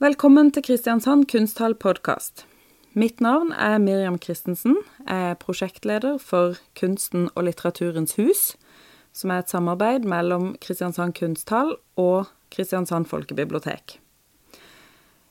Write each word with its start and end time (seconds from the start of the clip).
Velkommen 0.00 0.48
til 0.48 0.62
Kristiansand 0.64 1.26
kunsthall 1.28 1.74
podkast. 1.76 2.46
Mitt 2.96 3.18
navn 3.20 3.50
er 3.52 3.74
Miriam 3.78 4.14
Christensen. 4.16 4.78
Jeg 5.04 5.32
er 5.32 5.36
prosjektleder 5.36 6.16
for 6.16 6.56
Kunsten 6.72 7.26
og 7.34 7.44
litteraturens 7.44 8.16
hus, 8.16 8.54
som 9.12 9.34
er 9.34 9.42
et 9.42 9.52
samarbeid 9.52 10.08
mellom 10.08 10.54
Kristiansand 10.64 11.12
kunsthall 11.20 11.74
og 12.00 12.32
Kristiansand 12.48 13.10
folkebibliotek. 13.12 13.98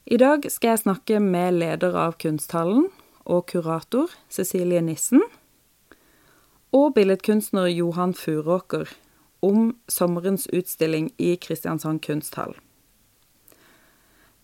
I 0.06 0.22
dag 0.22 0.46
skal 0.54 0.76
jeg 0.76 0.84
snakke 0.86 1.18
med 1.18 1.58
leder 1.58 1.98
av 1.98 2.20
Kunsthallen 2.22 2.92
og 3.26 3.48
kurator 3.50 4.14
Cecilie 4.30 4.86
Nissen 4.86 5.26
og 6.70 6.94
billedkunstner 6.94 7.74
Johan 7.74 8.14
Furåker 8.14 8.86
om 9.42 9.74
sommerens 9.90 10.46
utstilling 10.54 11.10
i 11.18 11.40
Kristiansand 11.42 12.06
kunsthall. 12.06 12.54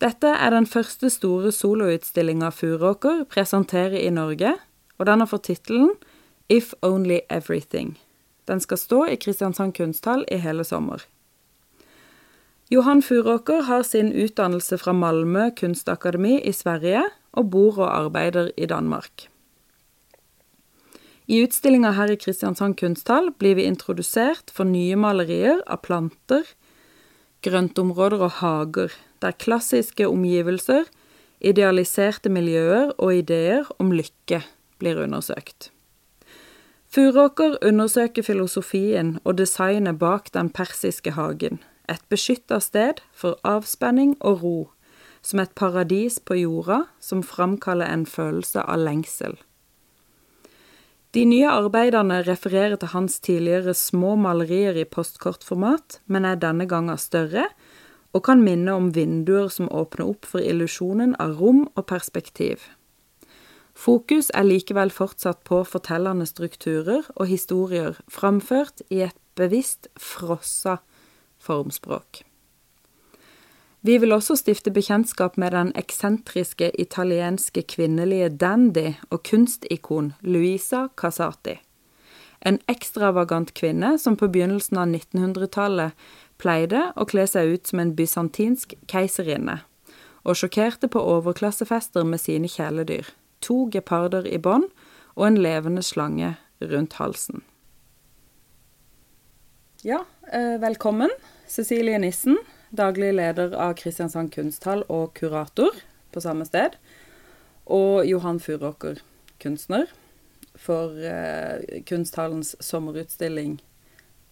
Dette 0.03 0.27
er 0.27 0.51
den 0.51 0.65
første 0.67 1.09
store 1.09 1.53
soloutstillinga 1.55 2.49
Furåker 2.51 3.23
presenterer 3.31 3.95
i 4.01 4.09
Norge, 4.11 4.57
og 4.99 5.07
den 5.07 5.23
har 5.23 5.29
fått 5.31 5.47
tittelen 5.47 5.93
If 6.51 6.73
Only 6.83 7.21
Everything. 7.29 7.95
Den 8.45 8.59
skal 8.59 8.77
stå 8.77 9.05
i 9.09 9.15
Kristiansand 9.15 9.73
kunsthall 9.77 10.25
i 10.31 10.41
hele 10.43 10.65
sommer. 10.67 11.05
Johan 12.69 13.01
Furåker 13.05 13.63
har 13.69 13.83
sin 13.83 14.11
utdannelse 14.11 14.77
fra 14.81 14.91
Malmö 14.91 15.51
kunstakademi 15.55 16.41
i 16.41 16.51
Sverige 16.51 17.05
og 17.31 17.49
bor 17.53 17.79
og 17.79 17.89
arbeider 17.89 18.51
i 18.57 18.65
Danmark. 18.65 19.29
I 21.27 21.41
utstillinga 21.41 21.95
her 21.97 22.11
i 22.13 22.19
Kristiansand 22.21 22.75
kunsthall 22.77 23.31
blir 23.39 23.55
vi 23.57 23.65
introdusert 23.65 24.51
for 24.53 24.67
nye 24.67 24.97
malerier 24.99 25.63
av 25.65 25.81
planter, 25.85 26.43
grøntområder 27.45 28.21
og 28.27 28.37
hager, 28.41 28.93
der 29.25 29.35
klassiske 29.41 30.07
omgivelser, 30.07 30.85
idealiserte 31.41 32.29
miljøer 32.29 32.93
og 32.97 33.15
ideer 33.21 33.67
om 33.81 33.91
lykke 33.93 34.43
blir 34.79 35.01
undersøkt. 35.03 35.71
Furåker 36.95 37.57
undersøker 37.65 38.23
filosofien 38.23 39.17
og 39.23 39.37
designet 39.41 39.99
bak 39.99 40.29
den 40.33 40.49
persiske 40.49 41.11
hagen, 41.17 41.59
et 41.91 42.03
beskytta 42.09 42.61
sted 42.63 43.01
for 43.13 43.35
avspenning 43.43 44.15
og 44.21 44.43
ro, 44.43 44.59
som 45.25 45.41
et 45.41 45.51
paradis 45.57 46.21
på 46.21 46.37
jorda 46.39 46.85
som 47.03 47.25
framkaller 47.25 47.89
en 47.91 48.05
følelse 48.05 48.63
av 48.63 48.79
lengsel. 48.85 49.35
De 51.15 51.23
nye 51.27 51.47
arbeidene 51.47 52.21
refererer 52.27 52.75
til 52.79 52.91
hans 52.91 53.21
tidligere 53.23 53.73
små 53.73 54.15
malerier 54.19 54.75
i 54.75 54.87
postkortformat, 54.87 56.01
men 56.11 56.27
er 56.27 56.39
denne 56.39 56.67
gangen 56.67 56.99
større, 56.99 57.45
og 58.15 58.23
kan 58.23 58.43
minne 58.43 58.71
om 58.71 58.93
vinduer 58.95 59.49
som 59.51 59.67
åpner 59.67 60.07
opp 60.13 60.27
for 60.29 60.43
illusjonen 60.43 61.17
av 61.19 61.35
rom 61.41 61.65
og 61.75 61.85
perspektiv. 61.91 62.63
Fokus 63.75 64.29
er 64.31 64.47
likevel 64.47 64.93
fortsatt 64.95 65.41
på 65.43 65.59
fortellende 65.67 66.27
strukturer 66.29 67.03
og 67.17 67.27
historier 67.27 67.99
framført 68.07 68.79
i 68.87 69.03
et 69.09 69.17
bevisst 69.35 69.89
frossa 69.99 70.77
formspråk. 71.43 72.23
Vi 73.85 73.99
vil 74.01 74.15
også 74.15 74.39
stifte 74.39 74.71
bekjentskap 74.73 75.35
med 75.37 75.51
den 75.53 75.67
eksentriske 75.77 76.71
italienske 76.81 77.61
kvinnelige 77.69 78.31
dandy 78.41 78.95
og 79.11 79.21
kunstikon 79.27 80.13
Luisa 80.23 80.87
Casati. 80.97 81.59
En 82.41 82.57
ekstravagant 82.71 83.53
kvinne 83.53 83.95
som 84.01 84.17
på 84.17 84.31
begynnelsen 84.31 84.79
av 84.81 84.89
1900-tallet 84.89 86.07
pleide 86.41 86.89
å 86.95 87.05
kle 87.09 87.25
seg 87.29 87.53
ut 87.55 87.69
som 87.69 87.81
en 87.81 87.93
bysantinsk 87.95 88.75
keiserinne, 88.91 89.61
og 90.25 90.39
sjokkerte 90.39 90.89
på 90.91 91.01
overklassefester 91.01 92.05
med 92.07 92.21
sine 92.23 92.49
kjæledyr, 92.49 93.11
to 93.41 93.65
geparder 93.73 94.27
i 94.27 94.39
bånd 94.41 94.69
og 95.15 95.27
en 95.29 95.39
levende 95.39 95.83
slange 95.85 96.35
rundt 96.61 96.97
halsen. 96.99 97.43
Ja, 99.85 100.05
eh, 100.31 100.57
velkommen, 100.61 101.11
Cecilie 101.47 101.99
Nissen, 102.01 102.39
daglig 102.71 103.13
leder 103.13 103.53
av 103.53 103.75
Kristiansand 103.77 104.31
kunsthall 104.33 104.83
og 104.89 105.13
kurator 105.13 105.77
på 106.11 106.23
samme 106.23 106.45
sted, 106.45 106.79
og 107.65 108.05
Johan 108.05 108.39
Furåker, 108.39 109.01
kunstner, 109.39 109.85
for 110.55 110.95
eh, 110.97 111.81
kunsthallens 111.85 112.55
sommerutstilling 112.63 113.59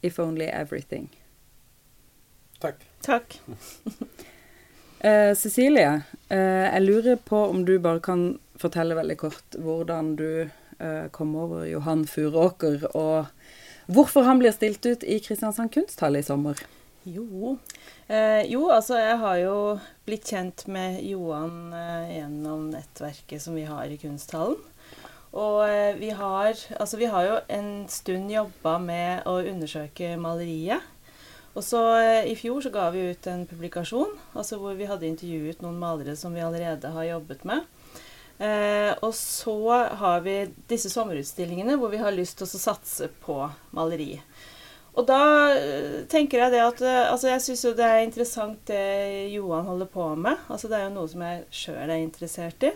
If 0.01 0.19
Only 0.19 0.45
Everything. 0.45 1.09
Takk. 2.63 2.87
Takk. 3.05 3.39
Eh, 5.03 5.33
Cecilie, 5.35 5.97
eh, 6.31 6.63
jeg 6.63 6.83
lurer 6.85 7.17
på 7.19 7.35
om 7.51 7.65
du 7.67 7.73
bare 7.83 7.99
kan 7.99 8.21
fortelle 8.55 8.95
veldig 8.95 9.17
kort 9.19 9.57
hvordan 9.59 10.13
du 10.15 10.45
eh, 10.45 11.09
kom 11.11 11.33
over 11.35 11.65
Johan 11.67 12.05
Furåker, 12.07 12.85
og 12.95 13.91
hvorfor 13.91 14.23
han 14.23 14.39
blir 14.39 14.55
stilt 14.55 14.87
ut 14.87 15.03
i 15.03 15.17
Kristiansand 15.19 15.73
kunsthall 15.75 16.15
i 16.15 16.23
sommer? 16.23 16.61
Jo. 17.03 17.57
Eh, 18.07 18.47
jo, 18.47 18.69
altså 18.71 18.95
jeg 19.01 19.19
har 19.19 19.41
jo 19.41 19.57
blitt 20.07 20.31
kjent 20.31 20.63
med 20.71 21.01
Johan 21.03 21.75
eh, 21.75 22.15
gjennom 22.21 22.69
nettverket 22.71 23.43
som 23.43 23.59
vi 23.59 23.67
har 23.67 23.91
i 23.91 23.99
kunsthallen. 23.99 24.61
Og 25.33 25.65
eh, 25.67 25.97
vi 25.99 26.13
har, 26.15 26.55
altså 26.79 26.99
vi 27.01 27.11
har 27.11 27.27
jo 27.27 27.37
en 27.51 27.69
stund 27.91 28.31
jobba 28.31 28.77
med 28.79 29.27
å 29.27 29.39
undersøke 29.41 30.15
maleriet. 30.15 30.92
Och 31.53 31.63
så 31.63 31.97
eh, 31.97 32.25
I 32.25 32.35
fjol 32.35 32.63
så 32.63 32.69
gav 32.69 32.93
vi 32.93 32.99
ut 32.99 33.27
en 33.27 33.45
publikation 33.47 34.19
alltså 34.33 34.57
där 34.57 34.75
vi 34.75 34.85
hade 34.85 35.07
intervjuat 35.07 35.61
någon 35.61 35.79
målare 35.79 36.15
som 36.15 36.33
vi 36.33 36.41
redan 36.41 36.91
har 36.91 37.03
jobbat 37.03 37.43
med. 37.43 37.59
Eh, 38.37 38.93
och 38.93 39.15
så 39.15 39.71
har 39.71 40.19
vi 40.21 40.49
dessa 40.67 40.89
sommarutställningarna 40.89 41.77
där 41.77 41.89
vi 41.89 41.97
har 41.97 42.11
lust 42.11 42.41
att 42.41 42.49
satsa 42.49 43.07
på 43.19 43.49
måleri. 43.69 44.21
Och 44.93 45.05
då 45.05 45.47
eh, 45.49 46.05
jag 46.37 46.51
det 46.51 46.67
att 46.67 46.81
eh, 46.81 47.11
alltså 47.11 47.27
jag 47.27 47.33
Jeg 47.33 47.41
syns 47.41 47.61
det 47.61 47.83
är 47.83 48.03
intressant 48.03 48.59
det 48.65 49.27
Johan 49.27 49.65
håller 49.65 49.85
på 49.85 50.15
med. 50.15 50.35
Alltså 50.47 50.67
Det 50.67 50.75
är 50.75 50.83
ju 50.83 50.89
något 50.89 51.11
som 51.11 51.21
jag 51.21 51.43
själv 51.51 51.91
är 51.91 51.95
intresserad 51.95 52.63
i. 52.63 52.71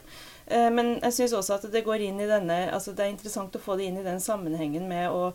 Eh, 0.47 0.69
men 0.71 0.93
jeg 1.01 1.15
syns 1.15 1.35
også 1.35 1.57
at 1.57 1.65
det 1.73 1.83
går 1.83 2.05
inn 2.05 2.21
i 2.23 2.29
denne 2.29 2.59
Altså 2.71 2.93
det 2.95 3.03
er 3.03 3.11
interessant 3.11 3.55
å 3.57 3.61
få 3.61 3.75
det 3.75 3.89
inn 3.89 3.97
i 3.99 4.05
den 4.05 4.21
sammenhengen 4.23 4.87
med 4.87 5.09
å 5.11 5.33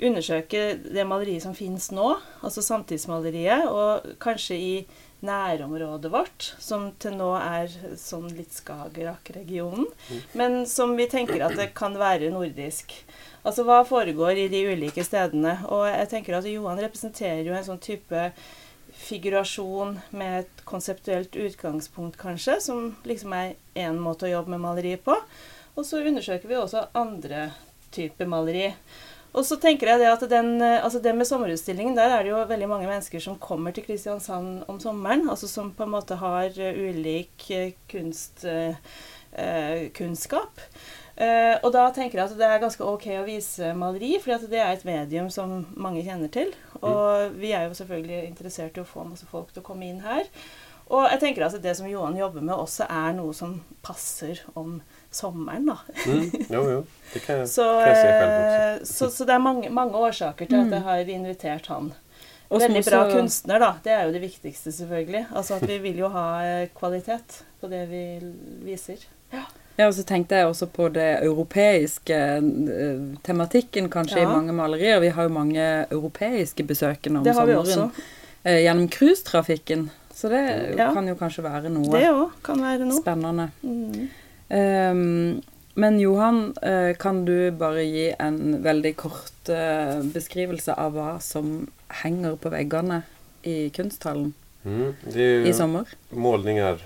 undersøke 0.00 0.62
det 0.84 1.04
maleriet 1.06 1.44
som 1.44 1.56
finnes 1.56 1.90
nå, 1.94 2.14
altså 2.42 2.64
samtidsmaleriet, 2.64 3.68
og 3.70 4.16
kanskje 4.22 4.56
i 4.58 4.72
nærområdet 5.24 6.10
vårt, 6.12 6.48
som 6.60 6.88
til 7.00 7.14
nå 7.16 7.30
er 7.38 7.70
sånn 8.00 8.26
litt 8.36 8.52
Skagerrak-regionen, 8.52 9.86
men 10.36 10.64
som 10.68 10.92
vi 10.98 11.06
tenker 11.08 11.46
at 11.46 11.56
det 11.56 11.70
kan 11.78 11.96
være 11.96 12.32
nordisk. 12.34 12.92
Altså 13.44 13.64
hva 13.64 13.82
foregår 13.88 14.42
i 14.42 14.50
de 14.52 14.64
ulike 14.72 15.04
stedene. 15.04 15.58
Og 15.68 15.86
jeg 15.88 16.10
tenker 16.12 16.38
at 16.38 16.48
Johan 16.48 16.80
representerer 16.80 17.44
jo 17.44 17.56
en 17.56 17.66
sånn 17.66 17.82
type 17.82 18.30
figurasjon 19.04 19.98
med 20.16 20.42
et 20.42 20.62
konseptuelt 20.68 21.36
utgangspunkt, 21.36 22.16
kanskje, 22.20 22.58
som 22.64 22.94
liksom 23.04 23.34
er 23.36 23.56
én 23.78 24.00
måte 24.00 24.28
å 24.28 24.36
jobbe 24.36 24.54
med 24.54 24.64
maleri 24.64 24.94
på. 24.96 25.16
Og 25.74 25.86
så 25.86 26.04
undersøker 26.06 26.48
vi 26.48 26.56
også 26.58 26.86
andre 26.96 27.50
typer 27.94 28.26
maleri. 28.30 28.72
Og 29.34 29.42
så 29.42 29.56
tenker 29.58 29.90
jeg 29.90 29.98
det 30.04 30.12
at 30.12 30.22
den, 30.30 30.62
altså 30.62 31.00
det 31.02 31.10
med 31.18 31.26
sommerutstillingen, 31.26 31.96
der 31.98 32.12
er 32.14 32.22
det 32.22 32.30
jo 32.30 32.44
veldig 32.46 32.68
mange 32.70 32.86
mennesker 32.86 33.18
som 33.22 33.38
kommer 33.42 33.74
til 33.74 33.82
Kristiansand 33.86 34.62
om 34.70 34.78
sommeren. 34.82 35.30
Altså 35.30 35.48
som 35.50 35.72
på 35.74 35.82
en 35.82 35.94
måte 35.96 36.14
har 36.20 36.46
eh, 36.54 36.78
ulik 36.78 37.50
eh, 37.50 37.72
kunstkunnskap. 37.90 40.60
Eh, 40.60 40.64
uh, 41.14 41.54
og 41.62 41.70
da 41.74 41.90
tenker 41.94 42.18
jeg 42.18 42.26
at 42.26 42.38
det 42.38 42.46
er 42.46 42.62
ganske 42.62 42.84
ok 42.86 43.06
å 43.20 43.26
vise 43.26 43.74
maleri, 43.78 44.18
for 44.22 44.30
det 44.50 44.58
er 44.58 44.72
et 44.72 44.84
medium 44.86 45.30
som 45.30 45.66
mange 45.74 46.02
kjenner 46.06 46.28
til. 46.30 46.54
Og 46.82 47.30
mm. 47.30 47.40
vi 47.40 47.52
er 47.52 47.68
jo 47.68 47.74
selvfølgelig 47.74 48.24
interessert 48.28 48.76
i 48.76 48.80
å 48.82 48.88
få 48.88 49.04
masse 49.08 49.26
folk 49.30 49.52
til 49.52 49.62
å 49.62 49.66
komme 49.66 49.86
inn 49.88 50.00
her. 50.04 50.24
Og 50.92 51.06
jeg 51.08 51.20
tenker 51.22 51.46
at 51.46 51.54
det 51.64 51.72
som 51.78 51.86
Johan 51.88 52.16
jobber 52.18 52.42
med, 52.44 52.54
også 52.60 52.84
er 52.92 53.14
noe 53.16 53.32
som 53.32 53.54
passer 53.82 54.42
om 54.54 54.82
sommeren, 55.14 55.64
da. 55.70 55.78
Mm. 56.04 56.26
Jo, 56.52 56.62
jo. 56.74 56.80
Det 57.14 57.22
kan, 57.24 57.46
så, 57.56 57.64
kan 57.80 57.88
jeg 57.88 57.96
se 57.96 58.08
selv 58.10 58.24
også. 58.26 58.58
eh, 58.58 58.84
så, 58.90 59.08
så 59.16 59.24
det 59.30 59.34
er 59.38 59.44
mange, 59.46 59.70
mange 59.72 59.96
årsaker 59.96 60.46
til 60.50 60.58
at 60.60 60.66
Mm. 60.66 60.72
jeg 60.76 60.82
har 60.82 61.14
invitert 61.16 61.66
han. 61.72 61.92
Og 62.50 62.60
Veldig 62.60 62.84
bra 62.84 62.98
også- 63.06 63.16
kunstner, 63.16 63.58
da. 63.58 63.70
Det 63.82 63.92
er 63.92 64.02
jo 64.04 64.12
det 64.12 64.20
viktigste, 64.22 64.72
selvfølgelig. 64.72 65.26
Altså 65.34 65.54
at 65.56 65.64
vi 65.68 65.78
vil 65.78 65.96
jo 66.04 66.08
ha 66.12 66.26
eh, 66.44 66.68
kvalitet 66.76 67.40
på 67.60 67.70
det 67.72 67.86
vi 67.88 68.02
viser. 68.68 69.00
Ja, 69.32 69.46
og 69.78 69.94
så 69.94 70.04
tenkte 70.06 70.36
jeg 70.38 70.46
også 70.46 70.66
på 70.70 70.88
det 70.94 71.08
europeiske 71.26 72.14
eh, 72.14 73.00
tematikken 73.26 73.88
kanskje 73.90 74.18
i 74.18 74.22
Ja. 74.22 74.28
mange 74.30 74.52
malerier. 74.52 75.00
Vi 75.00 75.08
har 75.08 75.22
jo 75.26 75.28
mange 75.34 75.86
europeiske 75.90 76.62
besøkende 76.66 77.18
om 77.18 77.24
Det 77.24 77.34
har 77.34 77.46
vi 77.46 77.52
sommeren 77.52 77.90
også. 77.90 78.04
eh, 78.44 78.60
gjennom 78.64 78.88
cruisetrafikken. 78.88 79.90
Så 80.14 80.28
det 80.30 80.76
Ja. 80.78 80.92
kan 80.94 81.08
jo 81.08 81.14
kanskje 81.14 81.42
være 81.42 81.68
noe 81.70 81.90
Det 81.90 82.42
kan 82.44 82.60
være 82.62 82.86
noe. 82.86 83.00
spennende. 83.02 83.50
Mm. 83.62 84.08
Ehm, 84.50 85.42
men 85.74 85.98
Johan, 85.98 86.54
eh, 86.62 86.94
kan 86.94 87.24
du 87.24 87.50
bare 87.50 87.82
gi 87.84 88.14
en 88.20 88.62
veldig 88.62 88.94
kort 88.96 89.30
beskrivelse 90.14 90.72
av 90.78 90.92
hva 90.94 91.20
som 91.20 91.66
henger 92.02 92.36
på 92.36 92.50
veggene 92.50 93.02
i 93.44 93.70
kunsthallen 93.70 94.32
Mm. 94.64 94.94
I 95.14 95.46
ju 95.46 95.52
sommer? 95.52 95.84
målningar 96.14 96.78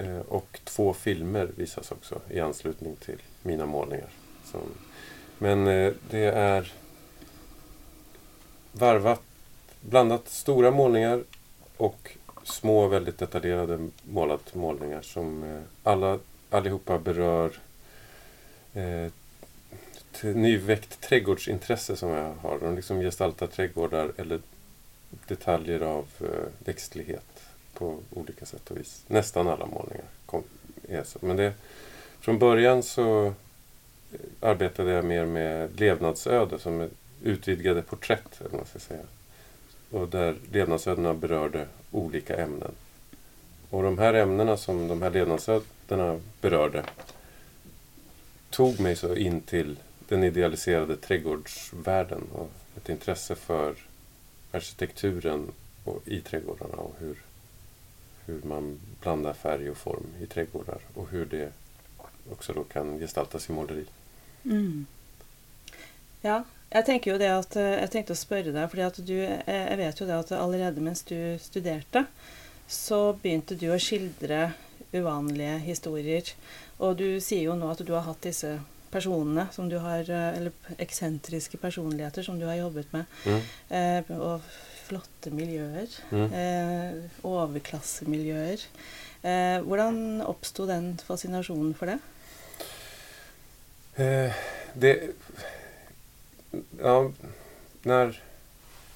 Eh, 0.00 0.18
och 0.18 0.60
två 0.64 0.94
filmer 0.94 1.48
visas 1.56 1.92
också 1.92 2.20
i 2.30 2.40
anslutning 2.40 2.96
till 2.96 3.22
mina 3.42 3.66
målningar. 3.66 4.08
Som, 4.44 4.60
men 5.38 5.66
eh, 5.66 5.92
det 6.10 6.24
är 6.24 6.72
varvat, 8.72 9.22
blandat 9.80 10.28
stora 10.28 10.70
målningar 10.70 11.22
och 11.76 12.16
små 12.44 12.86
väldigt 12.86 13.18
detaljerade 13.18 13.88
målat 14.02 14.54
målningar 14.54 15.02
som 15.02 15.42
eh, 15.42 15.60
alla, 15.82 16.18
allihopa 16.50 16.98
berör 16.98 17.52
eh, 18.74 19.10
nyväckt 20.22 21.00
trädgårdsintresse 21.00 21.96
som 21.96 22.10
jag 22.10 22.34
har. 22.34 22.58
De 22.58 22.76
liksom 22.76 23.00
gestaltar 23.00 23.46
trädgårdar 23.46 24.12
eller 24.16 24.40
detaljer 25.28 25.80
av 25.80 26.06
eh, 26.20 26.64
växtlighet 26.64 27.39
på 27.80 27.98
olika 28.10 28.46
sätt 28.46 28.70
och 28.70 28.76
vis. 28.76 29.04
Nästan 29.06 29.48
alla 29.48 29.66
målningar 29.66 30.04
kom, 30.26 30.42
är 30.88 31.04
så. 31.04 31.18
Men 31.22 31.36
det, 31.36 31.52
från 32.20 32.38
början 32.38 32.82
så 32.82 33.26
eh, 33.26 33.32
arbetade 34.40 34.90
jag 34.90 35.04
mer 35.04 35.26
med 35.26 35.80
levnadsöde 35.80 36.58
som 36.58 36.80
är 36.80 36.88
utvidgade 37.22 37.82
porträtt. 37.82 38.40
Eller 38.40 38.50
vad 38.50 38.60
man 38.60 38.66
ska 38.66 38.78
säga. 38.78 39.02
Och 39.90 40.08
där 40.08 40.36
levnadsödena 40.52 41.14
berörde 41.14 41.66
olika 41.90 42.36
ämnen. 42.36 42.72
Och 43.70 43.82
de 43.82 43.98
här 43.98 44.14
ämnena 44.14 44.56
som 44.56 44.88
de 44.88 45.02
här 45.02 45.10
levnadsödena 45.10 46.20
berörde 46.40 46.84
tog 48.50 48.80
mig 48.80 48.96
så 48.96 49.14
in 49.14 49.40
till 49.40 49.76
den 50.08 50.24
idealiserade 50.24 50.96
trädgårdsvärlden 50.96 52.22
och 52.32 52.50
ett 52.76 52.88
intresse 52.88 53.34
för 53.34 53.74
arkitekturen 54.52 55.52
och, 55.84 56.08
i 56.08 56.20
trädgårdarna 56.20 56.76
och 56.76 56.94
hur, 56.98 57.16
hur 58.30 58.42
man 58.48 58.78
blandar 59.00 59.32
färg 59.32 59.70
och 59.70 59.76
form 59.76 60.06
i 60.22 60.26
trädgårdar 60.26 60.80
och 60.94 61.08
hur 61.10 61.26
det 61.26 61.52
också 62.30 62.52
då 62.52 62.64
kan 62.64 62.98
gestaltas 62.98 63.48
i 63.48 63.52
måleri. 63.52 63.84
Mm. 64.44 64.86
Ja, 66.20 66.42
jeg 66.70 66.86
tenker 66.86 67.10
jo 67.12 67.18
det 67.18 67.30
at, 67.32 67.56
eh, 67.56 67.76
jeg 67.80 67.90
tenkte 67.90 68.14
å 68.14 68.20
spørre 68.20 68.52
deg, 68.52 68.66
fordi 68.70 68.82
at 68.86 68.98
du, 69.06 69.16
eh, 69.24 69.66
jeg 69.70 69.78
vet 69.80 70.00
jo 70.00 70.06
det 70.06 70.18
at 70.18 70.32
allerede 70.36 70.84
mens 70.84 71.02
du 71.02 71.38
studerte, 71.40 72.04
så 72.68 73.00
begynte 73.22 73.56
du 73.58 73.70
å 73.72 73.80
skildre 73.80 74.52
uvanlige 74.92 75.58
historier. 75.64 76.34
Og 76.78 76.96
du 76.98 77.20
sier 77.20 77.48
jo 77.48 77.56
nå 77.58 77.70
at 77.70 77.82
du 77.86 77.92
har 77.92 78.06
hatt 78.06 78.22
disse 78.22 78.58
personene 78.90 79.46
som 79.54 79.68
du 79.70 79.78
har 79.78 80.08
eh, 80.10 80.36
Eller 80.36 80.52
eksentriske 80.78 81.58
personligheter 81.58 82.22
som 82.22 82.38
du 82.40 82.46
har 82.46 82.58
jobbet 82.58 82.92
med. 82.92 83.04
Mm. 83.24 83.40
Eh, 83.68 84.10
og 84.18 84.40
flotte 84.90 85.30
miljøer. 85.34 85.90
Mm. 86.10 86.32
Eh, 86.34 87.20
overklassemiljøer. 87.26 88.64
Eh, 89.22 89.58
hvordan 89.66 90.22
oppsto 90.26 90.66
den 90.68 90.96
fascinasjonen 91.06 91.74
for 91.78 91.92
det? 91.92 91.98
Eh, 94.00 94.42
det... 94.74 94.96
Ja, 96.80 97.12
när... 97.82 98.22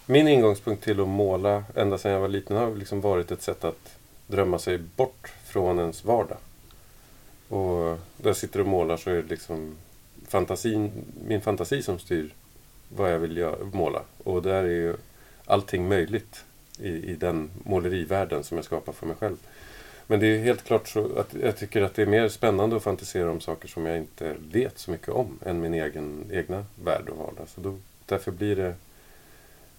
Min 0.07 0.29
ingångspunkt 0.29 0.85
till 0.85 1.01
att 1.01 1.09
måla 1.09 1.65
ända 1.75 1.99
sedan 1.99 2.13
jag 2.13 2.21
var 2.21 2.29
liten 2.29 2.57
har 2.57 2.75
liksom 2.75 3.01
varit 3.01 3.31
ett 3.31 3.43
sätt 3.43 3.65
att 3.65 3.97
drömma 4.27 4.59
sig 4.59 4.79
bort 4.79 5.33
från 5.45 5.79
ens 5.79 6.05
vardag. 6.05 6.39
Och 7.49 7.99
när 8.17 8.27
jag 8.31 8.37
sitter 8.37 8.61
och 8.61 8.67
målar 8.67 8.97
så 8.97 9.11
är 9.11 9.15
det 9.15 9.29
liksom 9.29 9.77
fantasin, 10.29 10.93
min 11.27 11.41
fantasi 11.41 11.83
som 11.83 11.99
styr 11.99 12.35
vad 12.89 13.13
jag 13.13 13.19
vill 13.19 13.37
göra, 13.37 13.57
måla. 13.73 14.03
Och 14.25 14.43
där 14.43 14.65
är 14.65 14.69
ju 14.69 14.97
allting 15.47 15.89
möjligt 15.89 16.45
i, 16.79 16.89
i 16.89 17.15
den 17.15 17.51
målerivärlden 17.63 18.45
som 18.45 18.57
jag 18.59 18.65
skapar 18.65 18.93
för 18.93 19.07
mig 19.07 19.17
själv. 19.17 19.37
Men 20.07 20.21
det 20.21 20.27
är 20.27 20.39
helt 20.39 20.65
klart 20.65 20.89
så 20.89 21.19
att 21.19 21.35
jag 21.35 21.57
tycker 21.57 21.83
att 21.83 21.95
det 21.95 22.03
är 22.03 22.07
mer 22.07 22.29
spännande 22.29 22.77
att 22.77 22.83
fantisera 22.83 23.31
om 23.31 23.41
saker 23.41 23.69
som 23.69 23.87
jag 23.87 23.99
inte 23.99 24.37
vet 24.53 24.79
så 24.79 24.91
mycket 24.91 25.09
om 25.09 25.39
än 25.47 25.61
min 25.61 25.75
egen 25.75 26.31
egna 26.33 26.65
värld 26.85 27.09
och 27.09 27.17
vardag. 27.17 27.49
Så 27.49 27.61
då, 27.61 27.79
därför 28.07 28.31
blir 28.31 28.57
det 28.57 28.75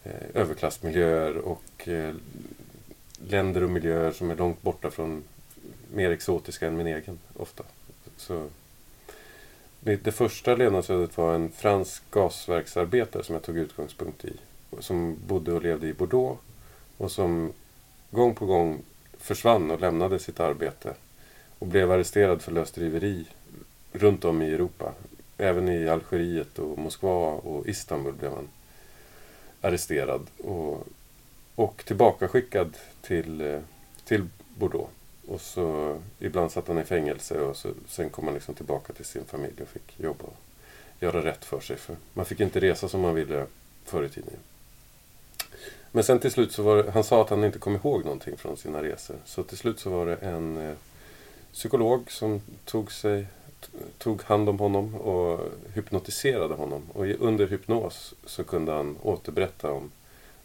eh, 0.04 0.42
överklassmiljöer 0.42 1.38
och 1.38 1.88
eh, 1.88 2.14
länder 3.30 3.64
och 3.64 3.70
miljöer 3.70 4.12
som 4.12 4.32
är 4.32 4.36
långt 4.36 4.62
borta 4.62 4.92
från 4.92 5.24
mer 5.94 6.12
exotiska 6.12 6.68
än 6.68 6.78
min 6.78 6.88
egen 6.88 7.20
ofta. 7.38 7.64
Så 8.18 8.48
det, 9.80 9.96
det 9.96 10.12
första 10.12 10.56
levnadsödet 10.56 11.18
var 11.18 11.36
en 11.36 11.52
fransk 11.52 12.04
gasverksarbetare 12.12 13.24
som 13.24 13.36
jag 13.36 13.44
tog 13.44 13.58
utgångspunkt 13.58 14.26
i. 14.26 14.34
Som 14.80 15.18
bodde 15.28 15.54
och 15.54 15.62
levde 15.62 15.88
i 15.88 15.94
Bordeaux 15.94 16.42
och 16.98 17.12
som 17.12 17.54
gång 18.12 18.36
på 18.36 18.46
gång 18.46 18.82
försvann 19.18 19.72
och 19.72 19.80
lämnade 19.80 20.20
sitt 20.20 20.40
arbete 20.40 20.94
och 21.60 21.68
blev 21.68 21.92
arresterad 21.92 22.42
för 22.42 22.52
lösdriveri 22.52 23.26
runt 23.92 24.26
om 24.26 24.42
i 24.42 24.54
Europa. 24.54 24.94
Även 25.38 25.70
i 25.70 25.90
Algeriet 25.90 26.60
och 26.60 26.78
Moskva 26.78 27.32
och 27.32 27.68
Istanbul 27.68 28.14
blev 28.14 28.32
han 28.32 28.48
arresterad 29.62 30.28
och, 30.44 30.88
och 31.56 31.84
tillbakaskickad 31.86 32.78
till, 33.02 33.42
eh, 33.42 33.60
till 34.06 34.28
Bordeaux. 34.58 34.92
Och 35.28 35.42
så 35.42 35.98
ibland 36.20 36.52
satt 36.52 36.68
han 36.68 36.78
i 36.78 36.84
fängelse 36.84 37.40
och 37.40 37.58
så, 37.58 37.70
sen 37.88 38.10
kom 38.10 38.26
han 38.26 38.34
liksom 38.34 38.56
tillbaka 38.56 38.94
till 38.94 39.06
sin 39.06 39.26
familj 39.26 39.62
och 39.62 39.68
fick 39.68 40.00
jobba 40.00 40.24
och 40.24 40.38
göra 41.00 41.26
rätt 41.26 41.46
för 41.46 41.60
sig. 41.60 41.78
För 41.78 41.96
man 42.14 42.26
fick 42.26 42.40
inte 42.40 42.60
resa 42.60 42.88
som 42.88 43.02
man 43.02 43.16
ville 43.16 43.46
förr 43.86 44.04
i 44.04 44.10
tiden. 44.10 44.34
Men 45.96 46.04
sen 46.04 46.20
till 46.20 46.32
slut 46.32 46.52
så 46.52 46.64
var 46.64 46.78
det, 46.78 46.92
han 46.92 47.04
sa 47.04 47.22
att 47.22 47.30
han 47.30 47.44
inte 47.44 47.60
kom 47.60 47.76
ihåg 47.76 48.04
någonting 48.04 48.38
från 48.38 48.58
sina 48.58 48.84
resor. 48.84 49.16
Så 49.26 49.44
till 49.44 49.58
slut 49.58 49.80
så 49.80 49.90
var 49.90 50.06
det 50.06 50.16
en 50.16 50.58
eh, 50.58 50.76
psykolog 51.54 52.12
som 52.12 52.42
tog, 52.66 52.92
sig, 52.92 53.28
tog 53.98 54.22
hand 54.22 54.50
om 54.50 54.60
honom 54.60 54.96
och 54.96 55.40
hypnotiserade 55.74 56.54
honom. 56.54 56.84
Och 56.94 57.06
under 57.06 57.48
hypnos 57.48 58.14
så 58.26 58.44
kunde 58.44 58.72
han 58.72 58.98
återberätta 59.02 59.72
om 59.72 59.92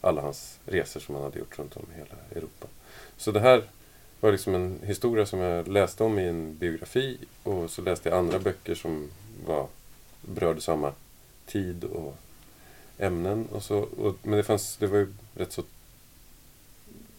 alla 0.01 0.23
hans 0.23 0.59
resor 0.67 1.01
som 1.01 1.15
han 1.15 1.25
hade 1.25 1.39
gjort 1.39 1.59
runt 1.59 1.77
om 1.77 1.87
i 1.95 1.99
hela 1.99 2.15
Europa. 2.35 2.67
Så 3.17 3.31
det 3.31 3.41
här 3.41 3.63
var 4.21 4.33
liksom 4.33 4.55
en 4.55 4.79
historia 4.85 5.27
som 5.27 5.39
jag 5.39 5.69
läste 5.69 6.05
om 6.05 6.19
i 6.19 6.29
en 6.29 6.57
biografi 6.57 7.19
och 7.43 7.71
så 7.71 7.83
läste 7.83 8.09
jag 8.09 8.19
andra 8.19 8.39
böcker 8.39 8.75
som 8.75 9.11
var, 9.47 9.67
berörde 10.21 10.61
samma 10.61 10.93
tid 11.47 11.85
och 11.85 12.17
ämnen. 13.01 13.47
Och 13.47 13.63
så, 13.63 13.79
och, 13.79 14.17
men 14.23 14.37
det 14.37 14.43
fanns, 14.43 14.77
det 14.77 14.87
var 14.87 14.99
ju 14.99 15.13
rätt 15.35 15.53
så... 15.53 15.63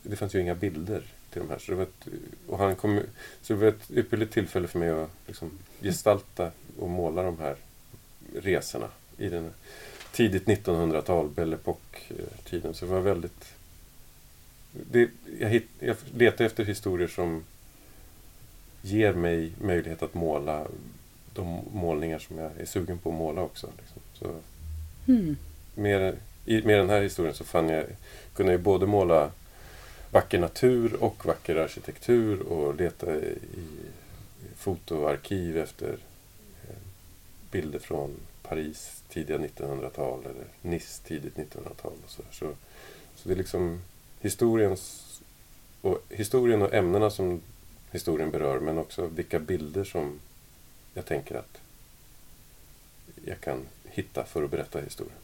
Det 0.03 0.15
fanns 0.15 0.35
ju 0.35 0.41
inga 0.41 0.55
bilder 0.55 1.03
till 1.31 1.41
de 1.41 1.49
här. 1.49 1.59
Så 1.59 1.71
det 1.71 1.77
var 1.77 1.83
ett, 1.83 2.07
och 2.47 2.57
han 2.57 2.75
kom, 2.75 3.01
så 3.41 3.53
det 3.53 3.59
var 3.59 3.67
ett 3.67 3.91
ypperligt 3.91 4.33
tillfälle 4.33 4.67
för 4.67 4.79
mig 4.79 4.89
att 4.89 5.09
liksom 5.27 5.51
gestalta 5.81 6.51
och 6.79 6.89
måla 6.89 7.23
de 7.23 7.39
här 7.39 7.55
resorna 8.35 8.87
i 9.17 9.29
den 9.29 9.51
tidigt 10.11 10.45
1900-tal, 10.45 11.29
Belle 11.29 11.57
tiden 12.43 12.73
Så 12.73 12.85
det 12.85 12.91
var 12.91 12.99
väldigt... 12.99 13.53
Det, 14.91 15.09
jag, 15.39 15.49
hit, 15.49 15.67
jag 15.79 15.95
letar 16.15 16.45
efter 16.45 16.65
historier 16.65 17.07
som 17.07 17.43
ger 18.81 19.13
mig 19.13 19.51
möjlighet 19.61 20.03
att 20.03 20.13
måla 20.13 20.67
de 21.33 21.59
målningar 21.73 22.19
som 22.19 22.37
jag 22.37 22.51
är 22.59 22.65
sugen 22.65 22.97
på 22.97 23.09
att 23.09 23.15
måla 23.15 23.41
också. 23.41 23.69
Liksom. 23.77 24.01
Så, 24.13 24.35
Hmm 25.05 25.37
med, 25.75 26.17
i, 26.45 26.61
med 26.61 26.79
den 26.79 26.89
här 26.89 27.01
historien 27.01 27.35
så 27.35 27.43
fann 27.43 27.69
jag, 27.69 27.85
kunde 28.33 28.51
jag 28.51 28.61
både 28.61 28.85
måla 28.85 29.31
vacker 30.11 30.39
natur 30.39 31.03
och 31.03 31.25
vacker 31.25 31.55
arkitektur 31.55 32.41
och 32.41 32.75
leta 32.75 33.15
i, 33.15 33.37
fotoarkiv 34.55 35.57
efter 35.57 35.97
eh, 36.63 36.75
bilder 37.51 37.79
från 37.79 38.15
Paris 38.41 39.03
tidiga 39.09 39.37
1900-tal 39.37 40.19
eller 40.25 40.45
Nice 40.61 41.03
tidigt 41.03 41.35
1900-tal. 41.35 41.93
Och 42.05 42.09
så, 42.09 42.21
så, 42.31 42.51
så 43.15 43.29
det 43.29 43.33
är 43.33 43.37
liksom 43.37 43.81
historiens 44.19 45.07
och, 45.81 46.03
historien 46.09 46.61
och 46.61 46.73
ämnena 46.73 47.09
som 47.09 47.41
historien 47.91 48.31
berör 48.31 48.59
men 48.59 48.77
också 48.77 49.07
vilka 49.07 49.39
bilder 49.39 49.83
som 49.83 50.19
jag 50.93 51.05
tänker 51.05 51.35
att 51.35 51.61
jag 53.25 53.41
kan 53.41 53.67
hitta 53.83 54.25
för 54.25 54.43
att 54.43 54.51
berätta 54.51 54.79
historien. 54.79 55.17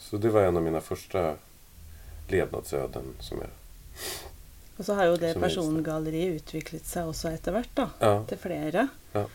Så 0.00 0.16
det 0.16 0.32
var 0.32 0.42
en 0.42 0.56
av 0.56 0.62
mina 0.62 0.80
första 0.80 1.34
levnadsöden 2.28 3.14
som 3.20 3.38
jag... 3.38 3.50
Og 4.76 4.86
så 4.86 4.94
har 4.96 5.10
jo 5.10 5.16
det 5.20 5.34
persongalleriet 5.36 6.40
utviklet 6.40 6.86
seg 6.88 7.10
også 7.10 7.34
etter 7.34 7.52
hvert, 7.52 7.72
da. 7.76 7.84
Ja, 8.00 8.12
Til 8.30 8.38
flere. 8.40 8.86
Ja. 9.12 9.26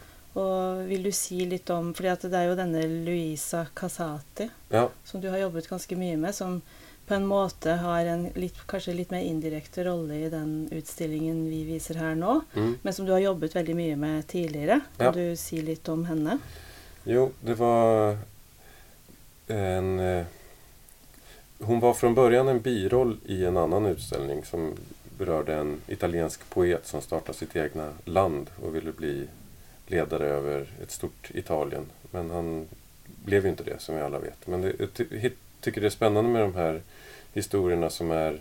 Og 0.41 0.81
vil 0.89 1.05
du 1.05 1.11
si 1.15 1.37
litt 1.47 1.69
om 1.69 1.93
fordi 1.95 2.09
at 2.11 2.25
det 2.25 2.39
er 2.39 2.49
jo 2.49 2.57
denne 2.57 2.81
Luisa 3.05 3.61
Casati 3.77 4.49
ja, 4.73 4.89
som 5.07 5.21
du 5.23 5.29
har 5.31 5.45
jobbet 5.45 5.69
ganske 5.69 5.95
mye 5.95 6.17
med, 6.19 6.35
som 6.35 6.57
på 7.05 7.13
en 7.13 7.27
måte 7.29 7.77
har 7.79 8.09
en 8.09 8.25
litt, 8.35 8.57
kanskje 8.67 8.97
litt 8.97 9.13
mer 9.13 9.23
indirekte 9.23 9.85
rolle 9.85 10.17
i 10.25 10.31
den 10.33 10.65
utstillingen 10.73 11.45
vi 11.47 11.61
viser 11.69 12.01
her 12.01 12.17
nå, 12.17 12.39
mm. 12.55 12.71
men 12.81 12.97
som 12.97 13.05
du 13.05 13.13
har 13.13 13.21
jobbet 13.21 13.55
veldig 13.55 13.75
mye 13.77 13.99
med 14.01 14.25
tidligere. 14.27 14.79
Kan 14.97 15.13
du 15.13 15.37
si 15.37 15.61
litt 15.61 15.87
om 15.93 16.07
henne? 16.09 16.39
Jo, 17.05 17.29
det 17.45 17.59
var 17.61 18.17
en... 19.53 19.93
Hon 21.59 21.79
var 21.79 21.93
från 21.93 22.15
början 22.15 22.47
en 22.47 22.61
biroll 22.61 23.17
i 23.25 23.45
en 23.45 23.57
annan 23.57 23.85
utställning 23.85 24.45
som 24.45 24.73
berörde 25.17 25.55
en 25.55 25.81
italiensk 25.87 26.49
poet 26.49 26.87
som 26.87 27.01
startade 27.01 27.37
sitt 27.37 27.55
egna 27.55 27.93
land 28.05 28.49
och 28.63 28.75
ville 28.75 28.91
bli 28.91 29.27
ledare 29.87 30.25
över 30.25 30.67
ett 30.83 30.91
stort 30.91 31.31
Italien. 31.33 31.85
Men 32.11 32.29
han 32.29 32.67
blev 33.05 33.43
ju 33.43 33.49
inte 33.49 33.63
det 33.63 33.81
som 33.81 33.95
vi 33.95 34.01
alla 34.01 34.19
vet. 34.19 34.47
Men 34.47 34.61
det, 34.61 34.73
jag 34.79 34.93
ty 34.93 35.31
tycker 35.61 35.81
det 35.81 35.87
är 35.87 35.91
spännande 35.91 36.31
med 36.31 36.41
de 36.41 36.55
här 36.55 36.81
historierna 37.33 37.89
som 37.89 38.11
är 38.11 38.39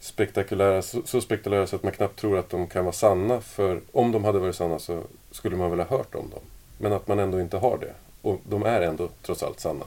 spektakulära, 0.00 0.82
så, 0.82 1.02
så 1.04 1.20
spektakulära 1.20 1.66
så 1.66 1.76
att 1.76 1.82
man 1.82 1.92
knappt 1.92 2.18
tror 2.20 2.38
att 2.38 2.50
de 2.50 2.66
kan 2.66 2.84
vara 2.84 2.92
sanna. 2.92 3.40
För 3.40 3.80
om 3.92 4.12
de 4.12 4.24
hade 4.24 4.38
varit 4.38 4.56
sanna 4.56 4.78
så 4.78 5.02
skulle 5.30 5.56
man 5.56 5.70
väl 5.70 5.80
ha 5.80 5.96
hört 5.96 6.14
om 6.14 6.30
dem. 6.30 6.42
Men 6.78 6.92
att 6.92 7.08
man 7.08 7.18
ändå 7.18 7.40
inte 7.40 7.56
har 7.56 7.78
det. 7.78 7.94
Och 8.22 8.40
de 8.48 8.62
är 8.62 8.80
ändå 8.80 9.08
trots 9.22 9.42
allt 9.42 9.60
sanna. 9.60 9.84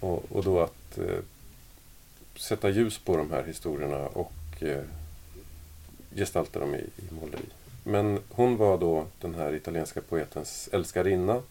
Och, 0.00 0.24
och 0.30 0.44
då 0.44 0.60
att 0.60 0.98
eh, 0.98 1.18
sätta 2.36 2.70
ljus 2.70 2.98
på 2.98 3.16
de 3.16 3.30
här 3.30 3.42
historierna 3.42 4.06
och 4.06 4.32
eh, 4.58 4.82
gestalta 6.14 6.60
dem 6.60 6.74
i, 6.74 6.78
i 6.78 7.14
måleri. 7.20 7.44
Men 7.84 8.20
hon 8.28 8.56
var 8.56 8.78
då 8.78 9.06
den 9.20 9.34
här 9.34 9.54
italienska 9.54 10.00
poetens 10.00 10.68
älskarinna. 10.72 11.42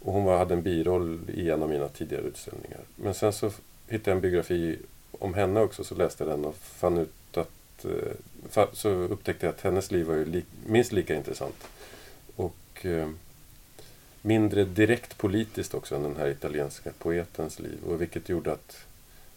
Och 0.00 0.12
hon 0.12 0.24
var, 0.24 0.38
hade 0.38 0.54
en 0.54 0.62
biroll 0.62 1.20
i 1.34 1.50
en 1.50 1.62
av 1.62 1.68
mina 1.68 1.88
tidigare 1.88 2.22
utställningar. 2.22 2.80
Men 2.96 3.14
sen 3.14 3.32
så 3.32 3.50
hittade 3.88 4.10
jag 4.10 4.16
en 4.16 4.20
biografi 4.20 4.78
om 5.18 5.34
henne 5.34 5.60
också, 5.60 5.84
så 5.84 5.94
läste 5.94 6.24
jag 6.24 6.32
den 6.32 6.44
och 6.44 6.56
fann 6.56 6.98
ut 6.98 7.36
att... 7.36 7.84
Eh, 7.84 8.66
så 8.72 8.88
upptäckte 8.88 9.46
jag 9.46 9.54
att 9.54 9.60
hennes 9.60 9.90
liv 9.90 10.06
var 10.06 10.14
ju 10.14 10.24
li, 10.24 10.44
minst 10.66 10.92
lika 10.92 11.14
intressant. 11.14 11.68
Och 12.36 12.86
eh, 12.86 13.08
mindre 14.22 14.64
direkt 14.64 15.18
politiskt 15.18 15.74
också 15.74 15.96
än 15.96 16.02
den 16.02 16.16
här 16.16 16.28
italienska 16.28 16.90
poetens 16.98 17.58
liv. 17.58 17.78
Och 17.86 18.00
vilket 18.02 18.28
gjorde 18.28 18.52
att 18.52 18.76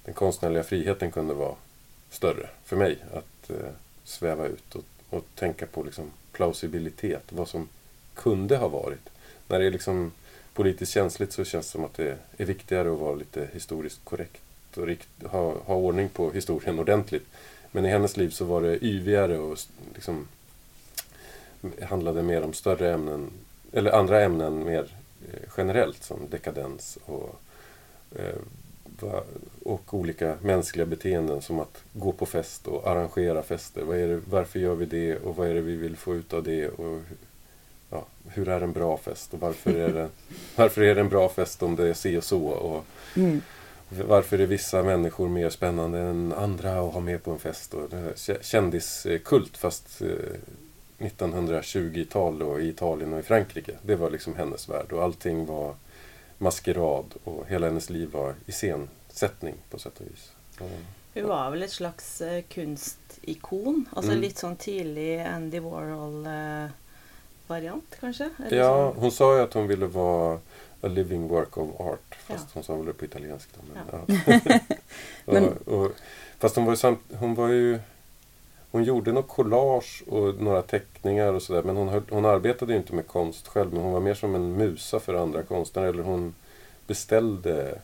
den 0.08 0.14
konstnärliga 0.14 0.64
friheten 0.64 1.12
kunde 1.12 1.34
vara 1.34 1.56
större 2.10 2.50
för 2.64 2.76
mig. 2.76 2.98
Att 3.14 3.50
eh, 3.50 3.72
sväva 4.04 4.46
ut 4.46 4.76
och, 4.76 4.84
och 5.10 5.26
tänka 5.36 5.66
på 5.66 5.84
liksom 5.84 6.12
plausibilitet, 6.32 7.24
vad 7.30 7.48
som 7.48 7.68
kunde 8.14 8.58
ha 8.58 8.68
varit. 8.68 9.10
När 9.48 9.60
det 9.60 9.66
är 9.66 9.72
liksom 9.72 10.12
politiskt 10.54 10.92
känsligt 10.92 11.34
så 11.34 11.46
känns 11.46 11.66
det 11.66 11.72
som 11.72 11.86
att 11.86 11.94
det 11.94 12.18
är 12.38 12.46
viktigare 12.46 12.94
att 12.94 13.00
vara 13.00 13.16
lite 13.16 13.48
historiskt 13.54 14.00
korrekt 14.04 14.42
och 14.78 14.88
rikt, 14.88 15.10
ha, 15.26 15.54
ha 15.66 15.76
ordning 15.76 16.10
på 16.10 16.32
historien 16.32 16.80
ordentligt. 16.80 17.26
Men 17.72 17.86
i 17.86 17.90
hennes 17.90 18.18
liv 18.18 18.30
så 18.30 18.46
var 18.46 18.62
det 18.62 18.86
yvigare 18.86 19.40
och 19.40 19.58
liksom 19.94 20.28
handlade 21.82 22.24
mer 22.24 22.44
om 22.44 22.54
större 22.54 22.94
ämnen, 22.94 23.32
eller 23.72 23.92
andra 23.92 24.24
ämnen 24.24 24.64
mer 24.64 24.96
eh, 25.34 25.50
generellt 25.58 26.04
som 26.04 26.30
dekadens 26.30 26.98
och 27.06 27.42
eh, 28.16 28.42
och 29.64 29.94
olika 29.94 30.36
mänskliga 30.42 30.86
beteenden 30.86 31.42
som 31.42 31.60
att 31.60 31.84
gå 31.94 32.12
på 32.12 32.26
fest 32.26 32.68
och 32.68 32.88
arrangera 32.88 33.44
fester. 33.44 33.82
Vad 33.82 33.98
är 33.98 34.08
det, 34.08 34.22
varför 34.30 34.60
gör 34.60 34.76
vi 34.76 34.86
det 34.86 35.18
och 35.18 35.36
vad 35.36 35.48
är 35.48 35.54
det 35.54 35.62
vi 35.62 35.76
vill 35.76 35.98
få 35.98 36.16
ut 36.16 36.34
av 36.34 36.44
det? 36.44 36.68
Och 36.68 37.02
ja, 37.90 38.06
hur 38.28 38.50
är 38.50 38.62
en 38.62 38.74
bra 38.74 38.98
fest 38.98 39.34
och 39.34 39.40
varför 39.40 39.74
är, 39.74 39.94
det, 39.94 40.10
varför 40.56 40.82
är 40.82 40.96
det 40.96 41.02
en 41.02 41.10
bra 41.10 41.30
fest 41.30 41.64
om 41.64 41.76
det 41.76 41.88
är 41.88 41.94
si 41.94 42.18
och 42.18 42.24
så? 42.24 42.46
Och 42.48 42.86
mm. 43.16 43.42
Varför 43.90 44.40
är 44.40 44.46
vissa 44.46 44.84
människor 44.84 45.30
mer 45.30 45.50
spännande 45.50 46.00
än 46.00 46.34
andra 46.34 46.80
att 46.80 46.94
ha 46.94 47.00
med 47.00 47.24
på 47.24 47.32
en 47.32 47.40
fest? 47.40 47.74
Och 47.74 47.90
kändiskult 48.42 49.58
fast 49.58 50.02
1920-tal 51.00 52.42
eh, 52.42 52.66
i 52.66 52.70
Italien 52.70 53.14
och 53.14 53.20
i 53.20 53.24
Frankrike. 53.24 53.72
Det 53.82 53.96
var 53.96 54.10
liksom 54.10 54.36
hennes 54.36 54.70
värld 54.70 54.92
och 54.92 55.04
allting 55.04 55.46
var 55.46 55.76
maskerad 56.38 57.14
och 57.24 57.48
hela 57.48 57.68
hennes 57.68 57.90
liv 57.90 58.12
var 58.12 58.36
iscensättning 58.46 59.56
på 59.70 59.80
sätt 59.80 60.00
och 60.00 60.06
vis. 60.06 60.32
Mm. 60.60 60.72
Hun 61.14 61.28
var 61.28 61.52
väl 61.52 61.64
ett 61.64 61.72
slags 61.72 62.22
uh, 62.22 62.42
kunstikon? 62.42 63.86
Altså 63.96 64.12
mm. 64.12 64.22
litt 64.22 64.38
sånn 64.38 64.56
tidlig 64.56 65.20
Andy 65.20 65.60
Warhol-variant, 65.60 67.94
uh, 67.94 68.00
kanske? 68.00 68.30
Ja, 68.50 68.94
hon 68.98 69.12
sa 69.12 69.36
ju 69.36 69.42
att 69.42 69.54
hon 69.54 69.68
ville 69.68 69.88
vara 69.88 70.40
a 70.82 70.88
living 70.88 71.28
work 71.28 71.58
of 71.58 71.82
art. 71.82 72.16
Fast 72.16 72.44
ja. 72.44 72.50
hon 72.54 72.64
sa 72.64 72.76
väl 72.76 72.86
det 72.86 72.94
på 72.94 73.06
italienska. 73.06 73.58
Men, 73.74 73.84
ja. 73.92 74.00
Ja. 75.26 75.26
och, 75.68 75.68
och, 75.68 75.92
fast 76.40 76.56
hon 76.56 76.66
var 76.66 76.74
ju, 76.74 76.78
samt, 76.78 77.00
hon 77.20 77.36
var 77.36 77.48
ju 77.48 77.80
hon 78.72 78.84
gjorde 78.84 79.12
något 79.12 79.28
collage 79.28 80.04
och 80.08 80.42
några 80.42 80.62
teckningar 80.62 81.34
och 81.34 81.42
sådär. 81.42 81.64
Men 81.64 81.78
hon, 81.78 82.06
hon 82.10 82.26
arbetade 82.26 82.72
ju 82.72 82.78
inte 82.78 82.96
med 82.96 83.08
konst 83.08 83.48
själv. 83.48 83.74
Men 83.74 83.84
hon 83.84 83.94
var 83.94 84.00
mer 84.00 84.14
som 84.14 84.36
en 84.36 84.58
musa 84.58 85.00
för 85.00 85.14
andra 85.14 85.44
konstnärer. 85.44 85.88
Eller 85.88 86.04
hon 86.04 86.36
beställde 86.88 87.80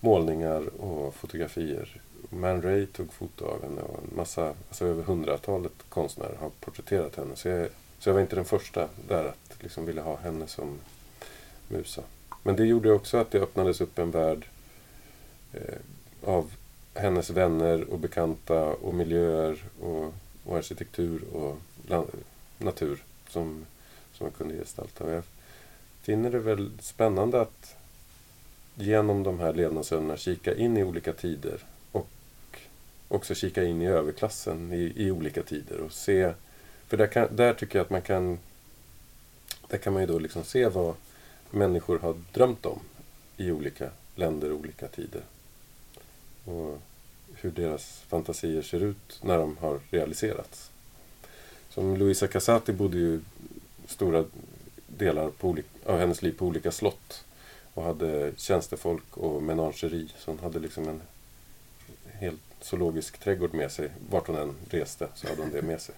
målningar 0.00 0.80
och 0.80 1.14
fotografier. 1.14 2.00
Man 2.30 2.62
Ray 2.62 2.86
tog 2.86 3.12
foto 3.12 3.44
av 3.44 3.62
henne 3.62 3.82
och 3.82 3.98
en 3.98 4.16
massa, 4.16 4.52
alltså 4.68 4.86
över 4.86 5.02
hundratalet 5.02 5.72
konstnärer 5.88 6.36
har 6.40 6.50
porträtterat 6.60 7.16
henne. 7.16 7.36
Så 7.36 7.48
jag, 7.48 7.68
så 7.98 8.08
jag 8.08 8.14
var 8.14 8.20
inte 8.20 8.36
den 8.36 8.44
första 8.44 8.88
där 9.08 9.24
att 9.24 9.56
liksom 9.60 9.86
vilja 9.86 10.02
ha 10.02 10.16
henne 10.16 10.46
som 10.46 10.78
musa. 11.68 12.02
Men 12.42 12.56
det 12.56 12.64
gjorde 12.64 12.92
också 12.92 13.16
att 13.16 13.30
det 13.30 13.40
öppnades 13.40 13.80
upp 13.80 13.98
en 13.98 14.10
värld 14.10 14.46
eh, 15.52 15.78
av 16.24 16.50
hennes 16.94 17.30
vänner 17.30 17.90
och 17.90 17.98
bekanta 17.98 18.64
och 18.64 18.94
miljöer 18.94 19.64
och, 19.80 20.14
och 20.44 20.56
arkitektur 20.56 21.22
och 21.32 21.58
natur 22.58 23.04
som, 23.28 23.66
som 24.12 24.26
jag 24.26 24.34
kunde 24.34 24.54
gestalta. 24.54 25.12
Jag 25.12 25.24
finner 26.02 26.30
det 26.30 26.38
väl 26.38 26.70
spännande 26.80 27.40
att 27.40 27.76
genom 28.74 29.22
de 29.22 29.40
här 29.40 29.52
levnadsövningarna 29.52 30.16
kika 30.16 30.54
in 30.54 30.76
i 30.76 30.84
olika 30.84 31.12
tider 31.12 31.64
och 31.92 32.08
också 33.08 33.34
kika 33.34 33.64
in 33.64 33.82
i 33.82 33.86
överklassen 33.86 34.72
i, 34.72 34.92
i 34.96 35.10
olika 35.10 35.42
tider 35.42 35.80
och 35.80 35.92
se 35.92 36.32
för 36.86 36.96
där, 36.96 37.06
kan, 37.06 37.36
där 37.36 37.54
tycker 37.54 37.78
jag 37.78 37.84
att 37.84 37.90
man 37.90 38.02
kan 38.02 38.38
där 39.68 39.78
kan 39.78 39.92
man 39.92 40.02
ju 40.02 40.06
då 40.06 40.18
liksom 40.18 40.44
se 40.44 40.68
vad 40.68 40.94
människor 41.50 41.98
har 41.98 42.16
drömt 42.32 42.66
om 42.66 42.80
i 43.36 43.50
olika 43.50 43.90
länder 44.14 44.52
och 44.52 44.58
olika 44.58 44.88
tider 44.88 45.22
och 46.44 46.78
hur 47.34 47.50
deras 47.50 48.02
fantasier 48.08 48.62
ser 48.62 48.82
ut 48.82 49.20
när 49.22 49.38
de 49.38 49.56
har 49.56 49.80
realiserats. 49.90 50.70
Som 51.68 51.96
Luisa 51.96 52.26
Casati 52.26 52.72
bodde 52.72 52.96
ju 52.96 53.20
stora 53.86 54.24
delar 54.86 55.30
på 55.30 55.56
av 55.86 55.98
hennes 55.98 56.22
liv 56.22 56.32
på 56.38 56.46
olika 56.46 56.70
slott 56.70 57.24
och 57.74 57.82
hade 57.82 58.32
tjänstefolk 58.36 59.16
och 59.16 59.42
menageri. 59.42 60.08
Så 60.18 60.30
hon 60.30 60.38
hade 60.38 60.58
liksom 60.58 60.88
en 60.88 61.02
helt 62.12 62.40
zoologisk 62.60 63.18
trädgård 63.18 63.54
med 63.54 63.72
sig. 63.72 63.90
Vart 64.10 64.26
hon 64.26 64.36
än 64.36 64.54
reste 64.70 65.08
så 65.14 65.28
hade 65.28 65.42
hon 65.42 65.50
det 65.50 65.62
med 65.62 65.80
sig. 65.80 65.94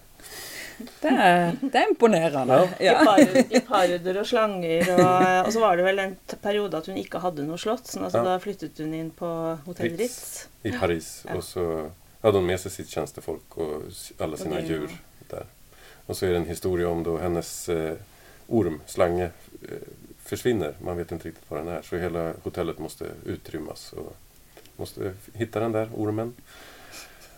Det 1.01 1.09
är, 1.09 1.57
det 1.61 1.79
är 1.79 1.89
imponerande. 1.89 2.69
Ja. 2.81 3.19
Geparder 3.51 4.17
och 4.21 4.27
slanger 4.27 4.95
och, 4.95 5.47
och, 5.47 5.53
så 5.53 5.61
var 5.61 5.77
det 5.77 5.83
väl 5.83 5.99
en 5.99 6.17
period 6.43 6.75
att 6.75 6.87
hon 6.87 6.97
inte 6.97 7.19
hade 7.19 7.43
något 7.43 7.61
slott. 7.61 7.87
Så 7.87 8.05
alltså, 8.05 8.19
ja. 8.19 8.25
då 8.25 8.39
flyttade 8.39 8.73
hon 8.77 8.95
in 8.95 9.11
på 9.11 9.59
Hotell 9.65 9.89
Ritz. 9.89 9.99
Ritz 9.99 10.49
I 10.63 10.79
Paris. 10.79 11.25
Ja. 11.29 11.35
Och 11.35 11.45
så 11.45 11.91
hade 12.21 12.39
hon 12.39 12.47
med 12.47 12.61
sig 12.61 12.71
sitt 12.71 12.89
tjänstefolk 12.89 13.57
och 13.57 13.83
alla 14.19 14.37
sina 14.37 14.55
okay, 14.55 14.69
djur 14.69 14.91
där. 15.31 15.45
Och 16.07 16.17
så 16.17 16.27
är 16.27 16.31
det 16.31 16.37
en 16.37 16.47
historia 16.47 16.89
om 16.89 17.03
då 17.03 17.19
hennes 17.19 17.69
eh, 17.69 17.95
orm, 18.47 18.81
slange, 18.87 19.25
eh, 19.63 19.69
försvinner. 20.23 20.75
Man 20.81 20.97
vet 20.97 21.13
inte 21.13 21.29
riktigt 21.29 21.51
var 21.51 21.59
den 21.59 21.69
är. 21.69 21.83
Så 21.83 21.97
hela 21.97 22.33
hotellet 22.43 22.79
måste 22.79 23.05
utrymmas. 23.25 23.93
Och 23.93 24.17
måste 24.77 25.13
hitta 25.35 25.61
den 25.61 25.73
där 25.73 25.89
ormen. 25.97 26.35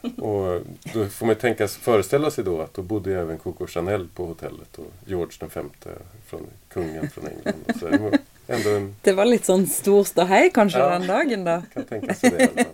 Och 0.02 0.62
då 0.94 1.06
får 1.06 1.26
man 1.26 1.34
tänka, 1.34 1.68
föreställa 1.68 2.30
sig 2.30 2.44
då 2.44 2.60
att 2.60 2.74
då 2.74 2.82
bodde 2.82 3.20
även 3.20 3.38
Coco 3.38 3.66
Chanel 3.66 4.08
på 4.14 4.26
hotellet 4.26 4.78
och 4.78 4.92
George 5.06 5.36
den 5.40 5.50
femte 5.50 5.90
från 6.26 6.46
kungen 6.68 7.10
från 7.10 7.24
England. 7.26 7.80
Så 7.80 7.88
det, 7.88 8.18
ändå 8.46 8.70
en... 8.70 8.94
det 9.02 9.12
var 9.12 9.24
lite 9.24 9.46
sån 9.46 9.66
stor 9.66 10.04
ståhej 10.04 10.50
kanske 10.54 10.78
ja, 10.78 10.88
den 10.88 11.06
dagen 11.06 11.44
då? 11.44 11.62
kan 11.74 11.84
tänka 11.84 12.14
sig 12.14 12.30
det. 12.30 12.64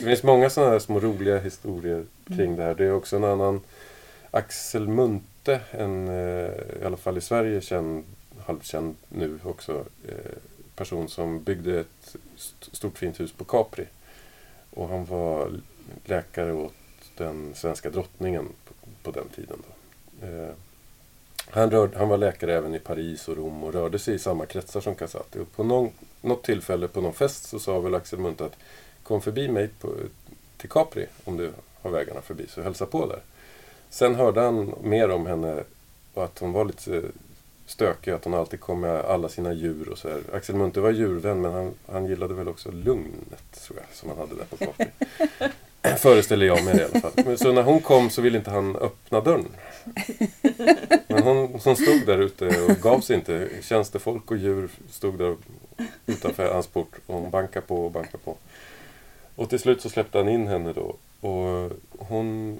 Det 0.00 0.04
finns 0.04 0.22
många 0.22 0.50
sådana 0.50 0.72
här 0.72 0.78
små 0.78 1.00
roliga 1.00 1.38
historier 1.38 2.04
kring 2.26 2.40
mm. 2.40 2.56
det 2.56 2.62
här. 2.62 2.74
Det 2.74 2.84
är 2.84 2.92
också 2.92 3.16
en 3.16 3.24
annan 3.24 3.60
Axel 4.30 4.88
Munthe, 4.88 5.60
en 5.70 6.08
eh, 6.08 6.50
i 6.82 6.84
alla 6.84 6.96
fall 6.96 7.18
i 7.18 7.20
Sverige 7.20 7.60
känd, 7.60 8.04
halvkänd 8.46 8.96
nu 9.08 9.38
också, 9.44 9.84
eh, 10.08 10.32
person 10.76 11.08
som 11.08 11.42
byggde 11.42 11.80
ett 11.80 12.16
stort 12.72 12.98
fint 12.98 13.20
hus 13.20 13.32
på 13.32 13.44
Capri. 13.44 13.86
Och 14.70 14.88
han 14.88 15.04
var 15.04 15.50
läkare 16.04 16.52
åt 16.52 16.74
den 17.16 17.54
svenska 17.54 17.90
drottningen 17.90 18.48
på, 18.64 18.74
på 19.02 19.10
den 19.10 19.28
tiden. 19.28 19.62
Eh, 20.22 20.54
han, 21.50 21.70
rörde, 21.70 21.98
han 21.98 22.08
var 22.08 22.16
läkare 22.16 22.56
även 22.56 22.74
i 22.74 22.78
Paris 22.78 23.28
och 23.28 23.36
Rom 23.36 23.64
och 23.64 23.72
rörde 23.72 23.98
sig 23.98 24.14
i 24.14 24.18
samma 24.18 24.46
kretsar 24.46 24.80
som 24.80 24.94
Casati. 24.94 25.38
Och 25.38 25.52
på 25.52 25.64
någon, 25.64 25.90
något 26.20 26.42
tillfälle 26.42 26.88
på 26.88 27.00
någon 27.00 27.14
fest 27.14 27.44
så 27.44 27.58
sa 27.58 27.80
väl 27.80 27.94
Axel 27.94 28.18
Munthe 28.18 28.44
att 28.44 28.56
kom 29.02 29.20
förbi 29.20 29.48
mig 29.48 29.68
på, 29.80 29.94
till 30.56 30.68
Capri 30.68 31.06
om 31.24 31.36
du 31.36 31.52
har 31.82 31.90
vägarna 31.90 32.20
förbi 32.20 32.46
så 32.48 32.62
hälsa 32.62 32.86
på 32.86 33.06
där. 33.06 33.20
Sen 33.90 34.14
hörde 34.14 34.40
han 34.40 34.74
mer 34.82 35.10
om 35.10 35.26
henne 35.26 35.62
och 36.14 36.24
att 36.24 36.38
hon 36.38 36.52
var 36.52 36.64
lite 36.64 37.02
stökig, 37.66 38.10
att 38.10 38.24
hon 38.24 38.34
alltid 38.34 38.60
kom 38.60 38.80
med 38.80 39.00
alla 39.00 39.28
sina 39.28 39.52
djur 39.52 39.88
och 39.88 39.98
så 39.98 40.08
här. 40.08 40.22
Axel 40.32 40.56
Munthe 40.56 40.80
var 40.80 40.90
djurvän 40.90 41.40
men 41.40 41.52
han, 41.52 41.74
han 41.86 42.06
gillade 42.06 42.34
väl 42.34 42.48
också 42.48 42.70
lugnet 42.70 43.52
tror 43.52 43.78
jag, 43.78 43.96
som 43.96 44.08
han 44.08 44.18
hade 44.18 44.34
där 44.34 44.44
på 44.44 44.56
Capri. 44.56 44.86
Föreställer 45.98 46.46
jag 46.46 46.64
mig 46.64 46.74
det 46.74 46.80
i 46.80 46.84
alla 46.84 47.00
fall. 47.00 47.12
Men 47.24 47.38
Så 47.38 47.52
när 47.52 47.62
hon 47.62 47.80
kom 47.80 48.10
så 48.10 48.22
ville 48.22 48.38
inte 48.38 48.50
han 48.50 48.76
öppna 48.76 49.20
dörren. 49.20 49.48
Men 51.08 51.22
hon, 51.22 51.60
hon 51.64 51.76
stod 51.76 52.06
där 52.06 52.18
ute 52.18 52.46
och 52.46 52.76
gav 52.76 53.00
sig 53.00 53.16
inte. 53.16 53.48
Tjänstefolk 53.62 54.30
och 54.30 54.36
djur 54.36 54.68
stod 54.90 55.18
där 55.18 55.36
utanför 56.06 56.52
hans 56.52 56.66
port 56.66 56.92
och 57.06 57.14
hon 57.14 57.30
bankade 57.30 57.66
på 57.66 57.84
och 57.84 57.90
bankade 57.90 58.18
på. 58.18 58.36
Och 59.36 59.48
till 59.50 59.58
slut 59.58 59.80
så 59.80 59.90
släppte 59.90 60.18
han 60.18 60.28
in 60.28 60.46
henne 60.46 60.72
då. 60.72 60.96
Och 61.28 61.72
hon 61.98 62.58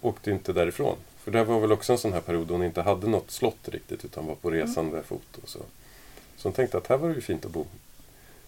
åkte 0.00 0.30
inte 0.30 0.52
därifrån. 0.52 0.96
För 1.24 1.30
det 1.30 1.44
var 1.44 1.60
väl 1.60 1.72
också 1.72 1.92
en 1.92 1.98
sån 1.98 2.12
här 2.12 2.20
period 2.20 2.46
då 2.46 2.54
hon 2.54 2.64
inte 2.64 2.82
hade 2.82 3.06
något 3.06 3.30
slott 3.30 3.68
riktigt 3.68 4.04
utan 4.04 4.26
var 4.26 4.34
på 4.34 4.50
resande 4.50 5.02
fot. 5.02 5.38
Och 5.42 5.48
så. 5.48 5.58
så 6.36 6.48
hon 6.48 6.52
tänkte 6.52 6.78
att 6.78 6.86
här 6.86 6.96
var 6.96 7.08
det 7.08 7.14
ju 7.14 7.20
fint 7.20 7.44
att 7.44 7.50
bo. 7.50 7.66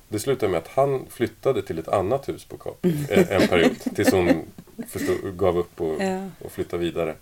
Det 0.09 0.19
slutade 0.19 0.53
med 0.53 0.59
att 0.59 0.69
han 0.69 1.07
flyttade 1.11 1.63
till 1.63 1.79
ett 1.79 1.89
annat 1.89 2.29
hus 2.29 2.45
på 2.45 2.57
Kap 2.57 2.85
eh, 2.85 3.33
en 3.33 3.49
period. 3.49 3.77
Tills 3.95 4.13
hon 4.13 4.43
förstod, 4.89 5.39
gav 5.39 5.59
upp 5.59 5.81
och, 5.81 6.03
Ja. 6.03 6.29
och 6.45 6.53
flyttade 6.53 6.83
vidare. 6.83 7.15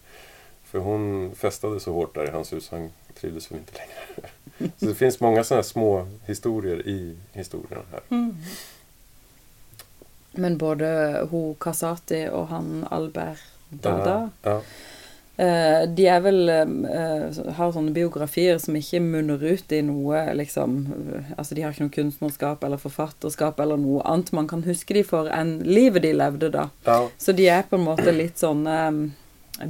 För 0.64 0.78
hon 0.78 1.34
festade 1.34 1.80
så 1.80 1.92
hårt 1.92 2.14
där 2.14 2.28
i 2.28 2.30
hans 2.30 2.52
hus, 2.52 2.68
han 2.70 2.90
trivdes 3.20 3.50
väl 3.50 3.58
inte 3.58 3.72
längre. 3.72 4.30
Så 4.78 4.86
det 4.86 4.94
finns 4.94 5.20
många 5.20 5.44
sådana 5.44 5.58
här 5.58 5.68
små 5.68 6.06
historier 6.26 6.88
i 6.88 7.16
historierna 7.32 7.82
här. 7.92 8.00
Mm. 8.08 8.36
Men 10.32 10.58
både 10.58 10.86
hun 11.30 11.54
Casati 11.54 12.28
og 12.32 12.48
han 12.48 12.86
Albert 12.90 13.38
Dada 13.68 14.30
Ja, 14.42 14.50
eh, 14.50 14.60
De 15.36 16.04
er 16.06 16.20
vel 16.22 16.46
eh, 16.46 17.38
Har 17.56 17.72
sånne 17.74 17.90
biografier 17.90 18.60
som 18.62 18.76
ikke 18.78 19.00
munner 19.02 19.40
ut 19.42 19.72
i 19.74 19.80
noe 19.82 20.20
liksom 20.38 20.76
eh, 20.94 21.32
Altså, 21.34 21.56
de 21.56 21.64
har 21.64 21.74
ikke 21.74 21.88
noe 21.88 21.96
kunstnerskap 21.96 22.62
eller 22.62 22.78
forfatterskap 22.78 23.58
eller 23.64 23.80
noe 23.82 24.04
annet 24.06 24.30
man 24.36 24.46
kan 24.50 24.62
huske 24.62 24.94
de 24.94 25.02
for 25.02 25.26
enn 25.34 25.56
livet 25.66 26.06
de 26.06 26.12
levde 26.14 26.52
da. 26.54 26.68
ja, 26.86 27.00
Så 27.18 27.34
de 27.34 27.48
er 27.50 27.66
på 27.66 27.80
en 27.80 27.86
måte 27.88 28.14
litt 28.14 28.38
sånne 28.38 28.78
eh, 28.86 29.02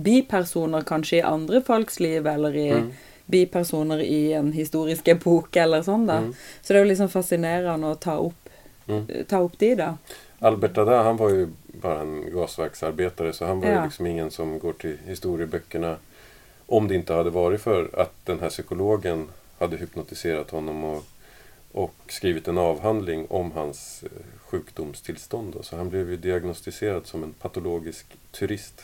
bipersoner 0.04 0.84
kanskje 0.84 1.18
i 1.18 1.26
andre 1.28 1.60
folks 1.64 2.00
liv, 2.00 2.26
eller 2.26 2.56
i 2.56 2.70
mm, 2.72 2.86
bipersoner 3.26 4.00
i 4.00 4.32
en 4.32 4.52
historisk 4.52 5.08
epoke, 5.08 5.60
eller 5.60 5.82
sånn, 5.84 6.06
da. 6.08 6.20
mm, 6.24 6.30
Så 6.62 6.72
det 6.72 6.78
er 6.78 6.84
jo 6.86 6.92
liksom 6.92 7.10
fascinerende 7.12 7.90
å 7.92 7.98
ta 8.00 8.16
opp, 8.20 8.48
mm. 8.88 9.02
ta 9.28 9.42
opp 9.44 9.58
de, 9.60 9.74
da. 9.80 9.90
Albert 10.44 10.74
Dada, 10.80 11.02
han 11.02 11.20
var 11.20 11.30
ju 11.30 11.46
bara 11.80 12.00
en 12.00 12.30
gasverksarbetare 12.32 13.32
så 13.32 13.44
han 13.44 13.60
var 13.60 13.66
ju 13.68 13.72
Ja. 13.74 13.84
liksom 13.84 14.06
ingen 14.06 14.30
som 14.30 14.58
går 14.58 14.72
till 14.72 14.96
historieböckerna 15.06 15.96
om 16.66 16.88
det 16.88 16.94
inte 16.94 17.12
hade 17.14 17.30
varit 17.30 17.60
för 17.60 17.90
att 18.00 18.12
den 18.24 18.40
här 18.40 18.48
psykologen 18.50 19.28
hade 19.58 19.76
hypnotiserat 19.76 20.50
honom 20.50 20.84
och, 20.84 21.04
och 21.72 21.94
skrivit 22.08 22.48
en 22.48 22.58
avhandling 22.58 23.26
om 23.30 23.52
hans 23.52 24.02
eh, 24.02 24.08
sjukdomstillstånd. 24.38 25.52
Då. 25.56 25.62
Så 25.62 25.76
han 25.76 25.88
blev 25.90 26.10
ju 26.10 26.16
diagnostiserad 26.16 27.06
som 27.06 27.22
en 27.22 27.32
patologisk 27.32 28.06
turist. 28.30 28.82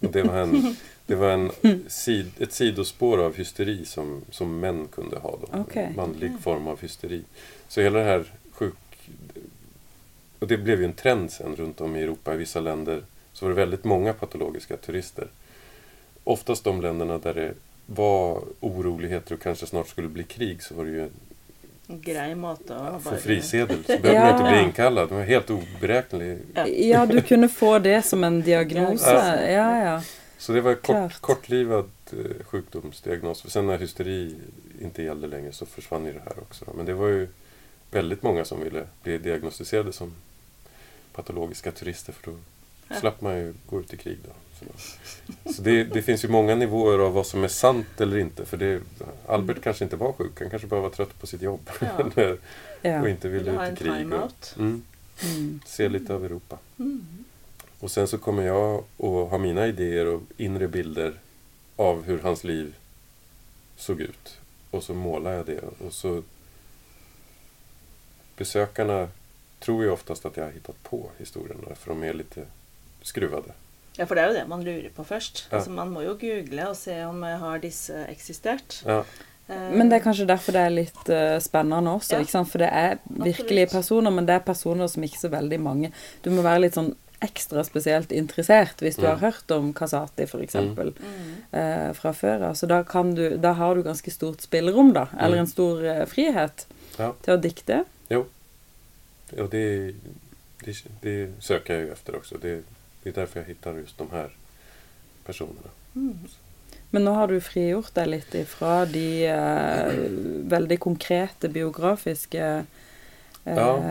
Och 0.00 0.10
det 0.12 0.22
var, 0.22 0.34
en, 0.38 0.76
det 1.06 1.14
var 1.14 1.30
en 1.30 1.50
sid, 1.88 2.30
ett 2.38 2.52
sidospår 2.52 3.18
av 3.18 3.34
hysteri 3.34 3.84
som, 3.84 4.22
som 4.30 4.60
män 4.60 4.88
kunde 4.92 5.18
ha. 5.18 5.30
Då. 5.40 5.58
Okej. 5.60 5.84
En 5.84 5.96
manlig 5.96 6.32
form 6.40 6.66
av 6.66 6.80
hysteri. 6.80 7.22
Så 7.68 7.80
hela 7.80 7.98
det 7.98 8.04
här. 8.04 8.24
Och 10.44 10.48
det 10.48 10.56
blev 10.56 10.78
ju 10.78 10.84
en 10.84 10.92
trend 10.92 11.32
sen 11.32 11.56
runt 11.56 11.80
om 11.80 11.96
i 11.96 12.02
Europa. 12.02 12.34
I 12.34 12.36
vissa 12.36 12.60
länder 12.60 13.02
så 13.32 13.44
var 13.44 13.50
det 13.50 13.56
väldigt 13.56 13.84
många 13.84 14.12
patologiska 14.12 14.76
turister. 14.76 15.28
Oftast 16.24 16.64
de 16.64 16.80
länderna 16.80 17.18
där 17.18 17.34
det 17.34 17.52
var 17.86 18.42
oroligheter 18.60 19.34
och 19.34 19.40
kanske 19.40 19.66
snart 19.66 19.88
skulle 19.88 20.08
bli 20.08 20.24
krig 20.24 20.62
så 20.62 20.74
var 20.74 20.84
det 20.84 20.90
ju 20.90 22.34
måte 22.34 22.74
å 22.74 22.98
få 23.02 23.10
bare 23.10 23.20
frisedel. 23.20 23.84
Så 23.86 23.98
behövde 23.98 24.20
man 24.20 24.30
inte 24.32 24.44
Ja. 24.44 24.50
bli 24.50 24.60
inkallad. 24.62 25.08
Det 25.08 25.14
var 25.14 25.22
helt 25.22 25.50
oberäknelig. 25.50 26.38
Ja. 26.66 27.06
Du 27.06 27.20
kunne 27.20 27.48
få 27.48 27.78
det 27.78 28.02
som 28.02 28.24
en 28.24 28.42
diagnose. 28.42 29.10
Ja. 29.14 29.50
Ja, 29.50 29.84
ja. 29.84 30.02
Så 30.38 30.52
det 30.52 30.60
var 30.60 30.74
Klart. 30.74 31.12
kort, 31.12 31.20
kortlivad 31.20 31.90
eh, 32.12 32.44
sjukdomsdiagnos. 32.46 33.42
För 33.42 33.50
sen 33.50 33.66
när 33.66 33.78
hysteri 33.78 34.34
inte 34.82 35.02
gällde 35.02 35.26
längre 35.26 35.52
så 35.52 35.66
försvann 35.66 36.06
ju 36.06 36.12
det 36.12 36.20
här 36.24 36.38
också. 36.38 36.64
Men 36.76 36.86
det 36.86 36.94
var 36.94 37.08
ju 37.08 37.28
väldigt 37.90 38.22
många 38.22 38.44
som 38.44 38.64
ville 38.64 38.82
bli 39.02 39.18
diagnostiserade 39.18 39.92
som 39.92 40.12
patologiska 41.14 41.72
turister 41.72 42.12
för 42.12 42.30
då 42.30 42.36
Ja. 42.88 43.00
slapp 43.00 43.20
man 43.20 43.36
ju 43.36 43.54
gå 43.66 43.80
ut 43.80 43.94
i 43.94 43.96
krig. 43.96 44.18
Då. 44.24 44.30
Så, 44.58 45.52
så 45.52 45.62
det, 45.62 45.84
det 45.84 46.02
finns 46.02 46.24
ju 46.24 46.28
många 46.28 46.54
nivåer 46.54 46.98
av 46.98 47.12
vad 47.12 47.26
som 47.26 47.44
är 47.44 47.48
sant 47.48 48.00
eller 48.00 48.18
inte. 48.18 48.44
För 48.44 48.56
det, 48.56 48.80
Albert 49.26 49.62
kanske 49.62 49.84
inte 49.84 49.96
var 49.96 50.12
sjuk, 50.12 50.40
han 50.40 50.50
kanske 50.50 50.68
bara 50.68 50.80
var 50.80 50.90
trött 50.90 51.20
på 51.20 51.26
sitt 51.26 51.42
jobb. 51.42 51.70
Ja. 52.82 53.00
Och 53.02 53.08
inte 53.08 53.28
ville 53.28 53.66
ut 53.68 53.72
i 53.72 53.84
krig. 53.84 54.12
Och, 54.12 54.58
mm, 54.58 54.82
Mm. 55.22 55.60
se 55.66 55.88
lite 55.88 56.14
av 56.14 56.24
Europa. 56.24 56.58
Mm. 56.78 57.24
Och 57.80 57.90
sen 57.90 58.08
så 58.08 58.18
kommer 58.18 58.42
jag 58.42 58.74
att 58.98 59.30
ha 59.30 59.38
mina 59.38 59.66
idéer 59.66 60.06
och 60.06 60.22
inre 60.36 60.68
bilder 60.68 61.14
av 61.76 62.02
hur 62.04 62.18
hans 62.18 62.44
liv 62.44 62.74
såg 63.76 64.00
ut. 64.00 64.38
Och 64.70 64.82
så 64.82 64.94
målar 64.94 65.32
jag 65.32 65.46
det. 65.46 65.60
Och 65.86 65.92
så 65.92 66.22
Besökarna 68.36 69.08
tror 69.64 69.82
ju 69.84 69.90
oftast 69.90 70.26
att 70.26 70.36
jag 70.36 70.44
har 70.44 70.52
hittat 70.52 70.82
på 70.82 71.10
historierna 71.18 71.74
för 71.74 71.90
de 71.90 72.02
är 72.04 72.12
lite 72.14 72.44
skruvade. 73.02 73.52
Ja, 73.96 74.06
for 74.06 74.14
det 74.18 74.22
er 74.24 74.28
jo 74.32 74.34
det 74.40 74.48
man 74.50 74.64
lurer 74.64 74.90
på 74.96 75.04
først. 75.06 75.44
Ja. 75.50 75.56
Altså, 75.56 75.70
man 75.70 75.90
må 75.94 76.02
jo 76.02 76.16
google 76.20 76.64
og 76.68 76.76
se 76.76 76.96
om 77.06 77.22
eh, 77.24 77.36
har 77.38 77.58
disse 77.62 78.06
eksistert. 78.08 78.82
Ja, 78.86 79.04
Eh, 79.46 79.70
Men 79.76 79.90
det 79.90 79.96
er 79.98 80.04
kanskje 80.06 80.24
derfor 80.26 80.52
det 80.56 80.60
er 80.64 80.70
litt 80.72 81.08
eh, 81.12 81.34
spennende 81.44 81.90
også, 81.92 82.16
Ja. 82.16 82.24
sant? 82.24 82.48
For 82.48 82.58
det 82.62 82.70
er 82.72 82.94
virkelige 83.10 83.66
Absolutt. 83.66 83.72
personer, 83.72 84.10
men 84.10 84.24
det 84.26 84.34
er 84.34 84.38
personer 84.40 84.86
som 84.88 85.02
ikke 85.04 85.18
så 85.20 85.28
veldig 85.28 85.58
mange. 85.60 85.90
Du 86.22 86.30
må 86.30 86.40
være 86.42 86.62
litt 86.62 86.72
sånn 86.78 86.94
ekstra 87.20 87.60
spesielt 87.62 88.08
interessert 88.10 88.80
hvis 88.80 88.96
du 88.96 89.02
Mm. 89.02 89.08
har 89.10 89.16
hørt 89.30 89.50
om 89.50 89.74
Casati, 89.74 90.24
for 90.26 90.38
eksempel, 90.40 90.94
mm. 90.96 91.58
eh, 91.60 91.92
fra 91.92 92.12
før 92.12 92.42
av. 92.48 92.54
Så 92.56 92.66
da, 92.66 92.82
kan 92.84 93.14
du, 93.14 93.36
da 93.36 93.52
har 93.52 93.74
du 93.74 93.82
ganske 93.82 94.10
stort 94.10 94.40
spillerom, 94.40 94.94
da. 94.94 95.08
Eller 95.20 95.36
Mm. 95.36 95.40
en 95.40 95.46
stor 95.46 96.06
frihet 96.06 96.66
Ja. 96.98 97.12
til 97.22 97.36
å 97.36 97.40
dikte. 97.42 97.84
Och 99.38 99.48
det, 99.50 99.94
det, 100.64 100.84
det 101.00 101.30
söker 101.40 101.74
jag 101.74 101.82
ju 101.82 101.92
efter 101.92 102.16
också. 102.16 102.38
Det, 102.38 102.62
det 103.02 103.08
är 103.10 103.14
därför 103.14 103.40
jag 103.40 103.46
hittar 103.46 103.74
just 103.74 103.98
de 103.98 104.10
här 104.10 104.30
personerna. 105.24 105.70
Mm. 105.94 106.18
Men 106.90 107.04
nå 107.04 107.10
har 107.10 107.28
du 107.28 107.40
frigjort 107.40 107.94
deg 107.94 108.06
litt 108.08 108.34
ifra 108.34 108.86
de 108.86 109.26
eh, 109.26 109.92
veldig 110.50 110.80
konkrete 110.80 111.48
biografiske 111.48 112.64
eh, 113.44 113.56
Ja. 113.56 113.82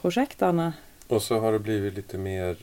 prosjektene. 0.00 0.72
Och 1.06 1.22
så 1.22 1.40
har 1.40 1.52
det 1.52 1.58
blivit 1.58 1.94
lite 1.94 2.18
mer 2.18 2.56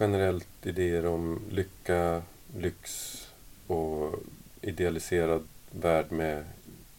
generellt 0.00 0.66
idéer 0.66 1.06
om 1.06 1.40
lycka, 1.50 2.22
lyx 2.56 3.16
och 3.66 4.14
idealiserad 4.62 5.42
värld 5.70 6.06
med 6.12 6.44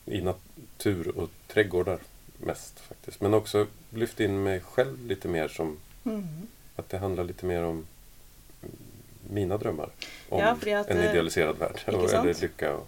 i 0.06 0.22
natur 0.22 1.18
och 1.18 1.30
trädgårdar 1.48 2.00
mest 2.38 2.80
faktiskt. 2.80 3.22
Men 3.22 3.34
också 3.34 3.68
lyft 3.94 4.20
in 4.20 4.44
mig 4.44 4.60
själv 4.62 5.06
lite 5.08 5.28
mer 5.28 5.48
som 5.48 5.78
Mm. 6.04 6.24
att 6.76 6.90
det 6.90 6.98
handlar 6.98 7.24
lite 7.24 7.46
mer 7.46 7.64
om 7.64 7.86
mina 9.30 9.58
drömmar 9.58 9.90
om 10.30 10.40
Ja, 10.40 10.56
fordi 10.56 10.72
at, 10.74 10.90
en 10.90 10.98
eh, 10.98 11.10
idealiserad 11.12 11.58
värld. 11.58 11.80
Och, 11.88 12.14
eller 12.14 12.42
lycka. 12.42 12.74
Och, 12.76 12.88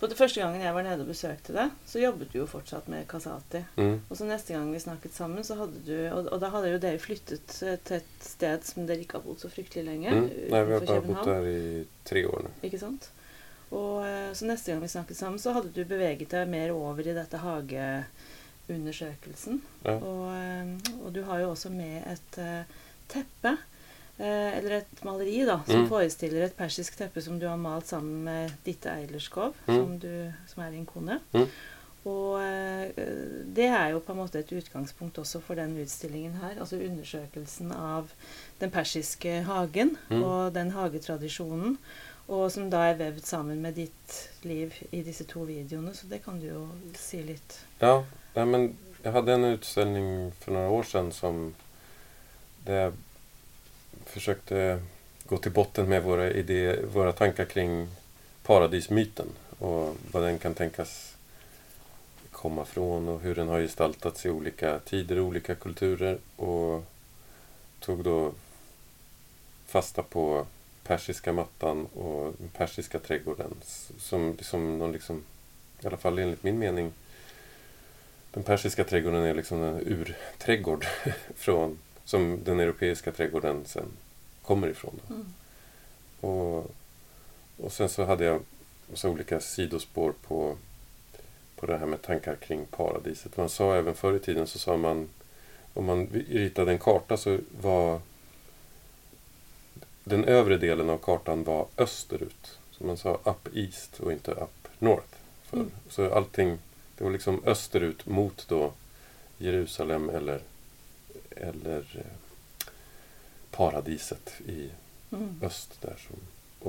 For 0.00 0.08
det 0.08 0.16
første 0.16 0.40
gangen 0.40 0.60
jeg 0.64 0.72
var 0.74 0.82
nede 0.82 1.02
og 1.04 1.08
besøkte 1.12 1.52
deg, 1.52 1.70
så 1.86 2.00
jobbet 2.00 2.30
du 2.32 2.38
jo 2.38 2.46
fortsatt 2.48 2.86
med 2.88 3.04
Casati. 3.08 3.60
mm, 3.76 4.00
Og 4.08 4.16
så 4.16 4.24
neste 4.24 4.52
gang 4.54 4.70
vi 4.72 4.80
snakket 4.80 5.12
sammen, 5.14 5.44
så 5.44 5.54
hadde 5.58 5.82
du 5.86 6.08
Og, 6.12 6.26
og 6.32 6.40
da 6.40 6.48
hadde 6.48 6.70
jo 6.72 6.78
dere 6.78 6.98
flyttet 6.98 7.62
eh, 7.62 7.76
til 7.84 7.96
et 7.96 8.24
sted 8.24 8.64
som 8.64 8.86
dere 8.86 9.00
ikke 9.04 9.18
har 9.18 9.24
bodd 9.26 9.40
så 9.40 9.48
fryktelig 9.52 9.84
lenge. 9.84 10.10
mm. 10.10 10.30
Nej, 10.50 10.64
vi 10.64 10.72
har 10.72 10.80
bara 10.80 11.00
bott 11.00 11.24
där 11.24 11.46
i 11.46 11.84
tre 12.04 12.26
år 12.26 12.40
nu. 12.44 12.50
Ikke 12.68 12.78
sant? 12.78 13.10
Og 13.70 14.06
eh, 14.06 14.32
så 14.32 14.44
neste 14.46 14.72
gang 14.72 14.80
vi 14.82 14.88
snakket 14.88 15.16
sammen, 15.16 15.38
så 15.38 15.52
hadde 15.52 15.68
du 15.74 15.84
beveget 15.84 16.30
deg 16.30 16.48
mer 16.48 16.72
over 16.72 17.06
i 17.08 17.12
dette 17.14 17.36
hageundersøkelsen. 18.70 19.60
Ja. 19.84 19.96
Og, 19.98 20.34
eh, 20.34 20.94
og 21.04 21.12
du 21.14 21.22
har 21.24 21.40
jo 21.40 21.50
også 21.50 21.70
med 21.70 22.02
et 22.06 22.38
eh, 22.38 22.64
teppe, 23.08 23.56
eh, 24.18 24.58
eller 24.58 24.76
et 24.78 25.04
maleri, 25.04 25.44
da, 25.46 25.60
som 25.66 25.82
Mm. 25.82 25.88
forestiller 25.88 26.44
et 26.44 26.56
persisk 26.56 26.96
teppe 26.96 27.20
som 27.22 27.38
du 27.40 27.46
har 27.48 27.56
malt 27.56 27.86
sammen 27.86 28.24
med 28.24 28.50
Ditte 28.64 28.88
Eilerskov, 28.90 29.54
Mm. 29.66 29.74
som, 29.76 29.98
du, 29.98 30.32
som 30.46 30.62
er 30.62 30.70
din 30.70 30.86
kone. 30.86 31.20
Mm. 31.34 31.46
Og 32.06 32.40
det 33.54 33.66
er 33.68 33.88
jo 33.92 33.98
på 34.00 34.12
en 34.12 34.18
måte 34.18 34.38
et 34.38 34.52
utgangspunkt 34.52 35.18
også 35.18 35.40
for 35.40 35.54
den 35.54 35.76
utstillingen 35.82 36.32
her. 36.40 36.58
Altså 36.58 36.76
undersøkelsen 36.76 37.72
av 37.72 38.08
den 38.60 38.70
persiske 38.70 39.42
hagen 39.42 39.96
Mm. 40.08 40.22
og 40.22 40.54
den 40.54 40.70
hagetradisjonen. 40.70 41.76
Og 42.28 42.50
som 42.52 42.70
da 42.70 42.76
er 42.90 42.94
vevd 42.96 43.24
sammen 43.26 43.60
med 43.60 43.74
ditt 43.74 44.30
liv 44.44 44.72
i 44.92 45.02
disse 45.02 45.24
to 45.24 45.40
videoene. 45.44 45.90
Så 45.94 46.06
det 46.08 46.22
kan 46.24 46.40
du 46.40 46.46
jo 46.46 46.68
si 46.94 47.22
litt 47.22 47.58
Ja, 47.82 48.02
nej, 48.34 48.46
men 48.46 48.76
jag 49.02 49.12
hade 49.12 49.32
en 49.32 49.44
utställning 49.44 50.32
för 50.32 50.52
några 50.52 50.68
år 50.68 50.82
sedan 50.82 51.12
som 51.12 51.54
där 52.64 52.74
jag 52.74 52.92
försökte 54.04 54.82
gå 55.24 55.36
till 55.38 55.52
botten 55.52 55.88
med 55.88 56.02
våra 56.02 56.30
idéer, 56.30 56.82
våra 56.82 57.12
tankar 57.12 57.44
kring 57.44 57.88
paradismyten 58.42 59.26
och 59.58 59.96
vad 60.12 60.22
den 60.22 60.38
kan 60.38 60.54
tänkas 60.54 61.16
komma 62.30 62.64
från 62.64 63.08
och 63.08 63.20
hur 63.20 63.34
den 63.34 63.48
har 63.48 63.60
gestaltats 63.60 64.26
i 64.26 64.30
olika 64.30 64.78
tider 64.78 65.18
och 65.18 65.26
olika 65.26 65.54
kulturer 65.54 66.18
och 66.36 66.84
tog 67.80 68.04
då 68.04 68.32
fasta 69.66 70.02
på 70.02 70.46
persiska 70.82 71.32
mattan 71.32 71.86
och 71.86 72.34
den 72.38 72.48
persiska 72.48 72.98
trädgården. 72.98 73.54
Som 73.98 74.38
som 74.40 74.78
någon 74.78 74.92
liksom, 74.92 75.24
i 75.82 75.86
alla 75.86 75.96
fall 75.96 76.18
enligt 76.18 76.42
min 76.42 76.58
mening, 76.58 76.92
den 78.32 78.42
persiska 78.42 78.84
trädgården 78.84 79.22
är 79.22 79.34
liksom 79.34 79.62
en 79.62 79.80
urträdgård 79.86 80.86
från, 81.36 81.78
som 82.04 82.44
den 82.44 82.60
europeiska 82.60 83.12
trädgården 83.12 83.64
sen 83.66 83.86
kommer 84.42 84.68
ifrån. 84.68 85.00
Mm. 85.10 85.34
Och, 86.20 86.70
och 87.56 87.72
sen 87.72 87.88
så 87.88 88.04
hade 88.04 88.24
jag 88.24 88.40
massa 88.90 89.08
olika 89.08 89.40
sidospår 89.40 90.14
på, 90.22 90.56
på 91.56 91.66
det 91.66 91.78
här 91.78 91.86
med 91.86 92.02
tankar 92.02 92.36
kring 92.36 92.66
paradiset. 92.66 93.36
Man 93.36 93.48
sa 93.48 93.74
även 93.74 93.94
förr 93.94 94.16
i 94.16 94.18
tiden 94.18 94.46
så 94.46 94.58
sa 94.58 94.76
man 94.76 95.08
om 95.74 95.84
man 95.84 96.06
ritade 96.28 96.72
en 96.72 96.78
karta 96.78 97.16
så 97.16 97.38
var 97.60 98.00
den 100.04 100.24
övre 100.24 100.56
delen 100.56 100.90
av 100.90 100.98
kartan 100.98 101.44
var 101.44 101.66
österut. 101.76 102.58
Så 102.70 102.84
man 102.84 102.96
sa 102.96 103.18
up 103.24 103.48
east 103.56 104.00
och 104.00 104.12
inte 104.12 104.30
up 104.30 104.68
north. 104.78 105.16
För, 105.42 105.56
mm. 105.56 105.70
Så 105.88 106.14
allting, 106.14 106.58
det 107.00 107.04
var 107.04 107.10
liksom 107.10 107.42
österut 107.44 108.06
mot 108.06 108.48
då 108.48 108.72
Jerusalem 109.38 110.10
eller, 110.10 110.40
eller 111.30 111.78
eh, 111.94 112.68
paradiset 113.50 114.32
i 114.46 114.70
mm. 115.12 115.40
öst. 115.42 115.80
där. 115.80 115.96
Som, 116.08 116.16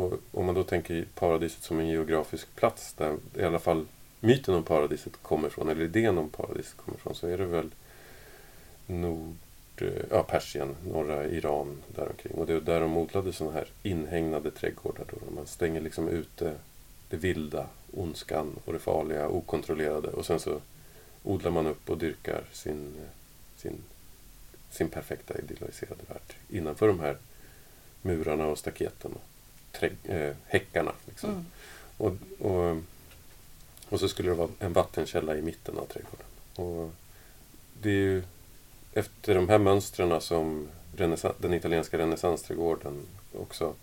och 0.03 0.19
om 0.31 0.45
man 0.45 0.55
då 0.55 0.63
tänker 0.63 1.05
paradiset 1.15 1.63
som 1.63 1.79
en 1.79 1.87
geografisk 1.87 2.55
plats 2.55 2.93
där 2.93 3.17
i 3.35 3.43
alla 3.43 3.59
fall 3.59 3.85
myten 4.19 4.55
om 4.55 4.63
paradiset 4.63 5.13
kommer 5.21 5.47
ifrån, 5.47 5.69
eller 5.69 5.85
idén 5.85 6.17
om 6.17 6.29
paradiset 6.29 6.77
kommer 6.77 6.97
ifrån, 6.97 7.15
så 7.15 7.27
är 7.27 7.37
det 7.37 7.45
väl 7.45 7.69
nord, 8.87 9.35
ja, 10.09 10.23
Persien, 10.23 10.75
norra 10.87 11.25
Iran 11.25 11.81
däromkring. 11.95 12.33
Och 12.33 12.45
det 12.45 12.53
är 12.53 12.61
där 12.61 12.81
de 12.81 12.97
odlade 12.97 13.33
sådana 13.33 13.55
här 13.55 13.67
inhägnade 13.83 14.51
trädgårdar. 14.51 15.05
Då 15.11 15.35
man 15.35 15.47
stänger 15.47 15.81
liksom 15.81 16.07
ute 16.07 16.55
det 17.09 17.17
vilda, 17.17 17.67
ondskan 17.93 18.59
och 18.65 18.73
det 18.73 18.79
farliga, 18.79 19.27
okontrollerade. 19.27 20.07
Och 20.07 20.25
sen 20.25 20.39
så 20.39 20.61
odlar 21.23 21.51
man 21.51 21.67
upp 21.67 21.89
och 21.89 21.97
dyrkar 21.97 22.43
sin, 22.51 22.93
sin, 23.57 23.77
sin 24.69 24.89
perfekta 24.89 25.39
idealiserade 25.39 26.03
värld 26.07 26.35
innanför 26.49 26.87
de 26.87 26.99
här 26.99 27.17
murarna 28.01 28.45
och 28.45 28.57
staketen 28.57 29.11
och 29.11 29.21
träd, 29.71 29.95
äh, 30.03 30.35
häckarna. 30.45 30.91
Liksom. 31.05 31.29
Mm. 31.29 31.45
Och, 31.97 32.13
och, 32.39 32.77
och 33.89 33.99
så 33.99 34.07
skulle 34.07 34.29
det 34.29 34.35
vara 34.35 34.49
en 34.59 34.73
vattenkälla 34.73 35.37
i 35.37 35.41
mitten 35.41 35.77
av 35.77 35.85
trädgården. 35.85 36.25
Och 36.55 36.91
det 37.81 37.89
är 37.89 37.93
ju 37.93 38.23
efter 38.93 39.35
de 39.35 39.49
här 39.49 39.57
mönstren 39.57 40.21
som 40.21 40.67
den 41.37 41.53
italienska 41.53 41.97
renässansträdgården 41.97 43.07
också 43.33 43.73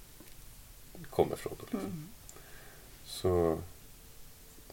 kommer 1.10 1.36
från. 1.36 1.52
Då, 1.58 1.62
liksom. 1.62 1.80
mm. 1.80 2.08
så, 3.04 3.58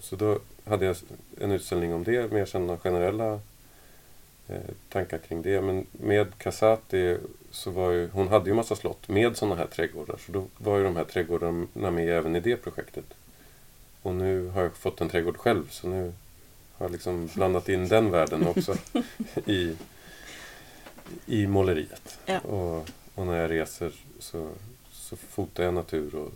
så 0.06 0.16
då 0.16 0.40
hade 0.66 0.86
jag 0.86 0.96
en 1.42 1.52
utställning 1.52 1.94
om 1.94 2.04
det, 2.04 2.32
mer 2.32 2.46
sådana 2.46 2.78
generella 2.78 3.40
eh, 4.48 4.62
tankar 4.90 5.18
kring 5.18 5.42
det. 5.42 5.62
Men 5.62 5.86
med 5.92 6.38
Casati 6.38 7.18
så 7.52 7.72
var 7.72 7.92
ju, 7.92 8.10
hon 8.10 8.28
hade 8.28 8.50
ju 8.50 8.56
massa 8.56 8.76
slott 8.76 9.08
med 9.08 9.38
sådana 9.38 9.56
här 9.56 9.68
trädgårdar. 9.68 10.18
Så 10.26 10.32
då 10.32 10.46
var 10.58 10.78
ju 10.78 10.84
de 10.84 10.96
här 10.96 11.04
trädgårdarna 11.04 11.92
med 11.92 12.10
även 12.10 12.36
i 12.36 12.40
det 12.40 12.56
projektet. 12.56 13.06
Och 14.02 14.16
nu 14.16 14.48
har 14.48 14.62
jag 14.62 14.74
fått 14.74 15.02
en 15.02 15.10
trädgård 15.10 15.38
själv 15.38 15.70
så 15.70 15.88
nu 15.88 16.14
har 16.78 16.86
jag 16.86 16.92
liksom 16.92 17.30
blandat 17.36 17.70
in 17.70 17.88
den 17.88 18.12
världen 18.12 18.48
också 18.48 18.76
i, 19.46 19.76
i 21.26 21.48
måleriet. 21.48 22.20
Ja. 22.26 22.40
Och, 22.40 22.90
och, 23.16 23.26
när 23.26 23.42
jag 23.42 23.52
reser 23.52 23.92
så, 24.20 24.50
så 24.92 25.16
fotar 25.16 25.64
jag 25.64 25.74
natur 25.74 26.16
och, 26.16 26.32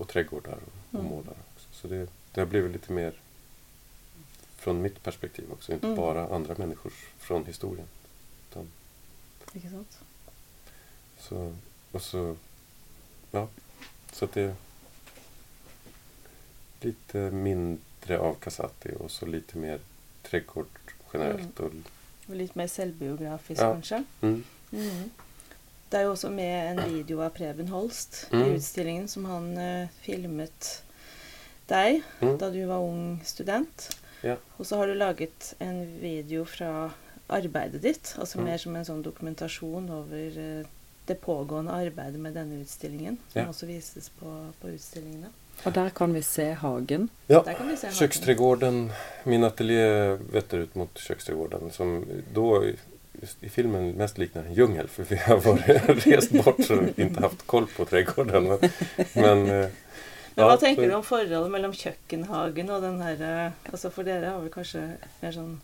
och 0.00 0.08
trädgårdar 0.08 0.52
och, 0.66 0.98
och 0.98 1.04
mm. 1.04 1.10
målar. 1.10 1.34
Också. 1.54 1.68
Så 1.72 1.88
det, 1.88 2.08
det 2.32 2.40
har 2.40 2.46
blivit 2.46 2.72
lite 2.72 2.92
mer 2.92 3.20
från 4.56 4.82
mitt 4.82 5.02
perspektiv 5.02 5.52
också, 5.52 5.72
inte 5.72 5.86
mm. 5.86 5.96
bara 5.96 6.34
andra 6.34 6.54
människors 6.58 7.06
från 7.18 7.46
historien. 7.46 7.86
Utan, 8.50 8.68
sant. 9.70 9.98
Så, 11.18 11.54
och 11.92 12.02
så, 12.02 12.36
ja, 13.30 13.48
så 14.12 14.24
att 14.24 14.32
det 14.32 14.42
är 14.42 14.54
lite 16.80 17.18
mindre 17.18 18.18
av 18.18 18.34
Casati 18.34 18.90
och 18.98 19.10
så 19.10 19.26
lite 19.26 19.58
mer 19.58 19.80
trädgård 20.22 20.66
generellt. 21.12 21.60
Mm. 21.60 21.84
Och, 22.26 22.30
och 22.30 22.36
lite 22.36 22.58
mer 22.58 22.68
självbiografiskt 22.68 23.62
ja. 23.62 23.72
kanske. 23.72 24.04
Mm. 24.20 24.44
Mm. 24.72 25.10
Det 25.88 25.96
är 25.96 26.10
också 26.10 26.30
med 26.30 26.78
en 26.78 26.94
video 26.94 27.22
av 27.22 27.30
Preben 27.30 27.68
Holst 27.68 28.28
i 28.30 28.36
mm. 28.36 28.50
utställningen 28.50 29.08
som 29.08 29.24
han 29.24 29.58
uh, 29.58 29.88
filmet 30.00 30.84
dig 31.72 32.02
mm. 32.20 32.38
då 32.38 32.50
du 32.50 32.64
var 32.64 32.78
ung 32.78 33.20
student. 33.24 33.96
Ja. 34.20 34.36
Och 34.56 34.66
så 34.66 34.76
har 34.76 34.86
du 34.86 34.94
lagat 34.94 35.54
en 35.58 36.00
video 36.00 36.44
från 36.44 36.90
arbetet 37.26 37.82
ditt, 37.82 38.16
alltså 38.18 38.38
mm. 38.38 38.50
mer 38.50 38.58
som 38.58 38.76
en 38.76 38.84
sån 38.84 39.02
dokumentation 39.02 39.90
över 39.90 40.38
uh, 40.38 40.66
det 41.06 41.14
pågående 41.14 41.72
arbetet 41.72 42.20
med 42.20 42.32
denna 42.32 42.54
utställningen 42.54 43.16
som 43.28 43.42
ja. 43.42 43.48
också 43.48 43.66
visas 43.66 44.08
på, 44.08 44.46
på 44.60 44.68
utställningarna. 44.68 45.26
Och 45.64 45.72
där 45.72 45.90
kan 45.90 46.14
vi 46.14 46.22
se 46.22 46.52
hagen. 46.52 47.08
Ja, 47.26 47.44
köksträdgården. 47.92 48.92
Min 49.24 49.44
ateljé 49.44 50.14
vetter 50.32 50.58
ut 50.58 50.74
mot 50.74 50.98
köksträdgården 50.98 51.70
som 51.70 52.04
då 52.34 52.64
i, 52.64 52.76
i 53.40 53.48
filmen 53.48 53.90
mest 53.90 54.18
liknar 54.18 54.44
en 54.44 54.54
djungel 54.54 54.88
för 54.88 55.04
vi 55.04 55.16
har 55.16 55.36
varit, 55.36 56.06
rest 56.06 56.30
bort 56.44 56.64
så 56.64 56.82
inte 56.96 57.20
haft 57.20 57.46
koll 57.46 57.66
på 57.76 57.84
trädgården. 57.84 58.44
Men, 58.44 58.58
men, 59.14 59.70
men 60.34 60.44
vad 60.44 60.60
tänker 60.60 60.88
du 60.88 60.94
om 60.94 61.04
förhållandet 61.04 61.50
mellan 61.50 61.72
kökkenhagen 61.72 62.70
och 62.70 62.82
den 62.82 63.00
här, 63.00 63.46
eh, 63.46 63.52
alltså 63.70 63.90
för 63.90 64.08
er 64.08 64.22
har 64.22 64.40
vi 64.40 64.50
kanske 64.50 64.92
mer 65.20 65.32
sån 65.32 65.60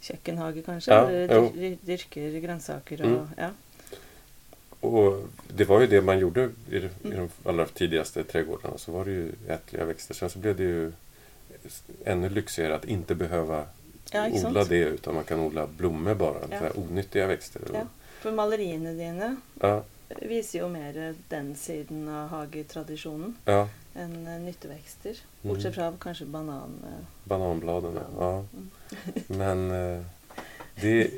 kökkenhage 0.00 0.64
kanske, 0.66 0.90
ja, 0.90 1.08
eller 1.08 1.76
dyrker 1.86 2.40
grönsaker 2.40 3.00
och 3.00 3.06
mm. 3.06 3.28
ja. 3.36 3.50
Och 4.82 5.28
det 5.48 5.64
var 5.64 5.80
ju 5.80 5.86
det 5.86 6.00
man 6.00 6.18
gjorde 6.18 6.50
i, 6.70 6.76
i 6.76 6.90
de 7.02 7.28
allra 7.44 7.66
tidigaste 7.66 8.24
trädgårdarna. 8.24 8.78
Så 8.78 8.92
var 8.92 9.04
det 9.04 9.10
ju 9.10 9.32
ätliga 9.48 9.84
växter. 9.84 10.14
Sen 10.14 10.30
så 10.30 10.38
blev 10.38 10.56
det 10.56 10.62
ju 10.62 10.92
ännu 12.04 12.28
lyxigare 12.28 12.74
att 12.74 12.84
inte 12.84 13.14
behöva 13.14 13.64
ja, 14.12 14.28
odla 14.46 14.64
det 14.64 14.84
utan 14.84 15.14
man 15.14 15.24
kan 15.24 15.40
odla 15.40 15.66
blommor 15.66 16.14
bara. 16.14 16.38
Ja. 16.50 16.58
Så 16.58 16.80
onyttiga 16.80 17.26
växter. 17.26 17.62
Ja. 17.72 17.86
För 18.20 18.32
målerierna 18.32 18.92
dina 18.92 19.36
ja. 19.60 19.82
visar 20.08 20.58
ju 20.58 20.68
mer 20.68 21.14
den 21.28 21.56
sidan 21.56 22.08
av 22.08 22.28
hagetraditionen 22.28 23.36
ja. 23.44 23.68
Än 23.94 24.26
uh, 24.26 24.40
nyttoväxter. 24.40 25.16
Bortsett 25.42 25.64
mm. 25.64 25.74
från 25.74 25.98
kanske 25.98 26.24
banan... 26.24 26.70
Uh, 26.84 27.04
Bananbladen, 27.24 27.98
ja. 28.18 28.44
Mm. 28.52 28.70
Men 29.26 29.70
uh, 29.70 30.04
det 30.80 31.10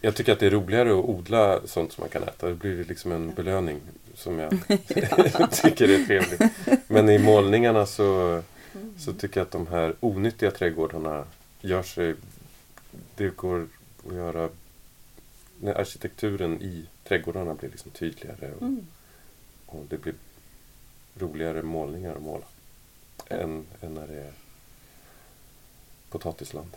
jag 0.00 0.14
tycker 0.14 0.32
att 0.32 0.40
det 0.40 0.46
är 0.46 0.50
roligare 0.50 0.98
att 0.98 1.04
odla 1.04 1.66
sånt 1.66 1.92
som 1.92 2.02
man 2.02 2.08
kan 2.08 2.22
äta. 2.22 2.48
Det 2.48 2.54
blir 2.54 2.84
liksom 2.84 3.12
en 3.12 3.34
belöning 3.34 3.80
som 4.14 4.38
jag 4.38 4.50
tycker 5.50 5.88
är 5.88 6.06
trevligt. 6.06 6.42
Men 6.88 7.08
i 7.08 7.18
målningarna 7.18 7.86
så, 7.86 8.42
så 8.98 9.12
tycker 9.12 9.40
jag 9.40 9.44
att 9.44 9.52
de 9.52 9.66
här 9.66 9.94
onyttiga 10.00 10.50
trädgårdarna 10.50 11.24
gör 11.60 11.82
sig... 11.82 12.14
Det 13.16 13.36
går 13.36 13.66
att 14.08 14.14
göra... 14.14 14.48
När 15.60 15.74
arkitekturen 15.74 16.62
i 16.62 16.84
trädgårdarna 17.04 17.54
blir 17.54 17.70
liksom 17.70 17.90
tydligare 17.90 18.52
och, 18.56 18.62
mm. 18.62 18.86
och 19.66 19.84
det 19.88 19.98
blir 19.98 20.14
roligare 21.18 21.62
målningar 21.62 22.16
att 22.16 22.22
måla. 22.22 22.44
Än, 23.28 23.66
än 23.80 23.94
när 23.94 24.06
det 24.06 24.20
är 24.20 24.32
potatisland. 26.10 26.76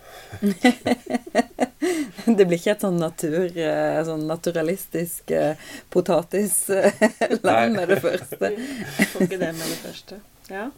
det 2.25 2.45
blir 2.45 2.57
inte 2.57 2.71
ett 2.71 2.81
sånt 2.81 2.99
natur, 2.99 3.57
eh, 3.57 4.05
sån 4.05 4.27
naturalistisk 4.27 5.31
eh, 5.31 5.55
potatisland 5.89 7.73
med 7.73 7.87
det 7.87 7.99
första. 7.99 8.49
Det 9.19 9.37
med 9.37 9.53
det 9.53 9.89
första. 9.89 10.15
Ja. 10.47 10.71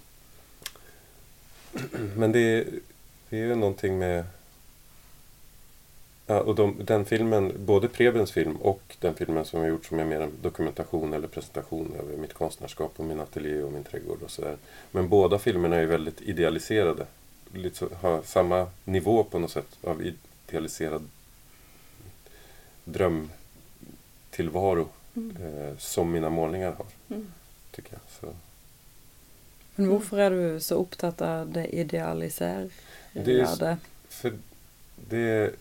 Men 2.15 2.31
det, 2.31 2.65
det 3.29 3.37
är 3.37 3.41
ju 3.41 3.55
någonting 3.55 3.99
med 3.99 4.25
Ja, 6.27 6.39
och 6.39 6.55
de, 6.55 6.81
den 6.85 7.05
filmen, 7.05 7.53
både 7.65 7.87
Prebens 7.87 8.31
film 8.31 8.55
och 8.55 8.95
den 8.99 9.15
filmen 9.15 9.45
som 9.45 9.59
jag 9.59 9.69
gjort 9.69 9.85
som 9.85 9.99
är 9.99 10.05
mer 10.05 10.21
en 10.21 10.31
dokumentation 10.41 11.13
eller 11.13 11.27
presentation 11.27 11.93
över 11.99 12.17
mitt 12.17 12.33
konstnärskap 12.33 12.93
och 12.97 13.05
min 13.05 13.19
ateljé 13.19 13.61
och 13.61 13.71
min 13.71 13.83
trädgård 13.83 14.23
och 14.23 14.31
sådär. 14.31 14.57
Men 14.91 15.09
båda 15.09 15.39
filmerna 15.39 15.75
är 15.75 15.85
väldigt 15.85 16.21
idealiserade 16.21 17.05
lite, 17.53 17.85
ha 18.01 18.23
samma 18.23 18.67
nivå 18.83 19.23
på 19.23 19.39
något 19.39 19.51
sätt 19.51 19.77
av 19.83 20.11
idealiserad 20.47 21.09
drömtillvaro 22.83 24.89
mm. 25.15 25.37
eh, 25.37 25.77
som 25.77 26.11
mina 26.11 26.29
målningar 26.29 26.71
har. 26.71 26.85
Mm. 27.09 27.31
Tycker 27.71 27.93
jag. 27.93 28.01
Så. 28.19 28.33
Men 29.75 29.89
varför 29.89 30.17
är 30.17 30.31
du 30.31 30.59
så 30.59 30.75
upptatt 30.75 31.21
av 31.21 31.51
det 31.51 31.75
idealiserade? 31.75 32.69
Det 33.13 33.39
är, 33.39 33.77
för 34.09 34.33
det 34.95 35.55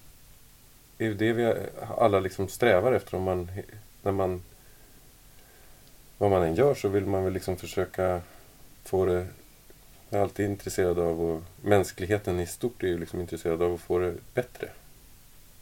är 1.07 1.15
det 1.15 1.33
vi 1.33 1.55
alla 1.99 2.21
liksom 2.21 2.49
strävar 2.49 2.93
efter 2.93 3.17
om 3.17 3.23
man, 3.23 3.51
när 4.03 4.13
man 4.13 4.43
vad 6.19 6.31
man 6.31 6.43
än 6.43 6.55
gör 6.55 6.75
så 6.75 6.89
vill 6.89 7.07
man 7.07 7.25
väl 7.25 7.33
liksom 7.33 7.57
försöka 7.57 8.21
få 8.85 9.07
det... 9.07 9.27
Jag 10.11 10.19
är 10.19 10.23
alltid 10.23 10.47
intresserad 10.47 10.99
av, 10.99 11.21
och 11.23 11.43
mänskligheten 11.63 12.41
i 12.41 12.47
stort 12.47 12.83
är 12.83 12.87
ju 12.87 12.99
liksom 12.99 13.21
intresserad 13.21 13.63
av 13.63 13.75
att 13.75 13.81
få 13.81 13.99
det 13.99 14.15
bättre. 14.35 14.69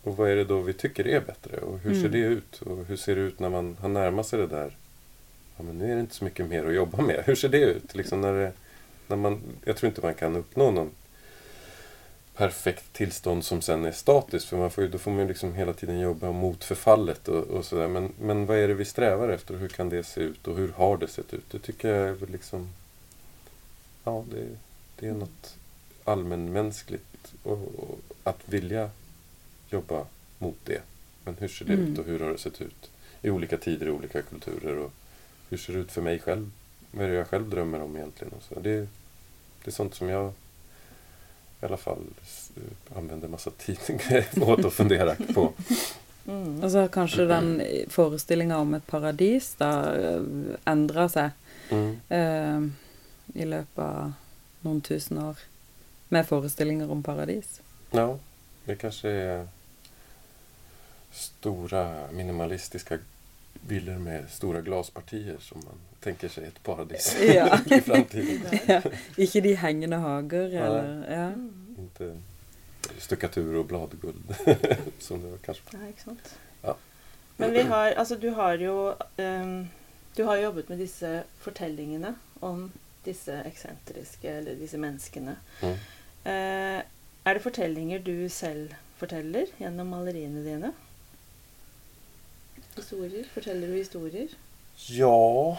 Och 0.02 0.16
vad 0.16 0.30
är 0.30 0.36
det 0.36 0.44
då 0.44 0.60
vi 0.60 0.72
tycker 0.72 1.06
är 1.06 1.20
bättre? 1.20 1.56
Och 1.56 1.78
hur 1.78 1.94
ser 1.94 2.00
Mm. 2.08 2.12
det 2.12 2.18
ut? 2.18 2.62
Och 2.62 2.84
hur 2.84 2.96
ser 2.96 3.14
det 3.16 3.20
ut 3.20 3.38
när 3.38 3.48
man 3.48 3.76
har 3.80 3.88
närmat 3.88 4.26
sig 4.26 4.38
det 4.38 4.46
där? 4.46 4.76
Ja, 5.56 5.62
men 5.62 5.78
nu 5.78 5.90
är 5.90 5.94
det 5.94 6.00
inte 6.00 6.14
så 6.14 6.24
mycket 6.24 6.46
mer 6.46 6.64
att 6.64 6.74
jobba 6.74 7.02
med. 7.02 7.22
Hur 7.26 7.34
ser 7.34 7.48
det 7.48 7.60
ut? 7.60 7.94
Liksom 7.94 8.20
när 8.20 8.32
det, 8.32 8.52
när 9.06 9.16
man, 9.16 9.40
jag 9.64 9.76
tror 9.76 9.88
inte 9.88 10.00
man 10.00 10.14
kan 10.14 10.36
uppnå 10.36 10.70
någon 10.70 10.90
perfekt 12.40 12.92
tillstånd 12.92 13.44
som 13.44 13.62
sen 13.62 13.84
är 13.84 13.92
statiskt. 13.92 14.48
För 14.48 14.56
man 14.56 14.70
får, 14.70 14.82
då 14.88 14.98
får 14.98 15.10
man 15.10 15.20
ju 15.20 15.28
liksom 15.28 15.54
hela 15.54 15.72
tiden 15.72 16.00
jobba 16.00 16.32
mot 16.32 16.64
förfallet 16.64 17.28
och, 17.28 17.44
och 17.44 17.64
sådär. 17.64 17.88
Men, 17.88 18.12
men 18.20 18.46
vad 18.46 18.56
är 18.58 18.68
det 18.68 18.74
vi 18.74 18.84
strävar 18.84 19.28
efter? 19.28 19.54
Hur 19.56 19.68
kan 19.68 19.88
det 19.88 20.04
se 20.04 20.20
ut? 20.20 20.46
Och 20.46 20.56
hur 20.56 20.68
har 20.72 20.96
det 20.96 21.08
sett 21.08 21.34
ut? 21.34 21.50
Det 21.50 21.58
tycker 21.58 21.88
jag 21.94 22.08
är 22.08 22.26
liksom... 22.32 22.68
Ja, 24.04 24.24
det, 24.30 24.46
det 24.98 25.08
är 25.08 25.12
något 25.12 25.54
allmänmänskligt 26.04 27.34
och, 27.42 27.52
och 27.52 27.98
att 28.24 28.40
vilja 28.44 28.90
jobba 29.70 30.06
mot 30.38 30.58
det. 30.64 30.80
Men 31.24 31.36
hur 31.38 31.48
ser 31.48 31.64
det 31.64 31.72
Mm. 31.72 31.92
ut 31.92 31.98
och 31.98 32.04
hur 32.04 32.20
har 32.20 32.30
det 32.30 32.38
sett 32.38 32.60
ut 32.60 32.90
i 33.22 33.30
olika 33.30 33.56
tider, 33.56 33.86
i 33.86 33.90
olika 33.90 34.22
kulturer? 34.22 34.78
Och 34.78 34.92
hur 35.50 35.56
ser 35.56 35.72
det 35.72 35.78
ut 35.78 35.92
för 35.92 36.02
mig 36.02 36.18
själv? 36.18 36.50
Vad 36.90 37.04
är 37.04 37.08
det 37.10 37.16
jag 37.16 37.28
själv 37.28 37.50
drömmer 37.50 37.82
om 37.82 37.96
egentligen? 37.96 38.32
Och 38.32 38.42
så. 38.42 38.60
Det, 38.60 38.76
det 39.64 39.70
är 39.70 39.70
sånt 39.70 39.94
som 39.94 40.08
jag 40.08 40.32
i 41.62 41.66
alla 41.66 41.76
fall 41.76 42.04
använder 42.96 43.28
massa 43.28 43.50
tid 43.50 43.78
åt 44.42 44.64
att 44.64 44.72
fundera 44.72 45.14
på. 45.34 45.52
Mm. 46.26 46.64
Og 46.64 46.70
så 46.70 46.78
har 46.78 46.88
kanskje 46.88 47.24
den 47.26 47.62
forestillinga 47.88 48.58
om 48.58 48.74
et 48.74 48.86
paradis 48.86 49.54
da 49.58 49.70
endra 50.64 51.08
seg 51.08 51.30
Mm. 51.70 52.00
eh, 52.08 52.60
i 53.42 53.44
løpet 53.46 53.78
av 53.78 54.12
noen 54.64 54.80
tusen 54.80 55.18
år 55.22 55.38
med 56.08 56.26
forestillinger 56.26 56.90
om 56.90 57.02
paradis. 57.02 57.60
Ja, 57.90 58.18
det 58.64 58.76
kanske 58.76 59.08
är 59.08 59.46
stora 61.12 62.10
minimalistiska 62.12 62.98
villor 63.68 63.98
med 63.98 64.30
stora 64.30 64.60
glaspartier 64.60 65.36
som 65.38 65.62
man 65.64 65.74
tänker 66.00 66.28
sig 66.28 66.44
ett 66.44 66.62
paradis 66.62 67.16
Ja. 67.34 67.58
i 67.76 67.80
framtiden. 67.80 68.58
ja. 68.66 68.82
Ikke 69.16 69.40
de 69.40 69.54
hengende 69.54 69.96
hager, 69.96 70.48
eller 70.48 71.12
ja. 71.12 71.26
Mm. 71.26 71.76
Inte 71.78 72.16
stuckatur 72.98 73.54
och 73.56 73.64
bladguld 73.66 74.34
som 74.98 75.22
det 75.22 75.28
var 75.30 75.38
kanske. 75.38 75.62
Ja, 75.72 75.88
ikke 75.88 76.02
sant. 76.02 76.34
Ja. 76.62 76.76
Men 77.36 77.52
vi 77.52 77.62
har, 77.62 77.86
altså 77.92 78.16
du 78.16 78.30
har 78.30 78.54
jo 78.54 78.94
ehm, 79.16 79.68
Du 80.16 80.24
har 80.24 80.36
jobbet 80.36 80.68
med 80.68 80.78
disse 80.78 81.22
fortellingene 81.38 82.14
om 82.40 82.70
disse 83.04 83.42
eksentriske, 83.46 84.28
eller 84.28 84.54
disse 84.58 84.78
menneskene. 84.78 85.36
Mm. 85.62 85.76
Eh, 86.24 86.82
er 87.24 87.34
det 87.34 87.42
fortellinger 87.42 87.98
du 87.98 88.28
selv 88.28 88.74
forteller 88.98 89.46
gjennom 89.58 89.86
maleriene 89.86 90.42
dine? 90.44 90.72
Historier? 92.76 93.24
Forteller 93.34 93.68
du 93.68 93.74
historier? 93.74 94.28
Ja, 94.88 95.58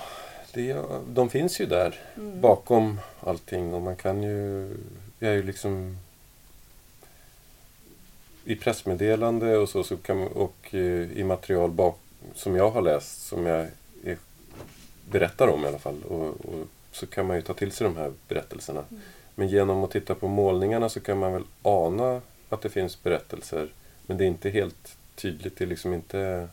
det, 0.54 0.78
de 1.08 1.30
finns 1.30 1.62
ju 1.62 1.66
där 1.66 2.00
Mm. 2.18 2.42
bakom 2.42 3.00
allting 3.20 3.74
och 3.74 3.82
man 3.82 3.96
kan 3.96 4.24
ju... 4.24 4.70
Jag 5.20 5.32
är 5.32 5.36
ju 5.36 5.44
liksom... 5.44 5.98
I 8.46 8.56
pressmeddelande 8.56 9.58
och 9.58 9.70
så, 9.70 9.84
så 9.84 9.98
kan, 9.98 10.28
och 10.28 10.56
eh, 10.72 11.12
i 11.18 11.24
material 11.24 11.72
bak, 11.72 12.00
som 12.36 12.56
jag 12.56 12.72
har 12.72 12.82
läst, 12.82 13.26
som 13.28 13.46
jag 13.46 13.68
är, 14.04 14.18
berättar 15.10 15.48
om 15.48 15.64
i 15.66 15.68
alla 15.68 15.80
fall. 15.80 16.04
Och, 16.04 16.28
och 16.28 16.68
så 16.92 17.08
kan 17.08 17.26
man 17.26 17.36
ju 17.36 17.42
ta 17.42 17.54
till 17.54 17.72
sig 17.72 17.86
de 17.86 17.98
här 17.98 18.12
berättelserna. 18.28 18.84
Mm. 18.90 19.02
Men 19.36 19.48
genom 19.48 19.84
att 19.84 19.92
titta 19.92 20.16
på 20.16 20.28
målningarna 20.28 20.90
så 20.90 21.00
kan 21.00 21.18
man 21.20 21.34
väl 21.34 21.44
ana 21.62 22.22
att 22.50 22.62
det 22.62 22.70
finns 22.70 23.04
berättelser. 23.04 23.70
Men 24.06 24.18
det 24.18 24.24
är 24.24 24.28
inte 24.28 24.50
helt 24.50 24.98
tydligt. 25.16 25.58
Det 25.58 25.64
är 25.64 25.68
liksom 25.68 25.94
inte... 25.94 26.48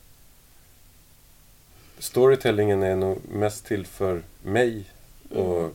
Storytellingen 1.99 2.83
är 2.83 2.97
nog 2.97 3.19
mest 3.29 3.67
till 3.67 3.87
för 3.87 4.23
mig 4.43 4.85
och 5.31 5.59
Mm. 5.59 5.73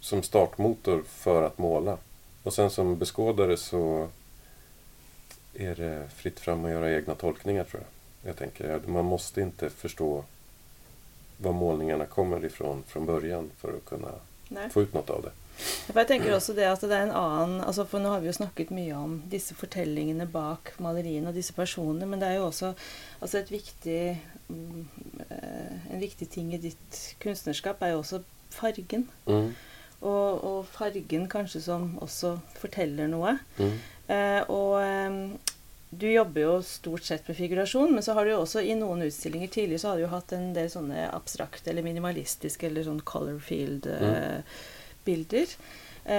som 0.00 0.22
startmotor 0.22 1.02
för 1.06 1.42
att 1.42 1.58
måla. 1.58 1.98
Och 2.42 2.52
sen 2.54 2.70
som 2.70 2.98
beskådare 2.98 3.56
så 3.56 4.08
är 5.54 5.74
det 5.74 6.08
fritt 6.16 6.40
fram 6.40 6.64
att 6.64 6.70
göra 6.70 6.92
egna 6.94 7.14
tolkningar 7.14 7.64
tror 7.64 7.82
jag. 7.82 8.30
Jag 8.30 8.36
tänker 8.36 8.80
man 8.86 9.04
måste 9.04 9.40
inte 9.40 9.70
förstå 9.70 10.24
var 11.36 11.52
målningarna 11.52 12.06
kommer 12.06 12.44
ifrån 12.44 12.82
från 12.86 13.06
början 13.06 13.50
för 13.58 13.68
att 13.68 13.84
kunna 13.84 14.08
Nei. 14.48 14.68
få 14.70 14.82
ut 14.82 14.94
något 14.94 15.10
av 15.10 15.22
det. 15.22 15.30
For 15.56 16.00
jeg 16.00 16.10
tenker 16.10 16.34
også 16.34 16.54
det 16.56 16.66
at 16.68 16.82
det 16.82 16.96
er 16.96 17.06
en 17.06 17.16
annen 17.16 17.60
altså 17.62 17.84
For 17.88 18.02
nå 18.02 18.10
har 18.10 18.22
vi 18.22 18.30
jo 18.30 18.36
snakket 18.36 18.72
mye 18.74 18.96
om 18.98 19.18
disse 19.30 19.56
fortellingene 19.56 20.26
bak 20.30 20.74
maleriene 20.82 21.30
og 21.30 21.38
disse 21.38 21.54
personene, 21.56 22.08
men 22.10 22.22
det 22.22 22.30
er 22.30 22.40
jo 22.40 22.48
også 22.48 22.72
altså 23.20 23.40
et 23.40 23.52
viktig 23.54 24.00
mm, 24.48 24.82
eh, 25.28 25.76
En 25.94 26.02
viktig 26.02 26.28
ting 26.34 26.52
i 26.54 26.60
ditt 26.60 27.00
kunstnerskap 27.22 27.82
er 27.82 27.94
jo 27.94 28.02
også 28.02 28.22
fargen. 28.54 29.08
Mm. 29.26 29.50
Og, 30.04 30.44
og 30.44 30.58
fargen 30.68 31.28
kanskje 31.30 31.62
som 31.64 31.94
også 32.04 32.36
forteller 32.58 33.08
noe. 33.10 33.38
Mm. 33.58 33.74
Eh, 34.14 34.40
og 34.52 34.76
eh, 34.82 35.16
du 35.94 36.06
jobber 36.10 36.40
jo 36.42 36.54
stort 36.66 37.06
sett 37.06 37.28
med 37.28 37.36
figurasjon, 37.38 37.92
men 37.94 38.02
så 38.02 38.14
har 38.16 38.24
du 38.26 38.32
jo 38.34 38.40
også 38.42 38.62
i 38.64 38.74
noen 38.78 39.04
utstillinger 39.06 39.50
tidligere 39.52 39.82
så 39.82 39.92
har 39.92 39.98
du 39.98 40.04
jo 40.04 40.12
hatt 40.14 40.34
en 40.34 40.48
del 40.56 40.70
sånne 40.72 41.06
abstrakte 41.14 41.70
eller 41.70 41.86
minimalistiske 41.86 42.68
eller 42.68 42.86
sånn 42.86 43.02
color 43.06 43.38
field-bilder. 43.42 44.40
Eh, 44.40 44.72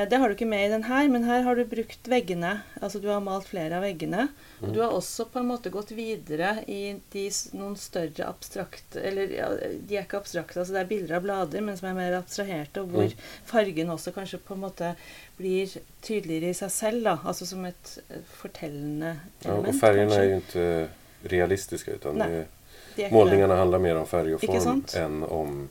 det 0.09 0.17
har 0.17 0.27
du 0.27 0.33
ikke 0.33 0.47
med 0.49 0.65
i 0.65 0.69
den 0.71 0.83
her, 0.87 1.07
men 1.13 1.23
her 1.27 1.43
har 1.45 1.55
du 1.55 1.63
brukt 1.69 2.07
veggene. 2.09 2.55
Altså 2.81 2.97
du 2.99 3.07
har 3.11 3.19
malt 3.21 3.45
flere 3.45 3.77
av 3.77 3.83
veggene. 3.85 4.27
Og 4.63 4.71
du 4.73 4.79
har 4.81 4.89
også 4.95 5.27
på 5.29 5.39
en 5.43 5.49
måte 5.51 5.69
gått 5.69 5.91
videre 5.93 6.63
i 6.67 6.95
de, 7.13 7.25
noen 7.53 7.75
større 7.77 8.25
abstrakte 8.25 9.01
Eller 9.05 9.29
ja, 9.35 9.49
de 9.85 9.97
er 9.99 10.05
ikke 10.07 10.17
abstrakte, 10.17 10.57
altså 10.61 10.73
det 10.73 10.79
er 10.81 10.89
bilder 10.89 11.17
av 11.19 11.25
blader, 11.27 11.61
men 11.61 11.77
som 11.77 11.89
er 11.91 11.97
mer 11.99 12.15
abstraherte, 12.17 12.81
og 12.81 12.89
hvor 12.95 13.03
Mm. 13.11 13.27
fargen 13.45 13.89
også 13.93 14.11
kanskje 14.15 14.39
på 14.47 14.53
en 14.55 14.63
måte 14.63 14.95
blir 15.37 15.69
tydeligere 16.01 16.49
i 16.49 16.57
seg 16.57 16.71
selv, 16.71 17.03
da. 17.03 17.17
Altså 17.23 17.45
som 17.45 17.65
et 17.65 17.97
eh, 18.09 18.23
fortellende 18.41 19.17
Ja, 19.43 19.51
element. 19.51 19.67
och 19.67 19.79
färgerna 19.79 20.09
kanskje. 20.15 20.23
är 20.23 20.29
ju 20.29 20.35
inte 20.35 20.89
realistiska 21.23 21.91
utan 21.91 22.15
Nej, 22.15 22.45
det 22.95 23.03
är, 23.05 23.11
målningarna 23.11 23.55
handlar 23.55 23.79
mer 23.79 23.95
om 23.95 24.07
färg 24.07 24.33
och 24.35 24.41
form 24.41 24.83
än 24.95 25.23
om 25.23 25.69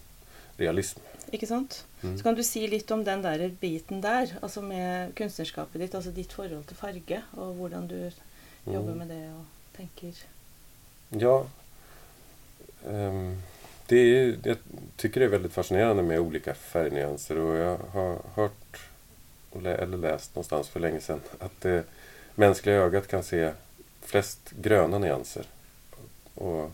realism. 0.57 1.00
Ikke 1.35 1.47
sant? 1.51 1.81
Mm. 2.03 2.12
Så 2.18 2.23
kan 2.23 2.37
du 2.38 2.42
si 2.47 2.62
litt 2.70 2.90
om 2.94 3.03
den 3.05 3.23
der 3.25 3.49
biten 3.61 4.03
der, 4.05 4.37
altså 4.42 4.62
med 4.62 5.14
kunstnerskapet 5.18 5.81
ditt, 5.83 5.94
altså 5.99 6.12
ditt 6.14 6.33
forhold 6.33 6.64
til 6.70 6.79
farge, 6.79 7.23
og 7.37 7.55
hvordan 7.59 7.88
du 7.90 7.97
jobber 8.66 8.92
Mm. 8.94 8.99
med 8.99 9.09
det 9.09 9.23
og 9.35 9.44
tenker 9.77 10.12
Ja. 11.20 11.47
ehm, 12.87 13.42
det 13.88 13.97
är, 13.97 14.38
jag 14.44 14.57
tycker 14.97 15.20
det 15.20 15.27
är 15.27 15.31
väldigt 15.31 15.53
fascinerande 15.53 16.03
med 16.03 16.20
olika 16.20 16.55
färgnyanser 16.55 17.38
och 17.38 17.57
jag 17.57 17.79
har 17.92 18.18
hört 18.35 18.81
och 19.51 19.62
eller 19.66 19.99
läst 19.99 20.35
någonstans 20.35 20.68
för 20.68 20.81
länge 20.81 21.01
sedan 21.01 21.20
att 21.38 21.61
det 21.61 21.85
mänskliga 22.35 22.77
ögat 22.77 23.09
kan 23.09 23.23
se 23.23 23.53
flest 24.03 24.51
gröna 24.51 24.99
nyanser. 24.99 25.47
Och 26.35 26.70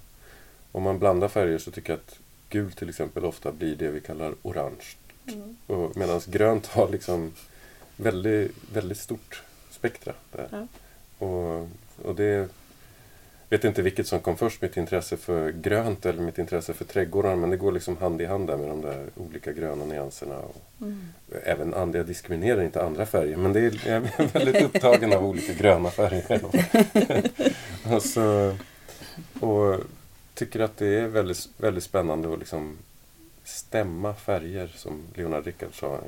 om 0.73 0.83
man 0.83 0.99
blandar 0.99 1.29
färger 1.29 1.59
så 1.59 1.71
tycker 1.71 1.93
jag 1.93 1.99
att 2.01 2.19
gult 2.51 2.77
till 2.79 2.89
exempel 2.89 3.25
ofta 3.25 3.53
blir 3.53 3.77
det 3.77 3.91
vi 3.91 4.01
kallar 4.01 4.35
orange. 4.43 4.85
mm. 5.69 5.91
Medan 5.95 6.21
grönt 6.27 6.67
har 6.67 6.89
liksom 6.89 7.33
väldigt, 7.97 8.53
väldigt 8.73 8.99
stort 8.99 9.43
spektra 9.71 10.13
där. 10.33 10.49
Ja. 10.51 10.67
Och, 11.27 11.69
och 12.05 12.15
det 12.15 12.49
vet 13.49 13.65
inte 13.65 13.83
vilket 13.83 14.07
som 14.07 14.21
kom 14.21 14.37
först, 14.37 14.63
mitt 14.63 14.77
intresse 14.77 15.17
för 15.17 15.51
grönt 15.53 16.07
eller 16.07 16.23
mitt 16.23 16.39
intresse 16.39 16.73
för 16.73 16.85
trädgårdar. 16.85 17.37
Men 17.37 17.51
det 17.51 17.57
går 17.57 17.73
liksom 17.73 17.97
hand 17.97 18.21
i 18.21 18.27
hand 18.27 18.47
där 18.47 18.57
med 18.57 18.69
de 18.69 18.81
där 18.81 19.07
olika 19.17 19.53
gröna 19.53 19.85
nyanserna. 19.85 20.39
Och 20.39 20.57
Mm. 20.83 21.09
även 21.45 21.75
andra, 21.75 21.99
jag 21.99 22.07
diskriminerar 22.07 22.63
inte 22.63 22.83
andra 22.85 23.07
färger 23.07 23.37
men 23.37 23.53
det 23.53 23.61
är, 23.61 23.81
jag 23.87 23.97
är 23.97 24.27
väldigt 24.33 24.63
upptagen 24.63 25.13
av 25.13 25.27
olika 25.27 25.53
gröna 25.53 25.91
färger. 25.91 26.41
och, 27.97 28.03
så, 28.03 28.57
och 29.41 29.81
tycker 30.41 30.61
att 30.61 30.77
det 30.77 30.87
är 30.87 31.07
väldigt, 31.07 31.49
väldigt 31.57 31.85
spännande 31.85 32.33
att 32.33 32.39
liksom 32.39 32.79
stämma 33.45 34.15
färger 34.15 34.67
som 34.67 35.03
Leonard 35.15 35.45
Rickard 35.45 35.81
sa. 35.81 36.01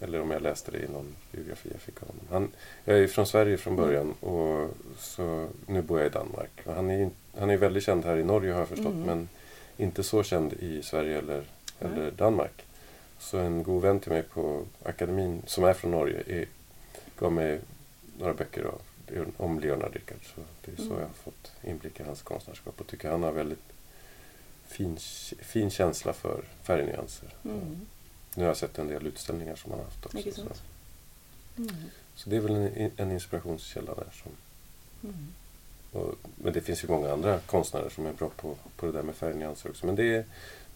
Eller 0.00 0.20
om 0.20 0.30
jag 0.30 0.42
läste 0.42 0.70
det 0.70 0.78
i 0.78 0.88
någon 0.88 1.16
biografi 1.32 1.68
jag 1.72 1.80
fick 1.80 2.02
av 2.02 2.08
honom. 2.08 2.24
Han, 2.30 2.48
jag 2.84 2.98
är 2.98 3.06
från 3.06 3.26
Sverige 3.26 3.56
från 3.56 3.76
början 3.76 4.12
och 4.12 4.70
så, 4.98 5.48
nu 5.66 5.82
bor 5.82 5.98
jag 5.98 6.06
i 6.06 6.10
Danmark. 6.10 6.50
Och 6.64 6.74
han, 6.74 6.90
är, 6.90 7.10
han 7.38 7.50
är 7.50 7.56
väldigt 7.56 7.84
känd 7.84 8.04
här 8.04 8.16
i 8.16 8.24
Norge 8.24 8.52
har 8.52 8.58
jag 8.58 8.68
förstått 8.68 8.94
Mm. 8.94 9.06
men 9.06 9.28
inte 9.76 10.02
så 10.02 10.22
känd 10.22 10.52
i 10.52 10.82
Sverige 10.82 11.18
eller, 11.18 11.44
eller 11.80 12.10
Danmark. 12.10 12.64
Så 13.18 13.38
en 13.38 13.62
god 13.62 13.82
vän 13.82 14.00
till 14.00 14.12
mig 14.12 14.22
på 14.22 14.64
akademin 14.84 15.42
som 15.46 15.64
är 15.64 15.72
från 15.72 15.90
Norge 15.90 16.22
är, 16.26 16.46
gav 17.18 17.32
mig 17.32 17.60
några 18.18 18.34
böcker 18.34 18.64
av, 18.64 18.80
om 19.36 19.60
Leonard 19.60 19.92
Rickard. 19.94 20.18
Så 20.34 20.40
det 20.64 20.72
är 20.72 20.76
så 20.76 20.82
Mm. 20.82 20.98
jag 20.98 21.06
har 21.06 21.12
fått 21.14 21.52
inblick 21.64 22.00
i 22.00 22.02
hans 22.02 22.22
konstnärskap 22.22 22.80
och 22.80 22.86
tycker 22.86 23.10
han 23.10 23.22
har 23.22 23.32
väldigt 23.32 23.62
fin, 24.66 24.96
fin 25.40 25.70
känsla 25.70 26.12
för 26.12 26.44
färgnyanser. 26.62 27.34
Mm. 27.44 27.80
Nu 28.34 28.42
har 28.42 28.48
jag 28.48 28.56
sett 28.56 28.78
en 28.78 28.88
del 28.88 29.06
utställningar 29.06 29.56
som 29.56 29.70
han 29.70 29.78
har 29.80 29.84
haft 29.86 30.06
också. 30.06 30.32
Så? 30.32 30.42
Mm. 31.56 31.74
så 32.14 32.30
det 32.30 32.36
är 32.36 32.40
väl 32.40 32.54
en, 32.54 32.90
en 32.96 33.12
inspirationskälla 33.12 33.94
där. 33.94 34.08
Som, 34.22 34.32
Mm. 35.04 35.26
och, 35.92 36.14
men 36.36 36.52
det 36.52 36.60
finns 36.60 36.84
ju 36.84 36.88
många 36.88 37.12
andra 37.12 37.38
konstnärer 37.38 37.88
som 37.88 38.06
är 38.06 38.12
bra 38.12 38.28
på, 38.36 38.56
på 38.76 38.86
det 38.86 38.92
där 38.92 39.02
med 39.02 39.14
färgnyanser 39.14 39.70
också. 39.70 39.86
Men 39.86 39.94
det 39.96 40.02
är, 40.04 40.24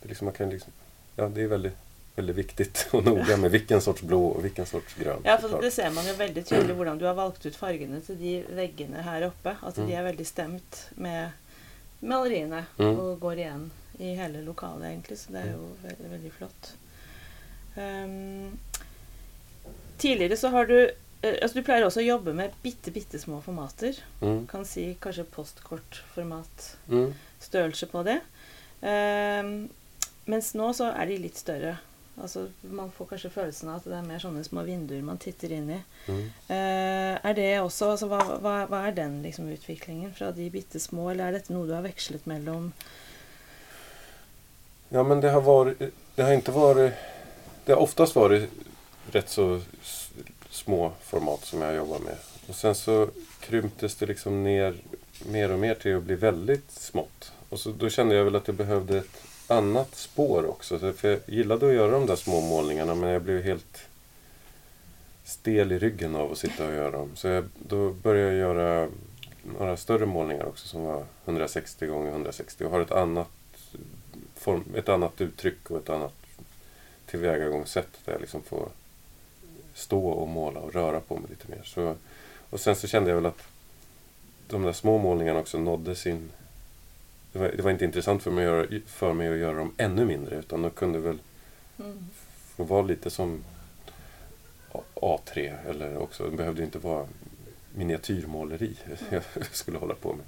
det 0.00 0.04
är, 0.04 0.08
liksom, 0.08 0.24
man 0.24 0.34
kan 0.34 0.50
liksom, 0.50 0.72
ja, 1.16 1.28
det 1.28 1.42
är 1.42 1.46
väldigt, 1.46 1.76
väldigt 2.16 2.36
viktigt 2.36 2.88
och 2.92 3.04
noga 3.04 3.36
med 3.36 3.50
vilken 3.50 3.80
sorts 3.80 4.02
blå 4.02 4.26
och 4.26 4.44
vilken 4.44 4.66
sorts 4.66 4.94
grön. 4.94 5.20
Ja, 5.24 5.38
såklart. 5.40 5.62
det 5.62 5.70
ser 5.70 5.90
man 5.90 6.06
jo 6.06 6.14
veldig 6.14 6.44
tydelig 6.46 6.74
hvordan 6.76 6.98
du 6.98 7.04
har 7.06 7.14
valgt 7.14 7.46
ut 7.46 7.56
fargene 7.56 8.00
til 8.06 8.18
de 8.20 8.34
veggene 8.54 9.02
her 9.02 9.26
oppe. 9.26 9.56
At 9.62 9.74
de 9.74 9.82
Mm. 9.82 9.90
er 9.98 10.02
veldig 10.12 10.26
stemt 10.26 10.84
med 10.96 11.30
maleriene 12.00 12.64
Mm. 12.78 12.98
og 12.98 13.20
går 13.20 13.32
igjen 13.38 13.70
i 13.98 14.14
hele 14.14 14.42
lokalet, 14.44 14.84
egentlig. 14.92 15.18
Så 15.18 15.32
det 15.32 15.42
er 15.42 15.52
jo 15.52 15.68
veldig, 15.82 16.10
veldig 16.10 16.32
flott. 16.38 16.72
Ehm, 17.76 18.58
tidligere 19.98 20.36
så 20.36 20.48
har 20.50 20.66
du 20.66 20.78
eh, 21.22 21.34
Altså, 21.42 21.54
du 21.54 21.62
pleier 21.62 21.84
også 21.86 22.00
å 22.02 22.06
jobbe 22.06 22.34
med 22.36 22.52
bitte, 22.62 22.90
bitte 22.92 23.18
små 23.18 23.40
formater. 23.42 23.96
Mm, 24.20 24.46
Kan 24.46 24.64
si 24.64 24.94
kanskje 25.00 25.24
postkortformat 25.24 26.76
mm, 26.88 27.14
størrelse 27.40 27.86
på 27.86 28.02
det. 28.04 28.20
Ehm, 28.82 29.68
mens 30.26 30.52
nå 30.54 30.68
så 30.76 30.90
er 30.92 31.06
de 31.06 31.16
litt 31.18 31.36
større. 31.40 31.78
Altså, 32.22 32.48
man 32.62 32.92
får 32.94 33.06
kanskje 33.10 33.30
følelsen 33.34 33.68
av 33.72 33.80
at 33.80 33.86
det 33.90 33.96
er 33.98 34.06
mer 34.06 34.20
sånne 34.22 34.44
små 34.46 34.62
vinduer 34.66 35.02
man 35.02 35.18
titter 35.18 35.52
inn 35.56 35.70
i. 35.74 35.80
mm. 36.06 36.20
Eh, 36.46 37.14
er 37.18 37.34
det 37.34 37.48
også 37.60 37.90
altså, 37.94 38.08
hva, 38.12 38.20
hva, 38.38 38.54
hva 38.70 38.82
er 38.86 38.94
den 38.94 39.16
liksom, 39.24 39.48
utviklingen 39.50 40.12
fra 40.14 40.30
de 40.32 40.46
bitte 40.50 40.80
små, 40.80 41.10
eller 41.10 41.26
er 41.26 41.38
dette 41.38 41.54
noe 41.54 41.66
du 41.66 41.74
har 41.74 41.82
vekslet 41.86 42.26
mellom 42.30 42.72
Ja 44.94 45.02
men 45.02 45.20
det 45.20 45.30
har 45.34 45.40
varit, 45.40 45.80
det 46.14 46.22
har 46.22 46.32
inte 46.32 46.52
varit, 46.52 46.92
det 47.64 47.72
har 47.72 47.82
oftast 47.82 48.14
varit 48.14 48.50
rätt 49.10 49.28
så 49.28 49.60
små 50.50 50.92
format 51.02 51.44
som 51.44 51.62
jag 51.62 51.74
jobbar 51.74 51.98
med. 51.98 52.16
Och 52.48 52.54
sen 52.54 52.74
så 52.74 53.08
krymptes 53.40 53.94
det 53.94 54.06
liksom 54.06 54.44
ner 54.44 54.74
mer 55.26 55.50
och 55.50 55.58
mer 55.58 55.74
till 55.74 55.96
att 55.96 56.02
bli 56.02 56.14
väldigt 56.14 56.70
smått. 56.70 57.32
Och 57.48 57.60
så, 57.60 57.70
då 57.70 57.90
kände 57.90 58.14
jag 58.14 58.24
väl 58.24 58.36
att 58.36 58.48
jag 58.48 58.56
behövde 58.56 58.98
ett 58.98 59.22
annat 59.46 59.94
spår 59.94 60.46
också. 60.46 60.92
För 60.92 61.08
jag 61.08 61.20
gillade 61.26 61.66
att 61.66 61.74
göra 61.74 61.90
de 61.90 62.06
där 62.06 62.16
små 62.16 62.40
målningarna 62.40 62.94
men 62.94 63.10
jag 63.10 63.22
blev 63.22 63.42
helt 63.42 63.78
stel 65.24 65.72
i 65.72 65.78
ryggen 65.78 66.16
av 66.16 66.32
att 66.32 66.38
sitta 66.38 66.66
och 66.66 66.74
göra 66.74 66.90
dem. 66.90 67.10
Så 67.14 67.28
jag, 67.28 67.44
då 67.58 67.90
började 67.90 68.36
jag 68.36 68.38
göra 68.38 68.88
några 69.58 69.76
större 69.76 70.06
målningar 70.06 70.44
också 70.44 70.68
som 70.68 70.84
var 70.84 71.04
160 71.24 71.86
gånger 71.86 72.10
160 72.10 72.64
och 72.64 72.70
har 72.70 72.80
ett 72.80 72.92
annat 72.92 73.28
form, 74.34 74.64
ett 74.74 74.88
annat 74.88 75.20
uttryck 75.20 75.70
och 75.70 75.78
ett 75.78 75.90
annat 75.90 76.14
tillvägagångssätt 77.06 77.88
där 78.04 78.12
jag 78.12 78.20
liksom 78.20 78.42
får 78.42 78.68
stå 79.74 80.08
och 80.08 80.28
måla 80.28 80.60
och 80.60 80.72
röra 80.72 81.00
på 81.00 81.14
mig 81.14 81.30
lite 81.30 81.50
mer. 81.50 81.62
Så, 81.64 81.94
och 82.50 82.60
sen 82.60 82.76
så 82.76 82.86
kände 82.86 83.10
jag 83.10 83.16
väl 83.16 83.26
att 83.26 83.42
de 84.48 84.62
där 84.62 84.72
små 84.72 84.98
målningarna 84.98 85.40
också 85.40 85.58
nådde 85.58 85.94
sin... 85.94 86.30
Det 87.34 87.40
var, 87.40 87.48
det 87.48 87.62
var 87.62 87.70
inte 87.70 87.84
intressant 87.84 88.22
för 88.22 88.30
mig, 88.30 88.46
att 88.46 88.50
göra, 88.52 88.80
för 88.86 89.12
mig 89.12 89.28
att 89.28 89.38
göra 89.38 89.54
dem 89.58 89.72
ännu 89.76 90.04
mindre 90.04 90.36
utan 90.38 90.62
de 90.62 90.70
kunde 90.70 90.98
väl 90.98 91.18
mm. 91.78 92.06
få 92.56 92.64
vara 92.64 92.82
lite 92.82 93.10
som 93.10 93.44
A- 94.72 94.82
A3 94.94 95.56
eller 95.70 95.96
också, 95.96 96.30
det 96.30 96.36
behövde 96.36 96.62
inte 96.64 96.78
vara 96.78 97.06
miniatyrmåleri 97.74 98.76
jag 99.10 99.22
skulle 99.52 99.78
hålla 99.78 99.94
på 99.94 100.12
med. 100.12 100.26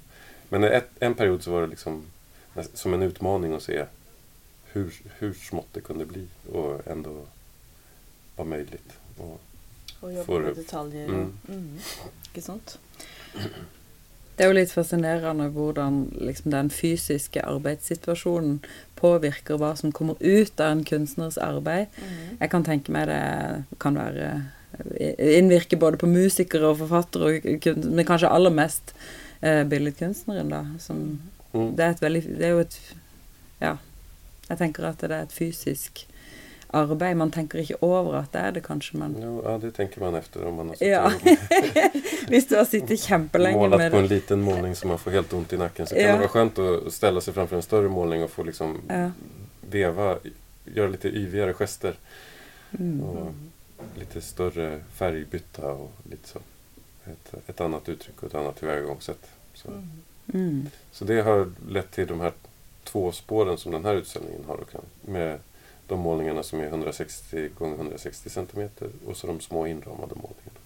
Men 0.49 0.63
ett, 0.63 0.89
en 0.99 1.15
period 1.15 1.43
så 1.43 1.51
var 1.51 1.61
det 1.61 1.67
liksom 1.67 2.05
som 2.73 2.93
en 2.93 3.01
utmaning 3.01 3.53
att 3.53 3.63
se 3.63 3.85
hur, 4.65 4.93
hur 5.17 5.33
smått 5.33 5.67
det 5.71 5.81
kunde 5.81 6.05
bli 6.05 6.27
och 6.51 6.87
ändå 6.87 7.25
vara 8.35 8.47
möjligt. 8.47 8.93
Och, 9.17 9.41
jobbe 10.11 10.23
For- 10.23 10.39
med 10.41 10.55
detaljer 10.55 11.07
Mm. 11.07 11.37
mm. 11.49 11.79
Sant? 12.41 12.79
Det 14.37 14.45
er 14.45 14.51
jo 14.51 14.57
litt 14.59 14.71
fascinerende 14.71 15.47
hvordan 15.49 15.95
liksom, 16.21 16.51
den 16.53 16.69
fysiske 16.69 17.41
arbeidssituasjonen 17.41 18.59
påvirker 18.99 19.57
hva 19.57 19.71
som 19.77 19.91
kommer 19.91 20.19
ut 20.21 20.61
av 20.61 20.75
en 20.75 20.83
kunstners 20.85 21.39
arbeid. 21.41 21.87
Mm. 21.97 22.37
Jeg 22.43 22.51
kan 22.53 22.65
tenke 22.67 22.93
meg 22.93 23.09
det 23.09 23.23
kan 23.81 23.97
være 23.97 24.29
Innvirke 25.17 25.77
både 25.79 25.97
på 25.97 26.05
musikere 26.11 26.67
og 26.69 26.77
forfattere, 26.83 27.29
og 27.39 27.61
kun- 27.63 27.87
men 27.95 28.05
kanskje 28.05 28.29
aller 28.29 28.53
mest 28.53 28.93
eh, 29.41 29.63
billedkunstneren, 29.63 30.49
da. 30.53 30.59
Som, 30.79 31.19
mm, 31.53 31.75
det, 31.75 31.85
er 31.85 31.89
et 31.95 32.01
veldig, 32.01 32.21
det 32.37 32.45
er 32.45 32.49
jo 32.53 32.59
et 32.59 32.79
Ja. 33.61 33.77
Jeg 34.49 34.57
tenker 34.57 34.85
at 34.85 35.01
det 35.01 35.11
er 35.11 35.23
et 35.23 35.33
fysisk 35.33 36.05
arbeid. 36.73 37.17
Man 37.17 37.31
tenker 37.31 37.59
ikke 37.59 37.75
over 37.81 38.13
at 38.19 38.31
det 38.33 38.41
er 38.41 38.51
det, 38.51 38.63
kanskje, 38.65 38.97
men 38.99 39.15
jo, 39.21 39.41
ja, 39.45 39.57
det 39.57 39.71
tänker 39.75 40.01
man 40.01 40.15
efter 40.15 40.45
om 40.47 40.55
man 40.55 40.67
har 40.69 40.75
suttit 40.75 40.87
Ja. 40.87 41.11
Hvis 42.27 42.47
du 42.49 42.55
har 42.55 42.65
sittet 42.65 42.99
kjempelenge 42.99 43.57
målat 43.57 43.79
med 43.79 43.91
på 43.91 43.97
en 43.97 44.07
liten 44.07 44.41
målning 44.41 44.75
som 44.75 44.89
man 44.89 44.99
får 44.99 45.11
helt 45.11 45.33
ont 45.33 45.53
i 45.53 45.57
nacken 45.57 45.87
så 45.87 45.95
kan 45.95 46.03
Ja. 46.03 46.11
det 46.11 46.17
vara 46.17 46.27
skönt 46.29 46.59
att 46.59 46.93
ställa 46.93 47.21
sig 47.21 47.33
framför 47.33 47.55
en 47.55 47.61
större 47.61 47.89
målning 47.89 48.23
och 48.23 48.29
få 48.31 48.43
liksom 48.43 48.77
ja. 48.87 49.11
veva, 49.69 50.17
göra 50.65 50.87
lite 50.87 51.07
yvigare 51.07 51.53
gester. 51.53 51.93
Mm. 52.79 53.01
Och 53.01 53.31
lite 53.99 54.21
större 54.21 54.79
färgbytta 54.93 55.71
och 55.71 55.91
lite 56.09 56.29
så. 56.29 56.39
Ett, 57.05 57.33
ett 57.49 57.61
annat 57.61 57.89
uttryck 57.89 58.23
och 58.23 58.27
ett 58.29 58.35
annat 58.35 58.55
tillvägagångssätt. 58.59 59.27
Så, 59.53 59.69
Mm. 60.33 60.67
Så 60.91 61.05
det 61.05 61.21
har 61.21 61.51
lett 61.69 61.91
till 61.91 62.07
de 62.07 62.19
här 62.21 62.31
två 62.83 63.11
spåren 63.11 63.57
som 63.57 63.71
den 63.71 63.85
här 63.85 63.93
utställningen 63.95 64.41
har. 64.47 64.57
Kan- 64.71 64.81
med 65.13 65.39
de 65.87 65.99
målningarna 65.99 66.43
som 66.43 66.59
är 66.59 66.67
160 66.67 67.49
gånger 67.57 67.75
160 67.75 68.29
centimeter 68.29 68.89
och 69.07 69.17
så 69.17 69.27
de 69.27 69.39
små 69.39 69.67
inramade 69.67 70.15
målningarna. 70.15 70.59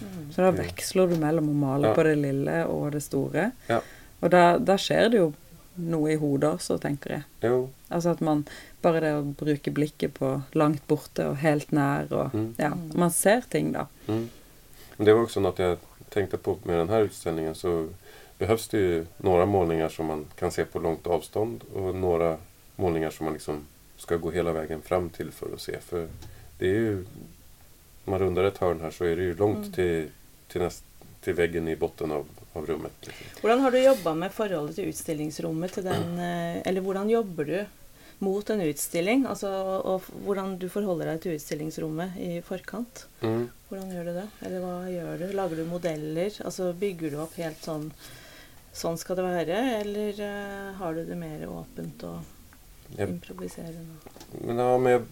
Mm. 0.00 0.32
Så 0.32 0.40
da 0.42 0.50
veksler 0.54 1.06
du 1.10 1.16
mellom 1.18 1.48
å 1.50 1.52
male 1.52 1.88
Ja. 1.88 1.94
på 1.94 2.02
det 2.02 2.16
lille 2.16 2.64
og 2.66 2.92
det 2.92 3.00
store. 3.02 3.50
Ja. 3.66 3.80
Og 4.20 4.30
da, 4.30 4.58
da 4.58 4.76
skjer 4.78 5.08
det 5.10 5.18
jo 5.18 5.32
noe 5.74 6.12
i 6.12 6.16
hodet 6.16 6.50
også, 6.58 6.78
tenker 6.78 7.10
jeg. 7.10 7.22
jo, 7.42 7.68
Altså 7.90 8.10
at 8.10 8.20
man 8.20 8.46
Bare 8.82 9.00
det 9.00 9.10
å 9.14 9.22
bruke 9.34 9.70
blikket 9.74 10.14
på 10.14 10.42
langt 10.54 10.86
borte 10.86 11.24
og 11.28 11.36
helt 11.36 11.72
nær 11.72 12.06
og 12.12 12.34
Mm. 12.34 12.54
Ja, 12.58 12.70
man 12.94 13.10
ser 13.10 13.40
ting, 13.50 13.72
da. 13.72 13.86
Mm. 14.06 14.28
Men 14.96 15.04
det 15.06 15.14
var 15.14 15.22
också 15.22 15.40
något 15.40 15.58
jag 15.58 15.78
tänkte 16.10 16.36
på 16.38 16.56
med 16.62 16.78
den 16.78 16.88
här 16.88 17.00
utställningen. 17.02 17.54
Så 17.54 17.88
behövs 18.38 18.68
det 18.68 18.78
ju 18.78 19.06
några 19.16 19.46
målningar 19.46 19.88
som 19.88 20.06
man 20.06 20.24
kan 20.38 20.50
se 20.50 20.64
på 20.64 20.78
långt 20.78 21.06
avstånd 21.06 21.64
och 21.74 21.94
några 21.94 22.36
målningar 22.76 23.10
som 23.10 23.24
man 23.24 23.32
liksom 23.32 23.60
ska 23.98 24.16
gå 24.16 24.30
hela 24.30 24.52
vägen 24.52 24.82
fram 24.82 25.10
till 25.10 25.30
för 25.32 25.54
att 25.54 25.60
se. 25.60 25.80
För 25.80 26.08
det 26.58 26.66
är 26.66 26.74
ju, 26.74 26.98
om 28.04 28.10
man 28.10 28.18
rundar 28.18 28.44
ett 28.44 28.58
hörn 28.58 28.80
här 28.80 28.90
så 28.90 29.04
är 29.04 29.16
det 29.16 29.22
ju 29.22 29.34
långt 29.36 29.56
Mm. 29.58 29.72
till, 29.72 30.08
till, 30.48 30.60
näst, 30.60 30.84
till 31.20 31.34
väggen 31.34 31.68
i 31.68 31.76
botten 31.76 32.12
av, 32.12 32.26
av 32.52 32.66
rummet. 32.66 32.92
Liksom. 33.00 33.26
Hvordan 33.40 33.60
har 33.60 33.70
du 33.70 33.82
jobba 33.84 34.14
med 34.14 34.32
forholdet 34.32 34.76
til 34.76 34.88
utstillingsrommet 34.92 35.72
til 35.72 35.84
den 35.84 36.18
eh, 36.18 36.62
Eller 36.68 36.80
hvordan 36.80 37.10
jobber 37.10 37.44
du 37.44 37.58
mot 38.18 38.50
en 38.50 38.60
utstilling? 38.60 39.26
Altså, 39.26 39.50
og 39.84 40.00
f- 40.02 40.14
hvordan 40.24 40.56
du 40.58 40.68
forholder 40.68 41.12
deg 41.12 41.20
til 41.22 41.36
utstillingsrommet 41.38 42.16
i 42.18 42.40
forkant? 42.42 43.04
Mm. 43.22 43.48
Hvordan 43.68 43.92
gjør 43.94 44.04
du 44.08 44.14
det? 44.16 44.26
Eller 44.46 44.64
hva 44.64 44.72
gjør 44.90 45.18
du? 45.22 45.26
Lager 45.36 45.56
du 45.56 45.64
modeller? 45.68 46.32
Altså 46.44 46.72
bygger 46.72 47.10
du 47.14 47.20
opp 47.26 47.36
helt 47.38 47.62
sånn 47.62 47.90
Sånn 48.78 48.98
skal 49.00 49.16
det 49.18 49.24
være, 49.24 49.54
eller 49.80 50.18
eh, 50.22 50.66
har 50.78 50.94
du 50.94 51.00
det 51.08 51.16
mer 51.18 51.40
åpent 51.50 52.02
og 52.06 52.18
Jag, 52.96 53.08
improviserende? 53.08 53.94
men 54.30 54.58
ja, 54.58 54.78
men 54.78 54.92
jag, 54.92 55.02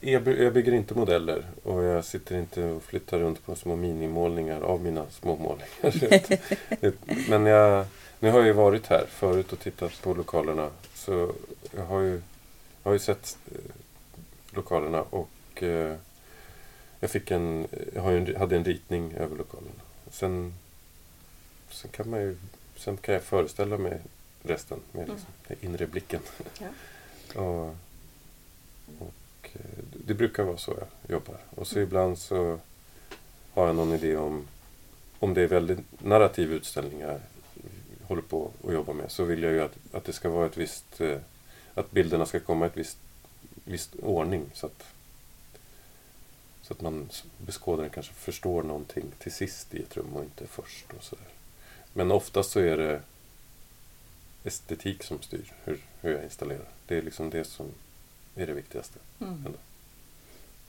jag, 0.00 0.28
jag 0.28 0.52
bygger 0.52 0.72
inte 0.72 0.94
modeller 0.94 1.44
och 1.62 1.82
jag 1.82 2.04
sitter 2.04 2.38
inte 2.38 2.64
och 2.64 2.82
flyttar 2.82 3.18
runt 3.18 3.46
på 3.46 3.54
små 3.54 3.76
minimålningar 3.76 4.60
av 4.60 4.80
mina 4.80 5.10
små 5.10 5.36
målningar. 5.36 7.30
Men 7.30 7.46
jag, 7.46 7.86
nu 8.20 8.30
har 8.30 8.38
jag 8.38 8.46
ju 8.46 8.52
varit 8.52 8.86
här 8.86 9.04
förut 9.08 9.52
och 9.52 9.58
tittat 9.58 10.02
på 10.02 10.14
lokalerna. 10.14 10.70
Så 10.94 11.32
jag 11.76 11.84
har 11.84 12.00
ju, 12.00 12.12
jag 12.82 12.90
har 12.90 12.92
ju 12.92 12.98
sett 12.98 13.38
eh, 13.52 13.58
lokalerna 14.50 15.02
och 15.02 15.62
eh, 15.62 15.96
jag 17.00 17.10
fick 17.10 17.30
en, 17.30 17.66
jag 17.94 18.02
hade 18.38 18.56
en 18.56 18.64
ritning 18.64 19.12
över 19.12 19.36
lokalerna. 19.36 19.82
Sen, 20.10 20.54
sen 21.70 21.90
kan 21.90 22.10
man 22.10 22.20
ju, 22.20 22.36
sen 22.76 22.96
kan 22.96 23.14
jag 23.14 23.22
föreställa 23.22 23.78
mig 23.78 24.00
resten 24.44 24.80
med 24.92 25.08
liksom, 25.08 25.28
den 25.48 25.56
inre 25.60 25.86
blicken. 25.86 26.20
Ja. 26.60 26.68
och, 27.40 27.76
och 28.98 29.50
eh, 29.52 29.84
det 30.06 30.14
brukar 30.14 30.44
vara 30.44 30.56
så 30.56 30.70
jag 30.78 31.14
jobbar. 31.14 31.38
Och 31.50 31.66
så 31.66 31.78
ibland 31.78 32.18
så 32.18 32.58
har 33.52 33.66
jag 33.66 33.76
någon 33.76 33.92
idé 33.92 34.16
om, 34.16 34.46
om 35.18 35.34
det 35.34 35.42
är 35.42 35.46
väldigt 35.46 36.02
narrativ 36.02 36.52
utställning 36.52 37.00
jag 37.00 37.20
håller 38.06 38.22
på 38.22 38.50
att 38.66 38.72
jobba 38.72 38.92
med 38.92 39.10
så 39.10 39.24
vill 39.24 39.42
jag 39.42 39.52
ju 39.52 39.62
att, 39.62 39.76
att 39.92 40.04
det 40.04 40.12
ska 40.12 40.28
vara 40.28 40.46
ett 40.46 40.56
visst, 40.56 41.00
eh, 41.00 41.18
att 41.74 41.90
bilderna 41.90 42.26
ska 42.26 42.40
komma 42.40 42.64
i 42.64 42.68
ett 42.68 42.76
visst, 42.76 42.98
visst 43.64 43.94
ordning 43.94 44.44
så 44.54 44.66
att, 44.66 44.84
så 46.62 46.72
att 46.72 46.80
man 46.80 47.08
beskådaren 47.38 47.90
kanske 47.90 48.12
förstår 48.12 48.62
någonting 48.62 49.04
till 49.18 49.32
sist 49.32 49.74
i 49.74 49.82
ett 49.82 49.96
rum 49.96 50.16
och 50.16 50.22
inte 50.22 50.46
först 50.46 50.86
och 50.98 51.04
sådär. 51.04 51.28
Men 51.92 52.10
oftast 52.10 52.50
så 52.50 52.60
är 52.60 52.76
det 52.76 53.00
estetik 54.44 55.02
som 55.02 55.22
styr 55.22 55.52
hur, 55.64 55.78
hur 56.00 56.12
jag 56.12 56.24
installerar. 56.24 56.68
Det 56.86 56.96
är 56.96 57.02
liksom 57.02 57.30
det 57.30 57.44
som 57.44 57.66
är 58.36 58.46
det 58.46 58.52
viktigaste. 58.52 58.98
Mm. 59.20 59.54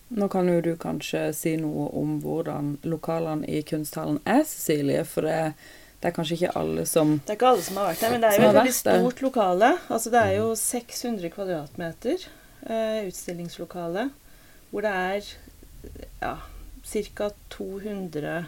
Nå 0.08 0.28
kan 0.30 0.50
jo 0.50 0.62
du 0.62 0.76
kanskje 0.78 1.34
si 1.34 1.56
noe 1.58 1.88
om 1.98 2.20
hvordan 2.22 2.76
lokalene 2.86 3.48
i 3.50 3.62
kunsthallen 3.66 4.20
er, 4.24 4.44
Cecilie. 4.46 5.02
For 5.10 5.26
det, 5.26 5.54
det 6.00 6.12
er 6.12 6.16
kanskje 6.16 6.38
ikke 6.38 6.54
alle 6.60 6.86
som 6.86 7.18
Det 7.26 7.34
er 7.34 7.40
ikke 7.40 7.54
alle 7.56 7.66
som 7.66 7.80
har 7.82 7.90
vært 7.90 8.04
der, 8.06 8.14
men 8.14 8.22
det 8.22 8.30
er 8.30 8.38
Som 8.38 8.46
jo 8.46 8.50
et 8.50 8.60
veldig 8.60 8.76
stort 8.78 9.24
lokale. 9.26 9.72
Altså 9.90 10.14
det 10.14 10.22
er 10.22 10.36
jo 10.38 10.52
600 10.62 11.34
kvadratmeter 11.34 12.28
eh, 12.70 13.00
utstillingslokale, 13.08 14.10
hvor 14.70 14.86
det 14.86 14.94
er 14.94 15.32
ja, 16.22 16.36
ca. 16.86 17.32
200 17.50 18.46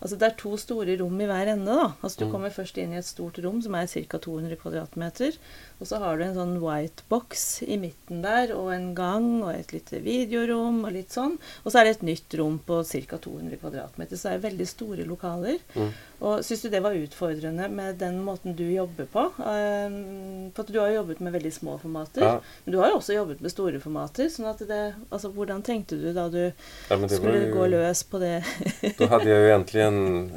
Altså 0.00 0.16
det 0.18 0.26
er 0.28 0.36
to 0.38 0.56
store 0.56 0.94
rom 1.00 1.20
i 1.20 1.26
hver 1.26 1.48
ende, 1.54 1.66
da. 1.74 1.92
Altså 2.02 2.18
du 2.20 2.26
Mm. 2.26 2.32
kommer 2.32 2.50
først 2.54 2.78
inn 2.78 2.92
i 2.92 2.98
et 2.98 3.04
stort 3.04 3.38
rom 3.42 3.60
som 3.62 3.74
er 3.74 3.86
ca. 3.86 4.18
200 4.18 4.56
kvadratmeter. 4.56 5.36
Og 5.80 5.86
så 5.86 5.98
har 5.98 6.16
du 6.18 6.22
en 6.24 6.34
sånn 6.34 6.60
white 6.60 7.02
box 7.08 7.62
i 7.62 7.76
midten 7.76 8.22
der, 8.22 8.54
og 8.54 8.72
en 8.72 8.94
gang 8.94 9.42
og 9.42 9.54
et 9.54 9.72
lite 9.72 10.00
videorom 10.02 10.84
og 10.84 10.92
litt 10.92 11.10
sånn. 11.10 11.38
Og 11.64 11.72
så 11.72 11.80
er 11.80 11.84
det 11.84 11.96
et 11.96 12.06
nytt 12.06 12.38
rom 12.38 12.58
på 12.66 12.82
ca. 12.84 13.16
200 13.18 13.56
kvadratmeter. 13.58 14.16
Så 14.16 14.30
det 14.30 14.38
er 14.44 14.50
veldig 14.50 14.66
store 14.68 15.04
lokaler. 15.04 15.58
Mm. 15.74 15.92
Og 16.20 16.44
Syns 16.44 16.62
du 16.62 16.68
det 16.68 16.80
var 16.82 16.96
utfordrende 16.98 17.68
med 17.70 17.94
den 18.00 18.16
måten 18.26 18.56
du 18.58 18.64
jobber 18.72 19.06
på? 19.12 19.20
Um, 19.38 20.50
for 20.54 20.62
at 20.64 20.72
du 20.72 20.78
har 20.80 20.88
jo 20.90 20.94
jobbet 21.00 21.20
med 21.20 21.32
veldig 21.32 21.52
små 21.54 21.76
formater. 21.78 22.24
Ja, 22.24 22.40
Men 22.64 22.72
du 22.72 22.78
har 22.78 22.88
jo 22.90 22.96
også 22.98 23.14
jobbet 23.14 23.40
med 23.40 23.50
store 23.54 23.80
formater. 23.80 24.26
sånn 24.28 24.48
at 24.50 24.58
det, 24.66 24.94
altså 25.10 25.30
Hvordan 25.30 25.62
tenkte 25.62 25.96
du 26.00 26.12
da 26.12 26.28
du 26.28 26.40
ja, 26.88 27.08
skulle 27.08 27.44
ju, 27.46 27.52
gå 27.54 27.66
løs 27.70 28.02
på 28.02 28.18
det? 28.18 28.44
Då 28.98 29.06
hade 29.06 29.30
jag 29.30 29.40
ju 29.46 29.52
äntligen 29.52 30.32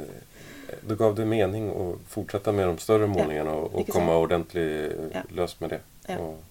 då 0.88 0.94
gav 0.94 1.14
det 1.14 1.24
mening 1.24 1.68
att 1.70 1.98
fortsätta 2.08 2.52
med 2.52 2.66
de 2.66 2.78
större 2.78 3.06
målningarna 3.06 3.52
och, 3.52 3.74
och 3.74 3.88
komma 3.88 4.16
ordentligt 4.16 4.92
Ja. 5.12 5.20
lös 5.34 5.60
med 5.60 5.70
det. 5.70 5.80
Ja. 6.06 6.18
Och, 6.18 6.42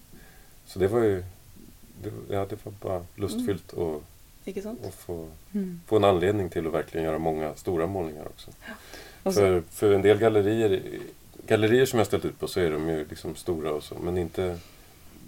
så 0.66 0.78
det 0.78 0.88
var 0.88 1.00
ju 1.00 1.24
det, 2.02 2.10
ja, 2.34 2.46
det 2.50 2.64
var 2.64 2.72
bara 2.80 3.04
lustfyllt 3.16 3.72
Mm. 3.72 4.62
sant? 4.62 4.80
att 4.86 4.94
få, 4.94 5.28
Mm. 5.54 5.80
få 5.86 5.96
en 5.96 6.04
anledning 6.04 6.48
till 6.50 6.66
att 6.66 6.72
verkligen 6.72 7.04
göra 7.06 7.18
många 7.18 7.54
stora 7.54 7.86
målningar 7.86 8.26
också. 8.26 8.50
Og 8.50 8.54
så- 9.24 9.32
För, 9.32 9.62
för 9.70 9.92
en 9.92 10.02
del 10.02 10.18
gallerier, 10.18 10.82
gallerier 11.46 11.86
som 11.86 11.98
jag 11.98 12.06
ställt 12.06 12.24
ut 12.24 12.38
på 12.40 12.48
så 12.48 12.60
är 12.60 12.70
de 12.70 12.88
ju 12.88 13.06
liksom 13.10 13.34
stora 13.36 13.72
och 13.72 13.82
så, 13.82 13.94
men 13.94 14.18
inte 14.18 14.58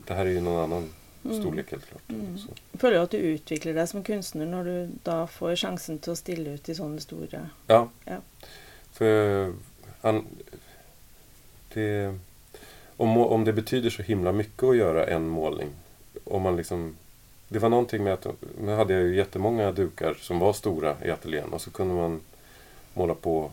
det 0.06 0.14
här 0.14 0.26
är 0.26 0.30
ju 0.30 0.40
någon 0.40 0.62
annan 0.64 0.90
Mm. 1.24 1.40
storlek 1.40 1.70
helt 1.70 1.86
klart. 1.86 2.02
Mm. 2.08 2.38
Føler 2.72 2.96
du 2.96 3.02
at 3.02 3.10
du 3.10 3.16
utvikler 3.16 3.72
deg 3.74 3.88
som 3.88 4.02
kunstner 4.04 4.44
når 4.46 4.64
du 4.64 4.88
da 5.06 5.26
får 5.26 5.54
sjansen 5.56 5.96
til 5.98 6.12
å 6.12 6.16
stille 6.16 6.50
ut 6.58 6.68
i 6.68 6.74
sånne 6.76 7.00
store 7.00 7.46
ja. 7.66 7.88
Ja. 8.04 8.18
För 8.92 9.52
han, 10.02 10.24
det, 11.74 12.18
om, 12.96 13.16
om 13.16 13.44
det 13.44 13.52
betyder 13.52 13.90
så 13.90 14.02
himla 14.02 14.32
mycket 14.32 14.62
att 14.62 14.76
göra 14.76 15.06
en 15.06 15.28
målning. 15.28 15.68
Om 16.24 16.42
man 16.42 16.56
liksom, 16.56 16.96
det 17.48 17.58
var 17.58 17.68
någonting 17.68 18.04
med 18.04 18.12
att 18.12 18.26
nu 18.60 18.72
hade 18.72 18.94
jag 18.94 19.02
ju 19.02 19.16
jättemånga 19.16 19.72
dukar 19.72 20.14
som 20.14 20.38
var 20.38 20.52
stora 20.52 20.96
i 21.04 21.10
ateljén 21.10 21.52
och 21.52 21.60
så 21.60 21.70
kunde 21.70 21.94
man 21.94 22.20
måla 22.94 23.14
på 23.14 23.50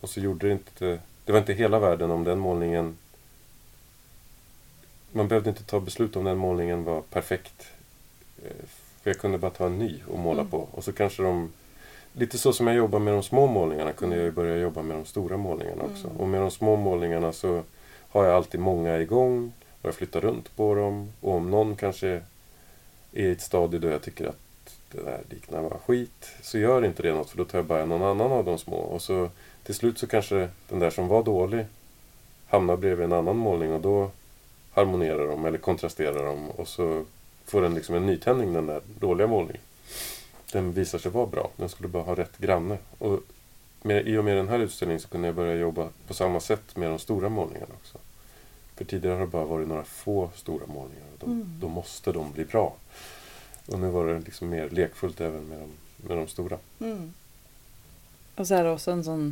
och 0.00 0.08
så 0.10 0.20
gjorde 0.20 0.46
det 0.46 0.52
inte, 0.52 0.98
det 1.24 1.32
var 1.32 1.38
inte 1.38 1.52
hela 1.52 1.78
världen 1.78 2.10
om 2.10 2.24
den 2.24 2.38
målningen 2.38 2.96
man 5.12 5.28
behövde 5.28 5.50
inte 5.50 5.62
ta 5.64 5.80
beslut 5.80 6.16
om 6.16 6.24
den 6.24 6.36
målningen 6.38 6.84
var 6.84 7.00
perfekt. 7.00 7.66
Eh, 8.44 8.66
För 9.02 9.10
jag 9.10 9.18
kunde 9.18 9.38
bara 9.38 9.50
ta 9.50 9.66
en 9.66 9.78
ny 9.78 9.98
och 10.08 10.18
måla 10.18 10.40
Mm. 10.40 10.50
på. 10.50 10.68
Och 10.72 10.84
så 10.84 10.92
kanske 10.92 11.22
de... 11.22 11.52
Lite 12.12 12.38
så 12.38 12.52
som 12.52 12.66
jag 12.66 12.76
jobbar 12.76 12.98
med 12.98 13.14
de 13.14 13.22
små 13.22 13.46
målningarna 13.46 13.92
kunde 13.92 14.16
jag 14.16 14.24
ju 14.24 14.30
börja 14.30 14.56
jobba 14.56 14.82
med 14.82 14.96
de 14.96 15.04
stora 15.04 15.36
målningarna 15.36 15.82
också. 15.84 16.06
Mm. 16.06 16.16
Och 16.16 16.28
med 16.28 16.40
de 16.40 16.50
små 16.50 16.76
målningarna 16.76 17.32
så 17.32 17.62
har 18.08 18.24
jag 18.24 18.34
alltid 18.34 18.60
många 18.60 18.98
igång. 18.98 19.52
Och 19.82 19.88
jag 19.88 19.94
flyttar 19.94 20.20
runt 20.20 20.56
på 20.56 20.74
dem. 20.74 21.12
Och 21.20 21.34
om 21.34 21.50
någon 21.50 21.76
kanske 21.76 22.08
är 22.08 22.22
i 23.12 23.30
ett 23.30 23.40
stadie 23.40 23.78
då 23.80 23.88
jag 23.88 24.02
tycker 24.02 24.26
att 24.26 24.38
det 24.92 25.02
där 25.02 25.20
liknar 25.30 25.62
bara 25.62 25.78
skit. 25.78 26.30
Så 26.42 26.58
gör 26.58 26.84
inte 26.84 27.02
det 27.02 27.12
något 27.12 27.30
för 27.30 27.38
då 27.38 27.44
tar 27.44 27.58
jag 27.58 27.64
bara 27.66 27.84
någon 27.84 28.02
annan 28.02 28.32
av 28.32 28.44
de 28.44 28.58
små. 28.58 28.76
Och 28.76 29.02
så 29.02 29.30
till 29.62 29.74
slut 29.74 29.98
så 29.98 30.06
kanske 30.06 30.48
den 30.68 30.78
där 30.78 30.90
som 30.90 31.08
var 31.08 31.22
dålig 31.22 31.66
hamnar 32.48 32.76
bredvid 32.76 33.04
en 33.04 33.12
annan 33.12 33.36
målning 33.36 33.72
och 33.72 33.80
då 33.80 34.10
harmonerar 34.72 35.28
de 35.28 35.44
eller 35.44 35.58
kontrasterar 35.58 36.26
de 36.26 36.50
och 36.50 36.68
så 36.68 37.04
får 37.44 37.62
den 37.62 37.74
liksom 37.74 37.94
en 37.94 38.06
nytändning 38.06 38.52
den 38.52 38.66
där 38.66 38.80
dåliga 39.00 39.26
målningen. 39.26 39.62
Den 40.52 40.72
visar 40.72 40.98
sig 40.98 41.10
vara 41.10 41.26
bra. 41.26 41.50
Den 41.56 41.68
skulle 41.68 41.88
bara 41.88 42.02
ha 42.02 42.14
rätt 42.14 42.38
granne. 42.38 42.78
Och 42.98 43.20
med, 43.82 44.08
I 44.08 44.16
och 44.16 44.24
med 44.24 44.36
den 44.36 44.48
här 44.48 44.58
utställningen 44.58 45.00
så 45.00 45.08
kunde 45.08 45.28
jag 45.28 45.34
börja 45.34 45.54
jobba 45.54 45.88
på 46.06 46.14
samma 46.14 46.40
sätt 46.40 46.76
med 46.76 46.90
de 46.90 46.98
stora 46.98 47.28
målningarna 47.28 47.74
också. 47.80 47.98
För 48.76 48.84
tidigare 48.84 49.14
har 49.14 49.20
det 49.20 49.26
bara 49.26 49.44
varit 49.44 49.68
några 49.68 49.84
få 49.84 50.30
stora 50.34 50.66
målningar. 50.66 51.04
Och 51.12 51.18
de, 51.18 51.30
Mm. 51.30 51.58
Då 51.60 51.68
måste 51.68 52.12
de 52.12 52.32
bli 52.32 52.44
bra. 52.44 52.74
Och 53.66 53.78
nu 53.78 53.88
var 53.88 54.06
det 54.06 54.18
liksom 54.18 54.48
mer 54.48 54.68
lekfullt 54.70 55.20
även 55.20 55.44
med 55.44 55.58
de, 55.58 55.68
med 56.08 56.16
de 56.16 56.28
stora. 56.28 56.58
mm. 56.80 57.12
Og 58.36 58.46
så 58.46 58.54
er 58.54 58.62
det 58.62 58.70
også 58.72 58.92
en 58.92 59.02
sånn 59.04 59.24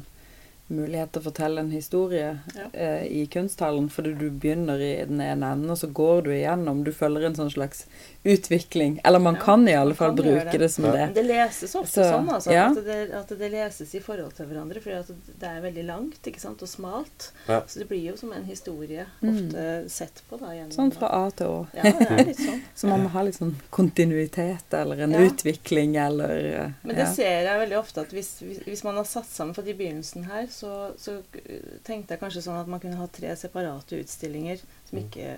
mulighet 0.68 1.12
til 1.12 1.22
å 1.22 1.24
fortelle 1.30 1.60
en 1.60 1.70
historie 1.70 2.38
Ja. 2.54 2.66
eh, 2.72 3.04
i 3.06 3.26
kunsthallen, 3.26 3.88
fordi 3.90 4.14
du 4.18 4.30
begynner 4.30 4.78
i 4.80 5.04
den 5.08 5.20
ene 5.20 5.52
enden, 5.52 5.70
og 5.70 5.78
så 5.78 5.86
går 5.92 6.22
du 6.24 6.30
igjennom. 6.30 6.84
Du 6.84 6.92
følger 6.92 7.24
en 7.26 7.34
sånn 7.34 7.50
slags 7.52 7.86
utvikling. 8.24 9.00
Eller 9.04 9.18
man 9.18 9.34
Ja, 9.34 9.40
kan 9.40 9.68
i 9.68 9.72
alle 9.74 9.94
fall 9.94 10.12
bruke 10.14 10.50
det. 10.52 10.58
det 10.58 10.68
som 10.70 10.84
Ja. 10.84 10.92
det. 10.92 11.14
Det 11.14 11.22
leses 11.24 11.74
ofte 11.74 12.02
Så, 12.04 12.04
sånn, 12.12 12.28
altså. 12.28 12.52
ja. 12.52 12.66
At, 12.70 12.84
det, 12.84 13.10
at 13.14 13.28
det 13.38 13.50
leses 13.52 13.94
i 13.94 14.00
forhold 14.00 14.34
til 14.34 14.46
hverandre. 14.46 14.80
For 14.82 14.90
det 14.90 15.48
er 15.48 15.60
veldig 15.62 15.84
langt 15.86 16.22
ikke 16.26 16.40
sant, 16.40 16.60
og 16.62 16.68
smalt. 16.68 17.30
Ja. 17.48 17.62
Så 17.66 17.78
det 17.78 17.88
blir 17.88 18.02
jo 18.10 18.16
som 18.16 18.32
en 18.32 18.44
historie 18.44 19.06
Mm. 19.22 19.30
ofte 19.48 19.90
sett 19.90 20.22
på. 20.30 20.38
da 20.38 20.46
gjennom 20.52 20.72
Sånn 20.72 20.92
fra 20.92 21.08
A 21.08 21.30
til 21.30 21.46
Å. 21.46 21.66
Ja, 21.74 21.82
det 21.82 22.10
er 22.10 22.24
litt 22.24 22.36
sånn. 22.36 22.60
Så 22.76 22.86
man 22.88 23.00
må 23.04 23.08
ha 23.08 23.22
litt 23.22 23.34
sånn 23.38 23.54
kontinuitet 23.70 24.72
eller 24.74 25.00
en 25.02 25.12
Ja. 25.12 25.18
utvikling 25.20 25.96
eller 25.96 26.36
eh, 26.64 26.70
Men 26.84 26.96
det 26.96 27.04
ja. 27.06 27.12
ser 27.12 27.42
jeg 27.44 27.68
veldig 27.68 27.78
ofte 27.78 28.00
at 28.02 28.10
hvis, 28.12 28.40
hvis, 28.42 28.58
hvis 28.66 28.84
man 28.84 28.96
har 28.96 29.04
satt 29.04 29.26
sammen 29.26 29.54
For 29.54 29.62
i 29.62 29.72
begynnelsen 29.74 30.24
her 30.26 30.46
så, 30.58 30.72
så 30.98 31.18
uh, 31.20 31.68
tenkte 31.86 32.14
jeg 32.16 32.20
kanskje 32.22 32.42
sånn 32.48 32.58
at 32.60 32.68
man 32.70 32.80
kunne 32.82 32.98
ha 32.98 33.06
tre 33.14 33.34
separate 33.38 34.00
utstillinger 34.02 34.60
som 34.88 34.98
Mm. 34.98 35.04
ikke 35.06 35.36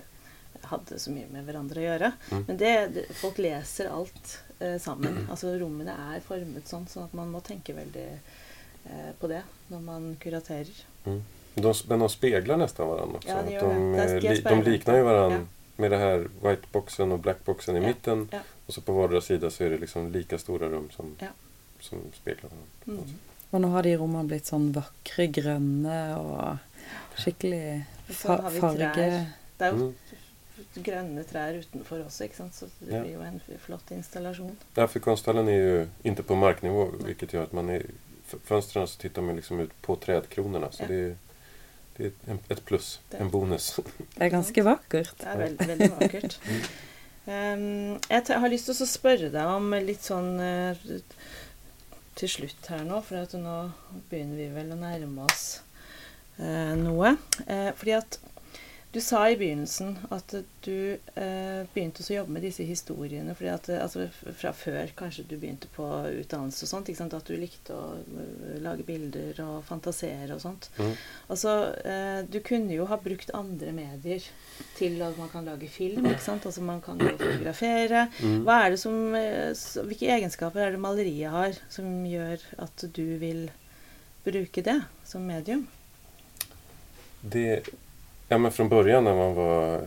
hadde 0.69 0.97
så 1.01 1.11
mye 1.13 1.25
med 1.31 1.45
hverandre 1.47 1.81
å 1.81 1.83
gjøre. 1.85 2.09
Mm. 2.31 2.41
Men 2.47 2.57
det, 2.59 3.05
folk 3.17 3.37
leser 3.41 3.87
alt 3.89 4.33
eh, 4.59 4.75
sammen. 4.81 5.23
Altså 5.31 5.53
rommene 5.63 5.95
er 6.13 6.21
formet 6.25 6.67
sånn, 6.69 6.85
sånn 6.91 7.07
at 7.07 7.13
man 7.17 7.31
må 7.33 7.41
tenke 7.41 7.73
veldig 7.73 8.03
eh, 8.11 9.11
på 9.19 9.29
det 9.31 9.39
når 9.71 9.81
man 9.87 10.05
kuraterer. 10.21 10.69
De, 11.03 11.73
men 11.87 11.99
de 12.05 12.09
speglar 12.13 12.57
nästan 12.61 12.87
varandra 12.87 13.17
också. 13.17 13.29
Ja, 13.29 13.39
Att 13.39 13.49
de, 13.49 13.95
jag 13.97 14.23
li, 14.23 14.41
de 14.41 14.61
liknar 14.63 14.97
ju 14.97 15.03
varandra 15.03 15.37
Ja. 15.39 15.45
med 15.81 15.91
det 15.91 15.97
här 15.97 16.27
whiteboxen 16.43 17.11
och 17.11 17.19
blackboxen 17.19 17.75
i 17.77 17.81
Ja, 17.81 17.87
mitten. 17.87 18.29
Och 18.65 18.73
så 18.73 18.81
på 18.81 18.93
vardera 18.93 19.21
sida 19.21 19.49
så 19.49 19.63
är 19.63 19.69
det 19.69 19.77
liksom 19.77 20.11
lika 20.11 20.37
stora 20.37 20.69
rum 20.69 20.89
som, 20.95 21.15
som 21.79 21.99
speglar 22.13 22.49
varandra. 22.49 23.03
Mm. 23.03 23.17
Og 23.51 23.61
nå 23.61 23.67
har 23.73 23.83
de 23.83 23.95
rommene 23.99 24.27
blitt 24.29 24.45
sånn 24.47 24.69
vakre 24.75 25.27
grønne 25.27 25.97
og 26.17 26.57
skikkelig 27.19 27.83
fa 28.07 28.37
farge. 28.49 28.93
Det 29.57 29.67
er 29.67 29.71
jo 29.75 29.87
Mm. 29.89 29.93
trær 31.27 31.57
utenfor 31.59 32.05
også, 32.05 32.23
ikke 32.27 32.35
sant? 32.35 32.53
så 32.53 32.65
det 32.79 32.93
Ja. 32.93 33.01
blir 33.01 33.13
jo 33.13 33.21
en 33.21 33.41
flott 33.65 33.91
installasjon. 33.91 34.55
Ja, 34.75 34.87
för 34.87 34.99
konsthallen 34.99 35.47
är 35.47 35.51
ju 35.57 35.87
inte 36.03 36.23
på 36.23 36.35
marknivå 36.35 36.91
vilket 37.05 37.33
gör 37.33 37.43
att 37.43 37.51
man 37.53 37.69
är 37.69 37.83
f- 38.27 38.39
fönstren 38.43 38.87
så 38.87 38.97
tittar 38.99 39.21
man 39.21 39.35
liksom 39.35 39.59
ut 39.59 39.81
på 39.81 39.95
trädkronorna. 39.95 40.71
Så 40.71 40.83
Ja. 40.83 40.87
det 40.87 40.95
är, 40.95 41.15
det 41.97 42.03
är 42.05 42.11
en, 42.27 42.39
ett 42.49 42.65
plus, 42.65 42.99
Det- 43.09 43.17
en 43.17 43.29
bonus. 43.29 43.79
Det 44.15 44.23
er 44.25 44.29
ganske 44.29 44.61
vakkert. 44.63 45.17
Det 45.17 45.27
er 45.27 45.37
veldig, 45.37 45.67
veldig 45.67 45.89
vakkert. 45.99 46.39
Um, 47.27 47.99
jeg 48.09 48.25
t- 48.25 48.33
har 48.33 48.49
til 48.65 48.85
å 48.85 48.89
spørre 48.89 49.29
deg 49.31 49.45
om 49.45 49.71
litt 49.85 50.01
sånn 50.01 50.39
eh, 50.39 50.75
til 52.19 52.29
slutt 52.29 52.67
her 52.71 52.83
nå, 52.87 53.01
for 53.05 53.21
at 53.23 53.35
nå 53.39 53.57
begynner 54.09 54.39
vi 54.41 54.49
vel 54.55 54.73
å 54.75 54.79
nærme 54.79 55.27
oss 55.27 55.45
eh, 56.37 56.73
noe. 56.79 57.15
Eh, 57.47 57.71
fordi 57.77 57.95
at 57.97 58.19
du 58.91 58.99
sa 59.01 59.21
i 59.29 59.37
begynnelsen 59.39 59.93
at 60.11 60.33
du 60.65 60.97
eh, 61.15 61.61
begynte 61.71 62.03
å 62.03 62.15
jobbe 62.17 62.33
med 62.35 62.43
disse 62.43 62.65
historiene 62.67 63.31
fordi 63.37 63.51
at, 63.53 63.69
eh, 63.71 63.79
altså, 63.79 64.07
fra 64.35 64.51
før 64.55 64.91
kanskje 64.99 65.23
du 65.29 65.37
begynte 65.37 65.69
på 65.71 65.85
utdannelse 66.09 66.65
og 66.65 66.71
sånt, 66.73 66.91
ikke 66.91 66.99
sant? 66.99 67.15
at 67.15 67.29
du 67.29 67.37
likte 67.39 67.75
å 67.75 67.85
eh, 67.95 68.57
lage 68.63 68.83
bilder 68.87 69.39
og 69.45 69.61
fantasere 69.67 70.35
og 70.35 70.43
sånt. 70.43 70.67
Mm. 70.75 70.91
Altså, 71.31 71.53
eh, 71.87 72.19
du 72.27 72.41
kunne 72.43 72.75
jo 72.75 72.87
ha 72.89 72.97
brukt 72.99 73.31
andre 73.37 73.71
medier 73.75 74.27
til 74.75 74.99
at 75.05 75.15
man 75.19 75.31
kan 75.31 75.47
lage 75.47 75.71
film, 75.71 76.09
ikke 76.11 76.25
sant? 76.25 76.47
Altså 76.49 76.63
man 76.67 76.83
kan 76.83 76.99
jo 76.99 77.13
fotografere. 77.15 78.09
Mm. 78.19 78.41
Hva 78.47 78.57
er 78.65 78.75
det 78.75 78.81
som, 78.81 78.97
eh, 79.15 79.53
hvilke 79.87 80.11
egenskaper 80.17 80.65
er 80.65 80.75
det 80.75 80.83
maleriet 80.83 81.31
har 81.31 81.61
som 81.71 81.87
gjør 82.07 82.43
at 82.67 82.87
du 82.91 83.05
vil 83.23 83.45
bruke 84.27 84.65
det 84.67 84.81
som 85.07 85.23
medium? 85.23 85.63
Det, 87.21 87.63
ja, 88.31 88.37
men 88.37 88.51
från 88.51 88.69
början 88.69 89.03
när, 89.03 89.15
man 89.15 89.33
var 89.33 89.81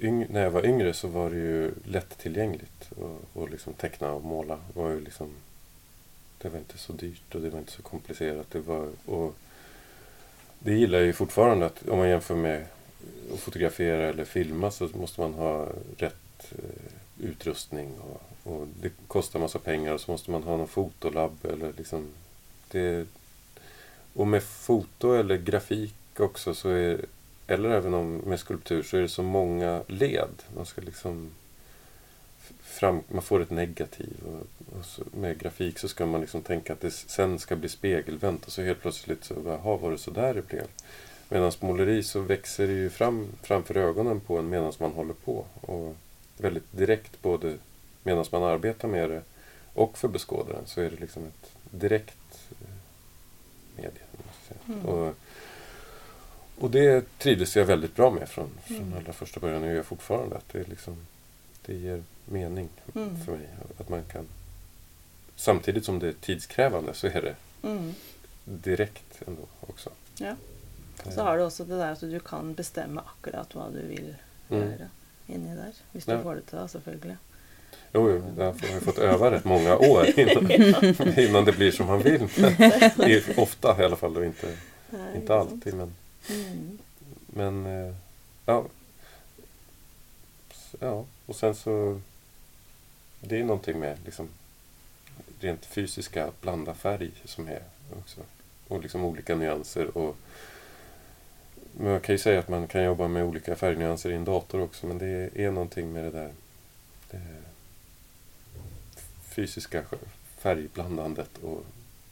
yng, 0.00 0.26
när 0.30 0.42
jag 0.42 0.50
var 0.50 0.66
yngre 0.66 0.92
så 0.92 1.08
var 1.08 1.30
det 1.30 1.36
ju 1.36 1.70
lättillgängligt. 1.84 2.90
Och, 3.32 3.50
liksom 3.50 3.72
teckna 3.72 4.12
och 4.12 4.24
måla 4.24 4.58
Det 4.74 4.80
var 4.80 4.90
ju 4.90 5.00
liksom... 5.00 5.30
Det 6.38 6.48
var 6.48 6.58
inte 6.58 6.78
så 6.78 6.92
dyrt 6.92 7.34
och 7.34 7.40
det 7.40 7.50
var 7.50 7.58
inte 7.58 7.72
så 7.72 7.82
komplicerat. 7.82 8.50
Det 8.50 8.60
var, 8.60 8.88
och 9.06 9.34
det 10.58 10.72
gillar 10.72 10.98
jag 10.98 11.06
ju 11.06 11.12
fortfarande 11.12 11.66
att, 11.66 11.88
om 11.88 11.98
man 11.98 12.08
jämför 12.08 12.34
med 12.34 12.66
att 13.34 13.40
fotografera 13.40 14.08
eller 14.08 14.24
filma 14.24 14.70
så 14.70 14.88
måste 14.94 15.20
man 15.20 15.34
ha 15.34 15.68
rätt 15.98 16.52
eh, 16.52 17.28
utrustning. 17.28 17.94
Och, 17.98 18.52
och 18.52 18.66
det 18.82 18.90
kostar 19.06 19.40
massa 19.40 19.58
pengar 19.58 19.94
och 19.94 20.00
så 20.00 20.10
måste 20.10 20.30
man 20.30 20.42
ha 20.42 20.56
någon 20.56 20.68
fotolabb 20.68 21.44
eller 21.44 21.72
liksom 21.76 22.06
det, 22.70 23.06
och 24.14 24.26
med 24.26 24.42
foto 24.42 25.12
eller 25.12 25.36
grafik 25.36 25.94
också 26.16 26.54
så 26.54 26.68
är 26.68 27.00
eller 27.50 27.70
även 27.70 27.94
om 27.94 28.16
med 28.16 28.40
skulptur 28.40 28.82
så 28.82 28.96
är 28.96 29.00
det 29.00 29.08
så 29.08 29.22
många 29.22 29.82
led. 29.86 30.42
Man 30.56 30.66
ska 30.66 30.80
liksom 30.80 31.30
fram, 32.62 33.00
man 33.08 33.22
får 33.22 33.40
ett 33.40 33.50
negativ. 33.50 34.16
Och, 34.26 34.76
och 34.78 34.84
så, 34.84 35.02
med 35.12 35.38
grafik 35.38 35.78
så 35.78 35.88
ska 35.88 36.06
man 36.06 36.20
liksom 36.20 36.42
tänka 36.42 36.72
att 36.72 36.80
det 36.80 36.90
sen 36.90 37.38
ska 37.38 37.56
bli 37.56 37.68
spegelvänt 37.68 38.46
och 38.46 38.52
så 38.52 38.62
helt 38.62 38.80
plötsligt 38.80 39.24
så, 39.24 39.34
jaha, 39.46 39.76
var 39.76 39.90
det 39.90 39.98
så 39.98 40.10
där 40.10 40.34
det 40.34 40.46
blev? 40.48 40.66
Medan 41.28 41.52
måleri 41.60 42.02
så 42.02 42.20
växer 42.20 42.66
det 42.66 42.72
ju 42.72 42.90
fram 42.90 43.28
framför 43.42 43.76
ögonen 43.76 44.20
på 44.20 44.38
en 44.38 44.48
medan 44.48 44.72
man 44.78 44.92
håller 44.92 45.14
på. 45.14 45.44
Och 45.60 45.96
väldigt 46.36 46.72
direkt 46.72 47.22
både 47.22 47.58
medan 48.02 48.24
man 48.32 48.42
arbetar 48.42 48.88
med 48.88 49.10
det 49.10 49.22
och 49.74 49.98
för 49.98 50.08
beskådaren 50.08 50.66
så 50.66 50.80
är 50.80 50.90
det 50.90 51.00
liksom 51.00 51.22
ett 51.26 51.52
direkt 51.70 52.50
eh, 52.50 52.74
medie. 53.76 54.02
Mm. 54.68 54.86
Och, 54.86 55.14
och 56.60 56.70
det 56.70 57.18
trivdes 57.18 57.56
jag 57.56 57.64
väldigt 57.64 57.96
bra 57.96 58.10
med 58.10 58.28
från, 58.28 58.50
från 58.64 58.76
mm. 58.76 58.98
allra 58.98 59.12
första 59.12 59.40
början 59.40 59.62
och 59.62 59.68
gör 59.68 59.76
jag 59.76 59.86
fortfarande. 59.86 60.36
Att 60.36 60.48
det, 60.52 60.68
liksom, 60.68 60.96
det 61.66 61.74
ger 61.74 62.02
mening 62.24 62.68
mm. 62.94 63.24
för 63.24 63.32
mig. 63.32 63.48
Att 63.78 63.88
man 63.88 64.04
kan, 64.04 64.26
samtidigt 65.36 65.84
som 65.84 65.98
det 65.98 66.08
är 66.08 66.12
tidskrävande 66.12 66.94
så 66.94 67.06
är 67.06 67.22
det 67.22 67.34
mm. 67.62 67.94
direkt 68.44 69.22
ändå 69.26 69.42
också. 69.60 69.90
Ja. 70.18 70.34
Så 71.10 71.22
har 71.22 71.38
du 71.38 71.44
också 71.44 71.64
det 71.64 71.76
där 71.76 71.92
att 71.92 72.00
du 72.00 72.20
kan 72.20 72.54
bestämma 72.54 73.02
akkurat 73.18 73.54
vad 73.54 73.72
du 73.72 73.86
vill 73.86 74.14
mm. 74.50 74.70
göra 74.70 74.88
inni 75.26 75.56
där. 75.56 75.72
Om 75.92 76.00
du 76.06 76.12
ja. 76.12 76.22
får 76.22 76.34
det 76.34 76.40
till 76.40 76.58
det, 76.58 76.68
såklart. 76.68 77.16
Jo, 77.92 78.10
jo 78.10 78.22
jag 78.38 78.44
har 78.44 78.80
fått 78.80 78.98
öva 78.98 79.30
rätt 79.30 79.44
många 79.44 79.76
år 79.76 80.06
innan, 80.18 81.18
innan 81.18 81.44
det 81.44 81.52
blir 81.52 81.70
som 81.70 81.86
man 81.86 82.02
vill. 82.02 82.28
Men, 82.96 83.22
ofta 83.36 83.82
i 83.82 83.84
alla 83.84 83.96
fall 83.96 84.16
och 84.16 84.24
inte, 84.24 84.56
Nej, 84.90 85.16
inte 85.16 85.34
alltid. 85.34 85.74
Men, 85.74 85.94
mm. 86.28 86.78
men 87.26 87.66
eh, 87.66 87.94
ja. 88.46 88.66
ja, 90.80 91.04
och 91.26 91.36
sen 91.36 91.54
så 91.54 92.00
det 93.20 93.40
är 93.40 93.44
någonting 93.44 93.78
med 93.78 93.98
liksom, 94.04 94.28
rent 95.40 95.66
fysiska, 95.66 96.26
att 96.26 96.40
blanda 96.40 96.74
färg 96.74 97.10
som 97.24 97.48
är 97.48 97.62
också. 97.98 98.20
Och 98.68 98.82
liksom 98.82 99.04
olika 99.04 99.34
nyanser. 99.34 99.96
Och, 99.96 100.16
man 101.72 102.00
kan 102.00 102.14
ju 102.14 102.18
säga 102.18 102.38
att 102.38 102.48
man 102.48 102.66
kan 102.66 102.84
jobba 102.84 103.08
med 103.08 103.24
olika 103.24 103.56
färgnyanser 103.56 104.10
i 104.10 104.14
en 104.14 104.24
dator 104.24 104.60
också 104.60 104.86
men 104.86 104.98
det 104.98 105.30
är 105.34 105.50
någonting 105.50 105.92
med 105.92 106.04
det 106.04 106.10
där 106.10 106.32
det 107.10 107.20
fysiska 109.22 109.84
färgblandandet 110.38 111.38
och 111.42 111.64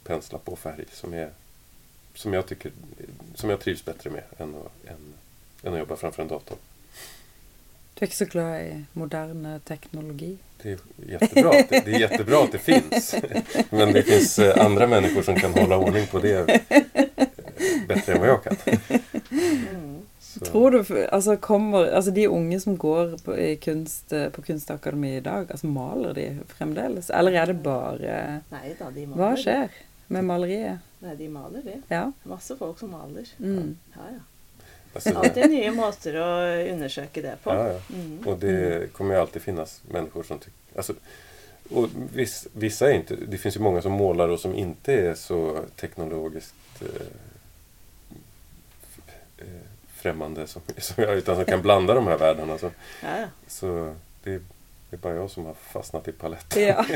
pensla 0.04 0.38
på 0.38 0.56
färg 0.56 0.84
som, 0.92 1.14
är, 1.14 1.30
som, 2.18 2.32
jag, 2.32 2.46
tycker, 2.46 2.72
som 3.34 3.50
jag 3.50 3.60
trivs 3.60 3.84
bättre 3.84 4.10
med 4.10 4.22
än 4.38 4.54
att, 4.54 4.90
än, 4.90 5.14
än 5.62 5.72
att 5.72 5.78
jobba 5.78 5.96
framför 5.96 6.22
en 6.22 6.28
dator. 6.28 6.56
Du 7.94 8.04
är 8.04 8.06
inte 8.06 8.16
så 8.16 8.24
glad 8.24 8.60
i 8.60 8.84
modern 8.92 9.60
teknologi? 9.60 10.38
Det 10.62 10.70
är 10.70 10.78
jättebra, 11.08 11.50
det, 11.50 11.84
det 11.84 11.94
är 11.94 12.00
jättebra 12.00 12.44
att 12.44 12.52
det 12.52 12.58
finns. 12.58 13.14
Men 13.70 13.92
det 13.92 14.02
finns 14.02 14.38
eh, 14.38 14.64
andra 14.66 14.86
människor 14.86 15.22
som 15.22 15.34
kan 15.34 15.52
hålla 15.52 15.76
ordning 15.76 16.06
på 16.06 16.18
det 16.18 16.50
eh, 16.50 16.82
bättre 17.88 18.12
än 18.12 18.20
vad 18.20 18.28
jag 18.28 18.44
kan. 18.44 18.56
Mm. 19.30 19.98
Tror 20.44 20.70
du, 20.70 21.06
alltså 21.06 21.36
kommer, 21.36 21.92
alltså 21.92 22.10
de 22.10 22.28
unga 22.28 22.60
som 22.60 22.76
går 22.76 23.18
på, 23.24 23.38
i 23.38 23.56
kunst, 23.56 24.12
eh, 24.12 24.28
på 24.28 24.42
Kunstakademiet 24.42 25.20
idag, 25.20 25.46
alltså 25.50 25.66
maler 25.66 26.14
de 26.14 26.38
fremdeles? 26.48 27.10
Eller 27.10 27.32
är 27.32 27.46
det 27.46 27.54
bara... 27.54 27.92
Nej 28.50 28.76
då, 28.78 28.90
de 28.94 29.06
maler. 29.06 29.22
Vad 29.22 29.38
sker 29.38 29.68
med 30.06 30.24
maleriet? 30.24 30.78
Nej, 30.98 31.16
de 31.16 31.28
maler 31.28 31.62
det. 31.62 31.82
Ja. 31.94 32.12
Masse 32.22 32.56
folk 32.56 32.78
som 32.78 32.90
maler. 32.90 33.28
Mm. 33.38 33.78
Ja, 33.92 34.00
ja. 34.12 34.18
Alltså, 34.94 35.18
alltid 35.18 35.50
nya 35.50 35.72
måter 35.72 36.14
att 36.14 36.72
undersöka 36.72 37.22
det 37.22 37.36
på. 37.42 37.50
Ja, 37.50 37.72
ja. 37.72 37.80
Mm. 37.94 38.28
Och 38.28 38.38
det 38.38 38.92
kommer 38.92 39.14
ju 39.14 39.20
alltid 39.20 39.42
finnas 39.42 39.82
människor 39.88 40.22
som 40.22 40.38
tycker... 40.38 40.58
Alltså, 40.76 40.94
och 41.70 41.88
viss, 42.14 42.46
vissa 42.52 42.90
är 42.90 42.94
inte... 42.94 43.16
Det 43.16 43.38
finns 43.38 43.56
ju 43.56 43.60
många 43.60 43.82
som 43.82 43.92
målar 43.92 44.28
och 44.28 44.40
som 44.40 44.54
inte 44.54 44.92
är 44.92 45.14
så 45.14 45.64
teknologiskt 45.76 46.54
eh, 46.80 47.06
eh 49.38 49.46
främmande 49.98 50.46
som, 50.46 50.62
som 50.76 51.04
jag, 51.04 51.16
utan 51.16 51.36
som 51.36 51.44
kan 51.44 51.62
blanda 51.62 51.94
de 51.94 52.06
här 52.06 52.18
världarna. 52.18 52.58
Så, 52.58 52.70
ja, 53.02 53.24
så 53.46 53.94
det, 54.22 54.42
det 54.90 54.96
är 54.96 54.98
bara 54.98 55.14
jag 55.14 55.30
som 55.30 55.46
har 55.46 55.54
fastnat 55.54 56.08
i 56.08 56.12
paletten. 56.12 56.62
Ja. 56.62 56.84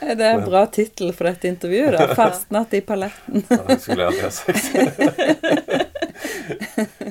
det 0.00 0.06
är 0.06 0.10
en 0.10 0.40
Men... 0.40 0.50
bra 0.50 0.66
titel 0.66 1.12
för 1.12 1.24
ett 1.24 1.44
intervju 1.44 1.90
då. 1.90 1.98
Fastnat 2.14 2.74
i 2.74 2.80
paletten. 2.80 3.42
ja, 3.48 3.58
det 3.66 3.78
skulle 3.78 4.02
jag 4.02 4.06
aldrig 4.06 4.24
ha 4.24 4.30
sagt. 4.30 4.64